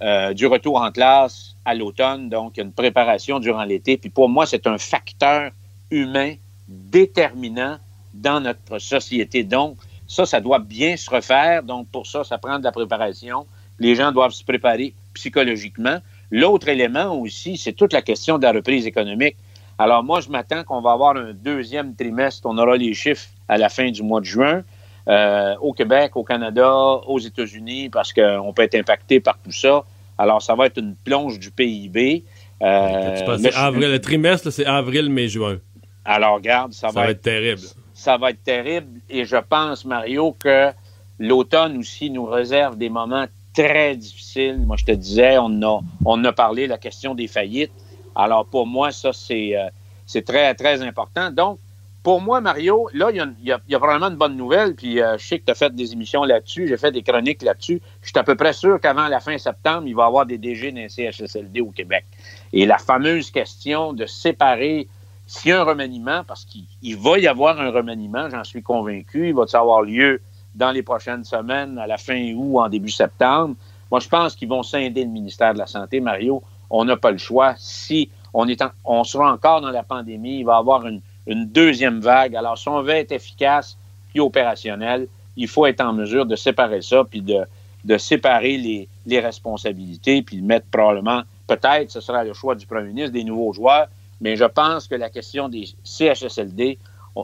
[0.00, 2.28] euh, du retour en classe à l'automne.
[2.30, 3.96] Donc, il y a une préparation durant l'été.
[3.98, 5.50] Puis pour moi, c'est un facteur
[5.90, 6.34] humain
[6.68, 7.78] déterminant
[8.14, 9.42] dans notre société.
[9.44, 11.62] Donc, ça, ça doit bien se refaire.
[11.62, 13.46] Donc, pour ça, ça prend de la préparation.
[13.78, 15.98] Les gens doivent se préparer psychologiquement.
[16.30, 19.36] L'autre élément aussi, c'est toute la question de la reprise économique.
[19.78, 22.46] Alors, moi, je m'attends qu'on va avoir un deuxième trimestre.
[22.46, 24.62] On aura les chiffres à la fin du mois de juin.
[25.08, 26.70] euh, au Québec, au Canada,
[27.06, 29.82] aux États-Unis, parce qu'on peut être impacté par tout ça.
[30.18, 32.24] Alors, ça va être une plonge du PIB.
[32.60, 35.60] Euh, le- avril, le trimestre, c'est avril, mai, juin.
[36.04, 37.62] alors, regarde, ça, Ça va être terrible.
[37.94, 39.00] Ça va être terrible.
[39.08, 40.72] Et je pense, Mario, que
[41.18, 43.24] l'automne aussi nous réserve des moments
[43.62, 44.60] très difficiles.
[44.64, 47.72] Moi, je te disais, on a, on a parlé de la question des faillites.
[48.14, 51.30] Alors, pour moi, ça, c'est euh, très, très important.
[51.32, 51.58] Donc,
[52.04, 54.76] pour moi, Mario, là, il y y a- y probablement une bonne nouvelle.
[54.76, 56.68] Puis, euh, je sais que tu as fait des émissions là-dessus.
[56.68, 57.82] J'ai fait des chroniques là-dessus.
[58.02, 60.38] Je suis à peu près sûr qu'avant la fin septembre, il va y avoir des
[60.38, 62.04] DG d'un CHSLD au Québec.
[62.52, 64.86] Et la fameuse question de séparer
[65.26, 68.62] s'il y a un remaniement, parce qu'il il va y avoir un remaniement, j'en suis
[68.62, 70.22] convaincu, il va avoir lieu
[70.58, 73.54] dans les prochaines semaines, à la fin août, en début septembre.
[73.90, 76.42] Moi, je pense qu'ils vont scinder le ministère de la Santé, Mario.
[76.68, 77.54] On n'a pas le choix.
[77.56, 81.00] Si on, est en- on sera encore dans la pandémie, il va y avoir une,
[81.26, 82.34] une deuxième vague.
[82.36, 83.78] Alors, si on veut être efficace
[84.10, 85.06] puis opérationnel,
[85.36, 87.46] il faut être en mesure de séparer ça, puis de,
[87.84, 92.66] de séparer les, les responsabilités, puis de mettre probablement, peut-être, ce sera le choix du
[92.66, 93.86] premier ministre, des nouveaux joueurs,
[94.20, 96.78] mais je pense que la question des CHSLD,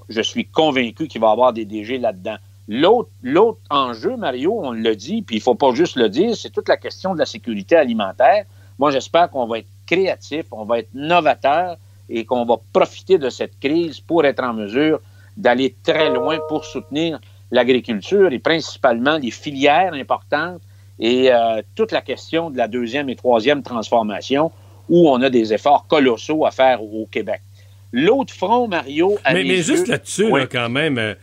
[0.08, 2.36] je suis convaincu qu'il va y avoir des DG là-dedans.
[2.68, 3.10] L'autre,
[3.70, 6.76] enjeu, Mario, on le dit, puis il faut pas juste le dire, c'est toute la
[6.76, 8.44] question de la sécurité alimentaire.
[8.78, 11.76] Moi, j'espère qu'on va être créatif, on va être novateur
[12.08, 15.00] et qu'on va profiter de cette crise pour être en mesure
[15.36, 20.60] d'aller très loin pour soutenir l'agriculture et principalement les filières importantes
[20.98, 24.52] et euh, toute la question de la deuxième et troisième transformation
[24.88, 27.40] où on a des efforts colossaux à faire au Québec.
[27.92, 30.40] L'autre front, Mario, à Mais, mais juste là-dessus, Oui.
[30.40, 31.14] là, quand même, euh,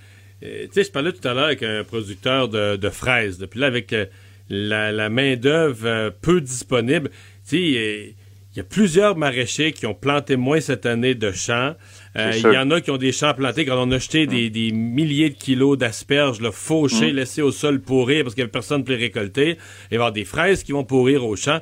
[0.42, 3.60] tu sais, je parlais tout à l'heure avec un producteur de, de fraises, là, puis
[3.60, 4.06] là, avec euh,
[4.50, 8.06] la, la main-d'œuvre euh, peu disponible, tu sais, euh,
[8.54, 11.74] il y a plusieurs maraîchers qui ont planté moins cette année de champs.
[12.18, 14.50] Euh, il y en a qui ont des champs plantés quand on a jeté des,
[14.50, 17.16] des, milliers de kilos d'asperges, le fauchés, Mm.
[17.16, 19.52] laissés au sol pourrir parce qu'il n'y avait personne pour les récolter.
[19.52, 21.60] Il va y avoir des fraises qui vont pourrir au champ.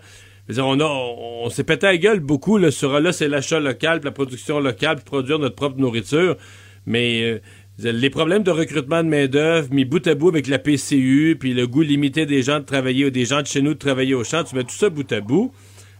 [0.57, 3.99] On, a, on, on s'est pété la gueule beaucoup là, sur là, c'est l'achat local,
[3.99, 6.37] puis la production locale, puis produire notre propre nourriture.
[6.87, 7.39] Mais euh,
[7.81, 11.65] les problèmes de recrutement de main-d'œuvre, mis bout à bout avec la PCU, puis le
[11.65, 14.43] goût limité des gens de travailler, des gens de chez nous de travailler au champ,
[14.43, 15.53] tu mets tout ça bout à bout.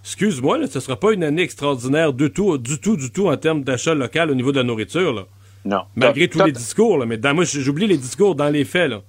[0.03, 3.37] Excuse-moi, là, ce sera pas une année extraordinaire du tout, du tout, du tout en
[3.37, 5.13] termes d'achat local au niveau de la nourriture.
[5.13, 5.25] Là.
[5.65, 5.83] Non.
[5.95, 8.89] Malgré tous les discours, là, mais dans, moi, j'oublie les discours dans les faits.
[8.89, 9.01] Là.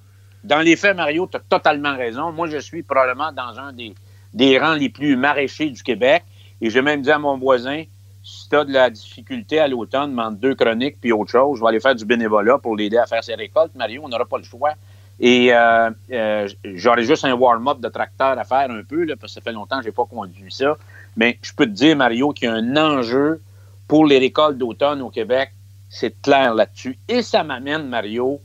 [0.42, 2.32] Dans les faits, Mario, tu as totalement raison.
[2.32, 3.94] Moi, je suis probablement dans un des,
[4.34, 6.24] des rangs les plus maraîchers du Québec.
[6.60, 7.84] Et j'ai même dit à mon voisin,
[8.30, 11.62] si tu as de la difficulté à l'automne, demande deux chroniques puis autre chose, je
[11.62, 13.74] vais aller faire du bénévolat pour l'aider à faire ses récoltes.
[13.74, 14.74] Mario, on n'aura pas le choix.
[15.18, 19.28] Et euh, euh, j'aurais juste un warm-up de tracteur à faire un peu, parce que
[19.28, 20.78] ça fait longtemps que je n'ai pas conduit ça.
[21.16, 23.42] Mais je peux te dire, Mario, qu'il y a un enjeu
[23.88, 25.50] pour les récoltes d'automne au Québec.
[25.90, 26.96] C'est clair là-dessus.
[27.08, 28.40] Et ça m'amène, Mario,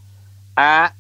[0.55, 0.91] à,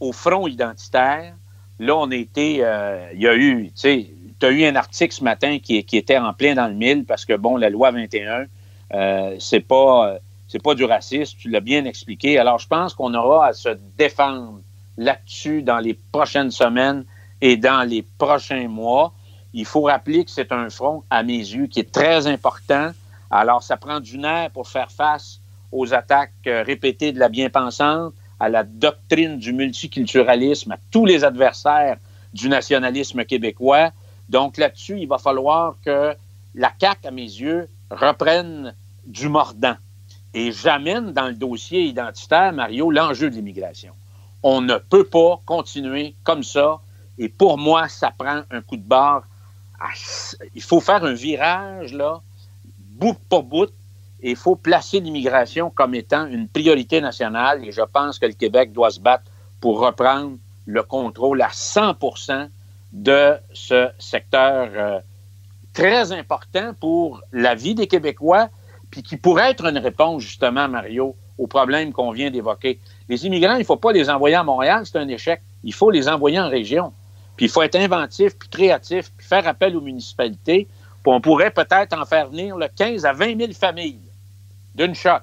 [0.00, 1.34] au front identitaire.
[1.80, 4.76] Là, on a été, euh, il y a eu, tu sais, tu as eu un
[4.76, 7.90] article ce matin qui, était en plein dans le mille parce que, bon, la loi
[7.90, 8.46] 21,
[8.92, 12.38] euh, c'est pas, euh, pas du racisme, tu l'as bien expliqué.
[12.38, 14.60] Alors, je pense qu'on aura à se défendre
[14.96, 17.04] là-dessus dans les prochaines semaines
[17.40, 19.12] et dans les prochains mois.
[19.52, 22.90] Il faut rappeler que c'est un front, à mes yeux, qui est très important.
[23.30, 25.40] Alors, ça prend du nerf pour faire face
[25.72, 31.24] aux attaques euh, répétées de la bien-pensante, à la doctrine du multiculturalisme, à tous les
[31.24, 31.96] adversaires
[32.32, 33.90] du nationalisme québécois.
[34.28, 36.14] Donc là-dessus, il va falloir que
[36.54, 38.74] la CAQ, à mes yeux, reprenne
[39.06, 39.76] du mordant.
[40.32, 43.92] Et j'amène dans le dossier identitaire, Mario, l'enjeu de l'immigration.
[44.42, 46.80] On ne peut pas continuer comme ça.
[47.18, 49.24] Et pour moi, ça prend un coup de barre.
[50.54, 52.20] Il faut faire un virage, là,
[52.78, 53.70] bout pour bout,
[54.22, 57.64] et il faut placer l'immigration comme étant une priorité nationale.
[57.64, 59.24] Et je pense que le Québec doit se battre
[59.60, 60.36] pour reprendre
[60.66, 61.94] le contrôle à 100
[62.94, 65.00] de ce secteur euh,
[65.74, 68.48] très important pour la vie des Québécois,
[68.90, 72.78] puis qui pourrait être une réponse, justement, Mario, au problème qu'on vient d'évoquer.
[73.08, 75.42] Les immigrants, il ne faut pas les envoyer à Montréal, c'est un échec.
[75.64, 76.92] Il faut les envoyer en région.
[77.36, 80.68] Puis il faut être inventif, puis créatif, puis faire appel aux municipalités.
[81.02, 83.98] Puis on pourrait peut-être en faire venir le 15 à 20 000 familles
[84.76, 85.20] d'une shot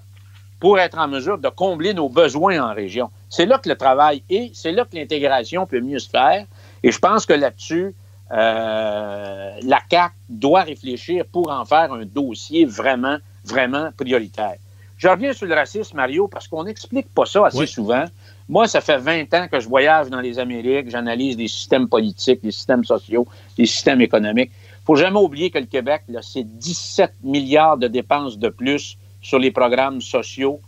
[0.59, 3.09] pour être en mesure de combler nos besoins en région.
[3.29, 6.45] C'est là que le travail est, c'est là que l'intégration peut mieux se faire.
[6.83, 7.93] Et je pense que là-dessus,
[8.31, 14.55] euh, la CAC doit réfléchir pour en faire un dossier vraiment, vraiment prioritaire.
[14.97, 17.67] Je reviens sur le racisme, Mario, parce qu'on n'explique pas ça assez Oui.
[17.67, 18.05] souvent.
[18.47, 22.41] Moi, ça fait 20 ans que je voyage dans les Amériques, j'analyse les systèmes politiques,
[22.43, 23.27] les systèmes sociaux,
[23.57, 24.51] les systèmes économiques.
[24.53, 29.39] Il faut jamais oublier que le Québec, c'est 17 milliards de dépenses de plus sur
[29.39, 30.59] les programmes sociaux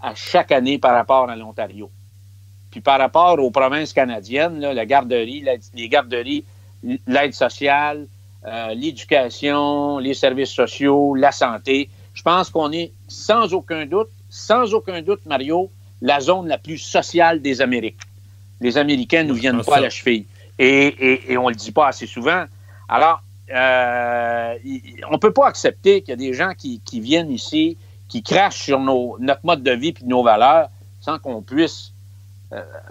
[0.00, 1.90] à chaque année par rapport à l'Ontario.
[2.74, 5.44] Puis par rapport aux provinces canadiennes, là, la garderie,
[5.74, 6.42] les garderies,
[7.06, 8.08] l'aide sociale,
[8.44, 14.74] euh, l'éducation, les services sociaux, la santé, je pense qu'on est sans aucun doute, sans
[14.74, 15.70] aucun doute, Mario,
[16.02, 18.00] la zone la plus sociale des Amériques.
[18.60, 20.26] Les Américains nous viennent pense pas à la cheville.
[20.58, 22.46] Et, et, et on le dit pas assez souvent.
[22.88, 23.22] Alors,
[23.54, 24.54] euh,
[25.12, 27.76] on peut pas accepter qu'il y a des gens qui, qui viennent ici,
[28.08, 30.70] qui crachent sur nos, notre mode de vie et nos valeurs
[31.00, 31.93] sans qu'on puisse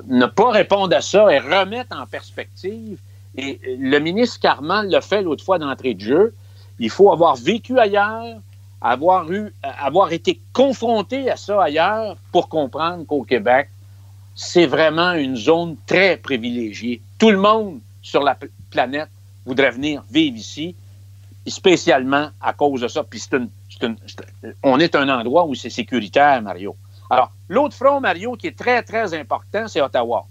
[0.08, 2.98] ne pas répondre à ça et remettre en perspective.
[3.36, 6.34] Et euh, le ministre Carman l'a fait l'autre fois d'entrée de jeu.
[6.80, 8.38] Il faut avoir vécu ailleurs,
[8.82, 13.70] avoir eu, euh, avoir été confronté à ça ailleurs pour comprendre qu'au Québec,
[14.36, 17.02] c'est vraiment une zone très privilégiée.
[17.20, 19.10] Tout le monde sur la pl- planète
[19.46, 20.76] voudrait venir vivre ici,
[21.48, 23.04] spécialement à cause de ça.
[23.04, 23.50] Puis c'est une-
[24.64, 26.76] on est un endroit où c'est sécuritaire, Mario.
[27.10, 30.26] Alors, l'autre front, Mario, qui est très, très important, c'est Ottawa.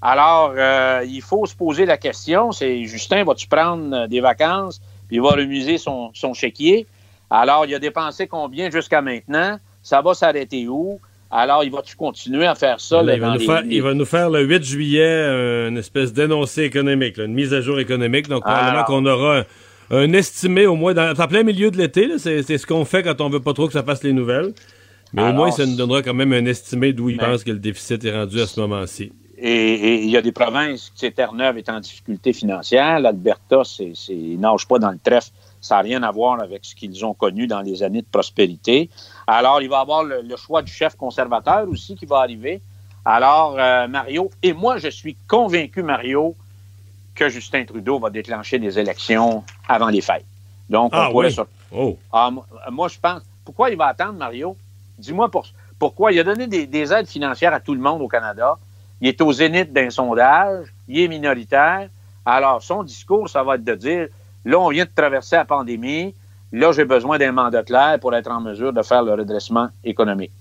[0.00, 4.80] Alors, euh, il faut se poser la question, c'est Justin, vas-tu prendre euh, des vacances,
[5.08, 6.86] puis il va remuser son, son chéquier?
[7.30, 9.58] Alors, il a dépensé combien jusqu'à maintenant?
[9.82, 11.00] Ça va s'arrêter où?
[11.30, 13.02] Alors, il va-tu continuer à faire ça?
[13.02, 15.68] Là, il, va nous les- faire, les- il va nous faire le 8 juillet euh,
[15.68, 18.28] une espèce d'énoncé économique, là, une mise à jour économique.
[18.28, 19.44] Donc, probablement qu'on aura un,
[19.90, 22.18] un estimé au moins dans, en plein milieu de l'été.
[22.18, 24.52] c'est ce qu'on fait quand on veut pas trop que ça fasse les nouvelles.
[25.12, 27.50] Mais au moins, ça nous donnera quand même un estimé d'où il Mais- pense que
[27.50, 29.12] le déficit est rendu à ce moment-ci.
[29.40, 32.98] Et, il y a des provinces, tu sais, Terre-Neuve est en difficulté financière.
[32.98, 35.30] L'Alberta, c'est, ils nagent pas dans le trèfle.
[35.60, 38.90] Ça n'a rien à voir avec ce qu'ils ont connu dans les années de prospérité.
[39.26, 42.60] Alors, il va y avoir le, le choix du chef conservateur aussi qui va arriver.
[43.04, 46.34] Alors, euh, Mario, et moi, je suis convaincu, Mario,
[47.14, 50.26] que Justin Trudeau va déclencher des élections avant les fêtes.
[50.68, 51.44] Donc, on Ah pourrait oui.
[51.72, 51.98] Oh.
[52.12, 52.30] Ah,
[52.70, 53.22] moi, je pense.
[53.44, 54.56] Pourquoi il va attendre, Mario?
[54.98, 55.46] Dis-moi pour,
[55.78, 56.12] pourquoi.
[56.12, 58.56] Il a donné des, des aides financières à tout le monde au Canada.
[59.00, 60.66] Il est au zénith d'un sondage.
[60.88, 61.88] Il est minoritaire.
[62.26, 64.08] Alors, son discours, ça va être de dire
[64.44, 66.14] là, on vient de traverser la pandémie.
[66.52, 70.32] Là, j'ai besoin d'un mandat clair pour être en mesure de faire le redressement économique.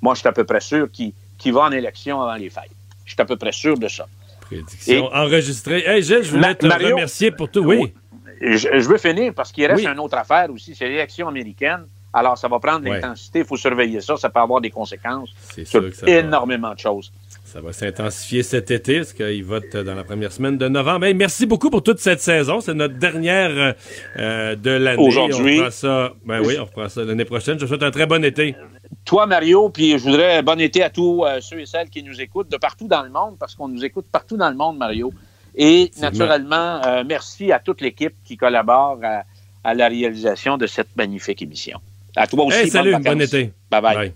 [0.00, 2.70] Moi, je suis à peu près sûr qu'il va en élection avant les fêtes.
[3.04, 4.06] Je suis à peu près sûr de ça.
[4.40, 5.84] Prédiction enregistrée.
[5.86, 7.60] Hey, Gilles, je voulais te Mario- remercier pour tout.
[7.64, 7.94] Oui.
[8.40, 9.88] Je, je veux finir parce qu'il reste Oui.
[9.90, 11.86] une autre affaire aussi, c'est l'élection américaine.
[12.14, 13.00] Alors, ça va prendre Ouais.
[13.00, 16.06] l'intensité, il faut surveiller ça, ça peut avoir des conséquences C'est sur sûr que ça
[16.06, 16.12] va.
[16.12, 17.10] énormément de choses.
[17.44, 21.06] Ça va s'intensifier cet été, parce qu'ils votent dans la première semaine de novembre.
[21.06, 22.60] Hey, merci beaucoup pour toute cette saison.
[22.60, 23.74] C'est notre dernière
[24.18, 25.02] euh, de l'année.
[25.02, 25.54] Aujourd'hui.
[25.54, 27.58] On reprend ça, ben oui, on reprend ça l'année prochaine.
[27.58, 28.56] Je vous souhaite un très bon été.
[29.04, 32.20] Toi, Mario, puis je voudrais bon été à tous euh, ceux et celles qui nous
[32.20, 35.12] écoutent de partout dans le monde, parce qu'on nous écoute partout dans le monde, Mario.
[35.54, 39.22] Et naturellement, euh, merci à toute l'équipe qui collabore à,
[39.64, 41.78] à la réalisation de cette magnifique émission.
[42.16, 42.58] À toi aussi.
[42.58, 43.52] Hey, salut, bon été.
[43.70, 43.94] Bye bye.
[43.96, 44.12] Bye.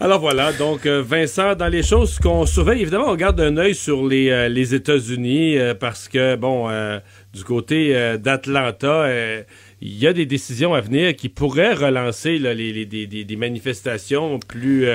[0.00, 3.74] Alors voilà, donc euh, Vincent, dans les choses qu'on surveille, évidemment, on garde un œil
[3.74, 7.00] sur les, euh, les États-Unis euh, parce que, bon, euh,
[7.34, 9.06] du côté d'Atlanta,
[9.80, 14.38] il y a des décisions à venir qui pourraient relancer là, les, les- des, manifestations
[14.38, 14.86] plus,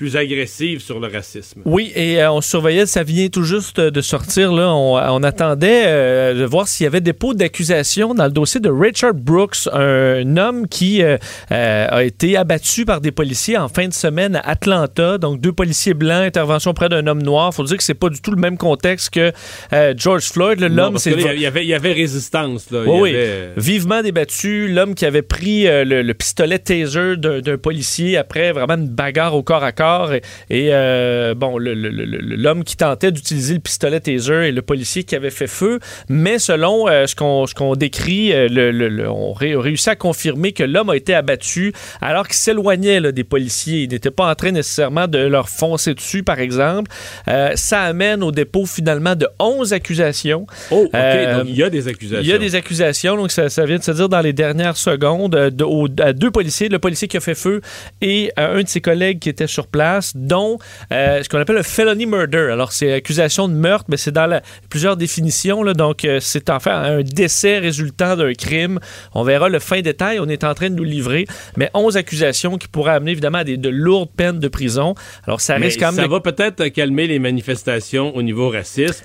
[0.00, 1.60] plus agressives sur le racisme.
[1.66, 4.50] Oui, et euh, on surveillait, ça vient tout juste de sortir.
[4.50, 4.72] Là.
[4.74, 8.70] On, on attendait euh, de voir s'il y avait dépôt d'accusation dans le dossier de
[8.70, 11.18] Richard Brooks, un homme qui euh,
[11.52, 15.18] euh, a été abattu par des policiers en fin de semaine à Atlanta.
[15.18, 17.52] Donc, deux policiers blancs, intervention près d'un homme noir.
[17.52, 19.32] faut dire que c'est pas du tout le même contexte que
[19.74, 20.60] euh, George Floyd.
[20.60, 22.70] L'homme, c'est il y avait, il y avait résistance.
[22.70, 22.84] Là.
[22.86, 27.58] Y avait, euh, Vivement débattu, l'homme qui avait pris euh, le, le pistolet taser d'un
[27.58, 29.89] policier après vraiment une bagarre au corps à corps.
[30.12, 35.14] Et, et, euh, bon, l'homme qui tentait d'utiliser le pistolet taser et le policier qui
[35.16, 35.78] avait fait feu.
[36.08, 37.14] Mais selon euh, ce
[37.54, 40.96] qu'on décrit, euh, le- le- le- on ré- a réussi à confirmer que l'homme a
[40.96, 43.82] été abattu alors qu'il s'éloignait des policiers.
[43.82, 46.90] Il n'était pas en train nécessairement de leur foncer dessus, par exemple.
[47.28, 50.46] Euh, ça amène au dépôt finalement de 11 accusations.
[50.70, 50.92] Oh, OK.
[50.92, 52.22] Donc, il y a des accusations.
[52.22, 54.76] il y a des accusations, donc ça, ça vient de se dire dans les dernières
[54.76, 57.60] secondes, de- au- à deux policiers, le policier qui a fait feu
[58.00, 59.79] et euh, un de ses collègues qui était sur place,
[60.14, 60.58] dont
[60.92, 62.48] euh, ce qu'on appelle un felony murder.
[62.52, 66.50] Alors, c'est accusation de meurtre, mais c'est dans la- plusieurs définitions, là, donc euh, c'est
[66.50, 68.78] en fait un décès résultant d'un crime.
[69.14, 71.26] On verra le fin détail, on est en train de nous livrer,
[71.56, 74.94] mais 11 accusations qui pourraient amener évidemment à des, de lourdes peines de prison.
[75.26, 75.96] Alors, ça Mais risque quand même...
[75.96, 79.04] ça de- va peut-être calmer les manifestations au niveau racisme.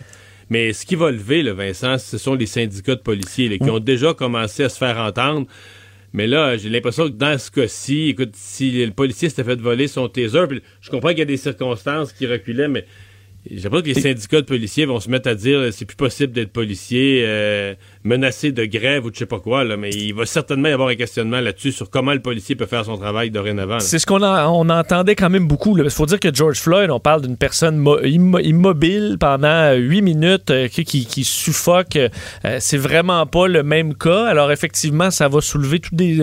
[0.49, 3.63] Mais ce qui va lever, le Vincent, ce sont les syndicats de policiers là, qui
[3.63, 3.69] Mm.
[3.75, 5.47] ont déjà commencé à se faire entendre.
[6.15, 9.89] Mais là, j'ai l'impression que dans ce cas-ci, écoute, si le policier s'était fait voler
[9.89, 12.85] son taser, puis je comprends qu'il y a des circonstances qui reculaient, mais
[13.45, 16.31] j'ai l'impression que les syndicats de policiers vont se mettre à dire c'est plus possible
[16.31, 17.75] d'être policier, euh,
[18.05, 20.71] menacé de grève ou de je sais pas quoi, là, mais il va certainement y
[20.71, 23.79] avoir un questionnement là-dessus sur comment le policier peut faire son travail dorénavant.
[23.79, 25.77] C'est ce qu'on on entendait quand même beaucoup.
[25.77, 30.01] Il faut dire que George Floyd, on parle d'une personne mo- immo- immobile pendant huit
[30.01, 31.95] minutes euh, qui, qui- suffoque.
[31.95, 34.25] Euh, c'est vraiment pas le même cas.
[34.27, 35.81] Alors effectivement, ça va soulever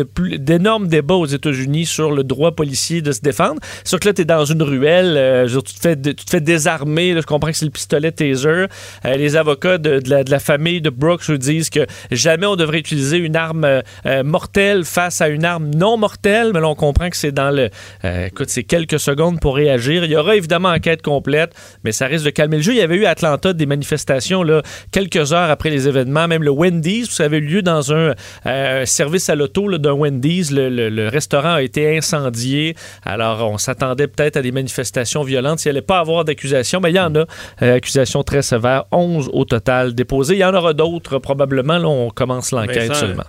[0.08, 3.60] d'énormes débats aux États-Unis sur le droit policier de se défendre.
[3.84, 6.40] Sauf que là, tu es dans une ruelle, euh, tu, te fais, tu te fais
[6.40, 7.14] désarmer.
[7.20, 8.46] je comprends que c'est le pistolet taser.
[8.46, 8.66] Euh,
[9.16, 13.64] les avocats de, la, famille de Brooks disent que jamais on devrait utiliser une arme
[13.64, 17.32] euh, euh, mortelle face à une arme non mortelle, mais là, on comprend que c'est
[17.32, 17.70] dans le.
[18.04, 20.04] euh, écoute, c'est quelques secondes pour réagir.
[20.04, 21.52] Il y aura évidemment enquête complète,
[21.84, 22.72] mais ça risque de calmer le jeu.
[22.72, 26.42] Il y avait eu à Atlanta des manifestations là, quelques heures après les événements, même
[26.42, 28.14] le Wendy's, avait eu lieu dans un
[28.84, 30.50] service à l'auto d'un Wendy's.
[30.50, 32.74] Le, le- restaurant a été incendié.
[33.04, 35.60] Alors, on s'attendait peut-être à des manifestations violentes.
[35.60, 37.24] S'il n'y allait pas avoir d'accusation, mais il y en a.
[37.60, 40.34] Accusations très sévères, 11 au total déposées.
[40.34, 41.61] Il y en aura d'autres probablement.
[41.62, 43.24] Là, on commence l'enquête seulement.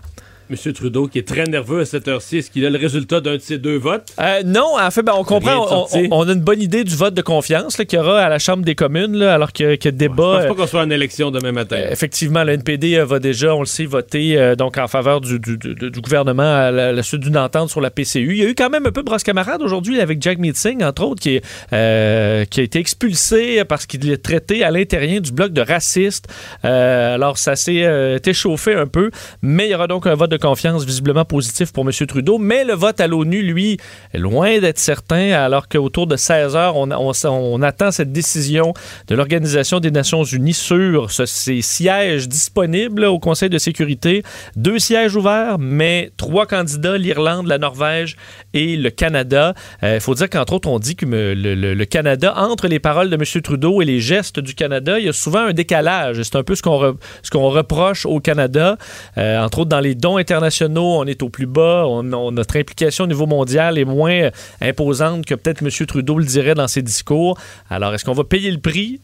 [0.50, 0.74] M.
[0.74, 3.42] Trudeau, qui est très nerveux à cette heure-ci, est-ce qu'il a le résultat d'un de
[3.42, 4.14] ces deux votes?
[4.20, 5.88] Euh, non, en fait, ben, on comprend.
[6.12, 8.64] On, a une bonne idée du vote de confiance qu'il y aura à la Chambre
[8.64, 10.16] des communes, là, alors que, que Je débat.
[10.16, 11.78] pense pas qu'on soit en élection demain matin.
[11.78, 15.22] Euh, effectivement, le NPD euh, va déjà, on le sait, voter euh, donc en faveur
[15.22, 18.32] du, du- du- du gouvernement à la, la suite d'une entente sur la PCU.
[18.34, 20.84] Il y a eu quand même un peu de brosse camarade aujourd'hui avec Jack Meeting,
[20.84, 21.44] entre autres, qui, est,
[21.74, 26.28] euh, qui a été expulsé parce qu'il est traité à l'intérieur du bloc de raciste.
[26.66, 29.10] Euh, alors, ça s'est euh, échauffé un peu,
[29.42, 31.92] mais il y aura donc un vote confiance visiblement positif pour M.
[32.08, 32.38] Trudeau.
[32.38, 33.78] Mais le vote à l'ONU, lui,
[34.14, 38.74] est loin d'être certain, alors qu'autour de 16 heures, on, attend cette décision
[39.08, 44.24] de l'Organisation des Nations Unies sur ce- ces sièges disponibles au Conseil de sécurité.
[44.56, 48.16] Deux sièges ouverts, mais trois candidats, l'Irlande, la Norvège
[48.54, 49.54] et le Canada.
[49.82, 53.42] Il faut dire qu'entre autres, on dit que le, Canada, entre les paroles de M.
[53.42, 56.22] Trudeau et les gestes du Canada, il y a souvent un décalage.
[56.24, 58.78] C'est un peu ce qu'on re- ce qu'on reproche au Canada,
[59.18, 61.86] euh, entre autres dans les dons internationaux, on est au plus bas.
[62.04, 64.30] Notre implication au niveau mondial est moins
[64.62, 65.70] imposante que peut-être M.
[65.88, 67.38] Trudeau le dirait dans ses discours.
[67.70, 69.00] Alors, est-ce qu'on va payer le prix?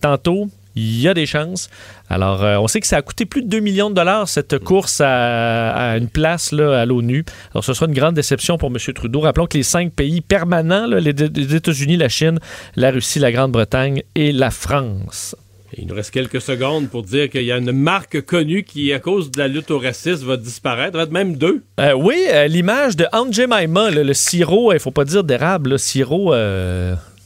[0.00, 0.48] Tantôt?
[0.76, 1.68] il y a des chances.
[2.08, 4.58] Alors, euh, on sait que ça a coûté plus de 2 millions de dollars, cette
[4.58, 7.24] course à, une place là, à l'ONU.
[7.52, 8.76] Alors, ce sera une grande déception pour M.
[8.94, 9.20] Trudeau.
[9.20, 12.38] Rappelons que les cinq pays permanents, les, États-Unis, la Chine,
[12.76, 15.36] la Russie, la Grande-Bretagne et la France.
[15.76, 18.98] Il nous reste quelques secondes pour dire qu'il y a une marque connue qui, à
[18.98, 20.96] cause de la lutte au racisme, va disparaître.
[20.96, 21.62] Va être même deux.
[21.78, 25.78] Euh, oui, euh, l'image de Aunt Jemima, le sirop, il faut pas dire d'érable, le
[25.78, 26.32] sirop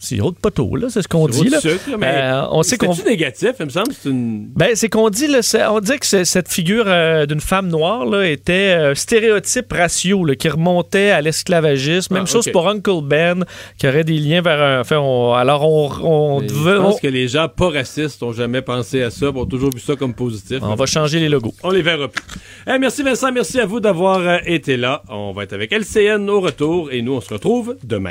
[0.04, 1.48] sirop de poteau, là, c'est ce qu'on dit.
[1.48, 1.58] Là.
[1.64, 2.94] Euh, on sait qu'on.
[3.04, 3.92] négatif, il me semble.
[3.92, 4.48] C'est une...
[4.54, 5.40] Ben, c'est qu'on dit, là,
[5.72, 10.48] on dit que cette figure euh, d'une femme noire là, était euh, stéréotype ratio, qui
[10.48, 12.14] remontait à l'esclavagisme.
[12.14, 13.44] Même ah, chose pour Uncle Ben,
[13.78, 14.80] qui aurait des liens vers un.
[14.80, 14.96] Enfin,
[15.36, 16.40] alors, on.
[16.40, 19.80] je pense que les gens pas racistes ont jamais pensé à ça, ont toujours vu
[19.80, 20.58] ça comme positif.
[20.62, 21.54] On va changer les logos.
[21.62, 22.22] On les verra plus.
[22.66, 25.02] merci Vincent, merci à vous d'avoir été là.
[25.08, 28.10] On va être avec LCN au retour et nous, on se retrouve demain.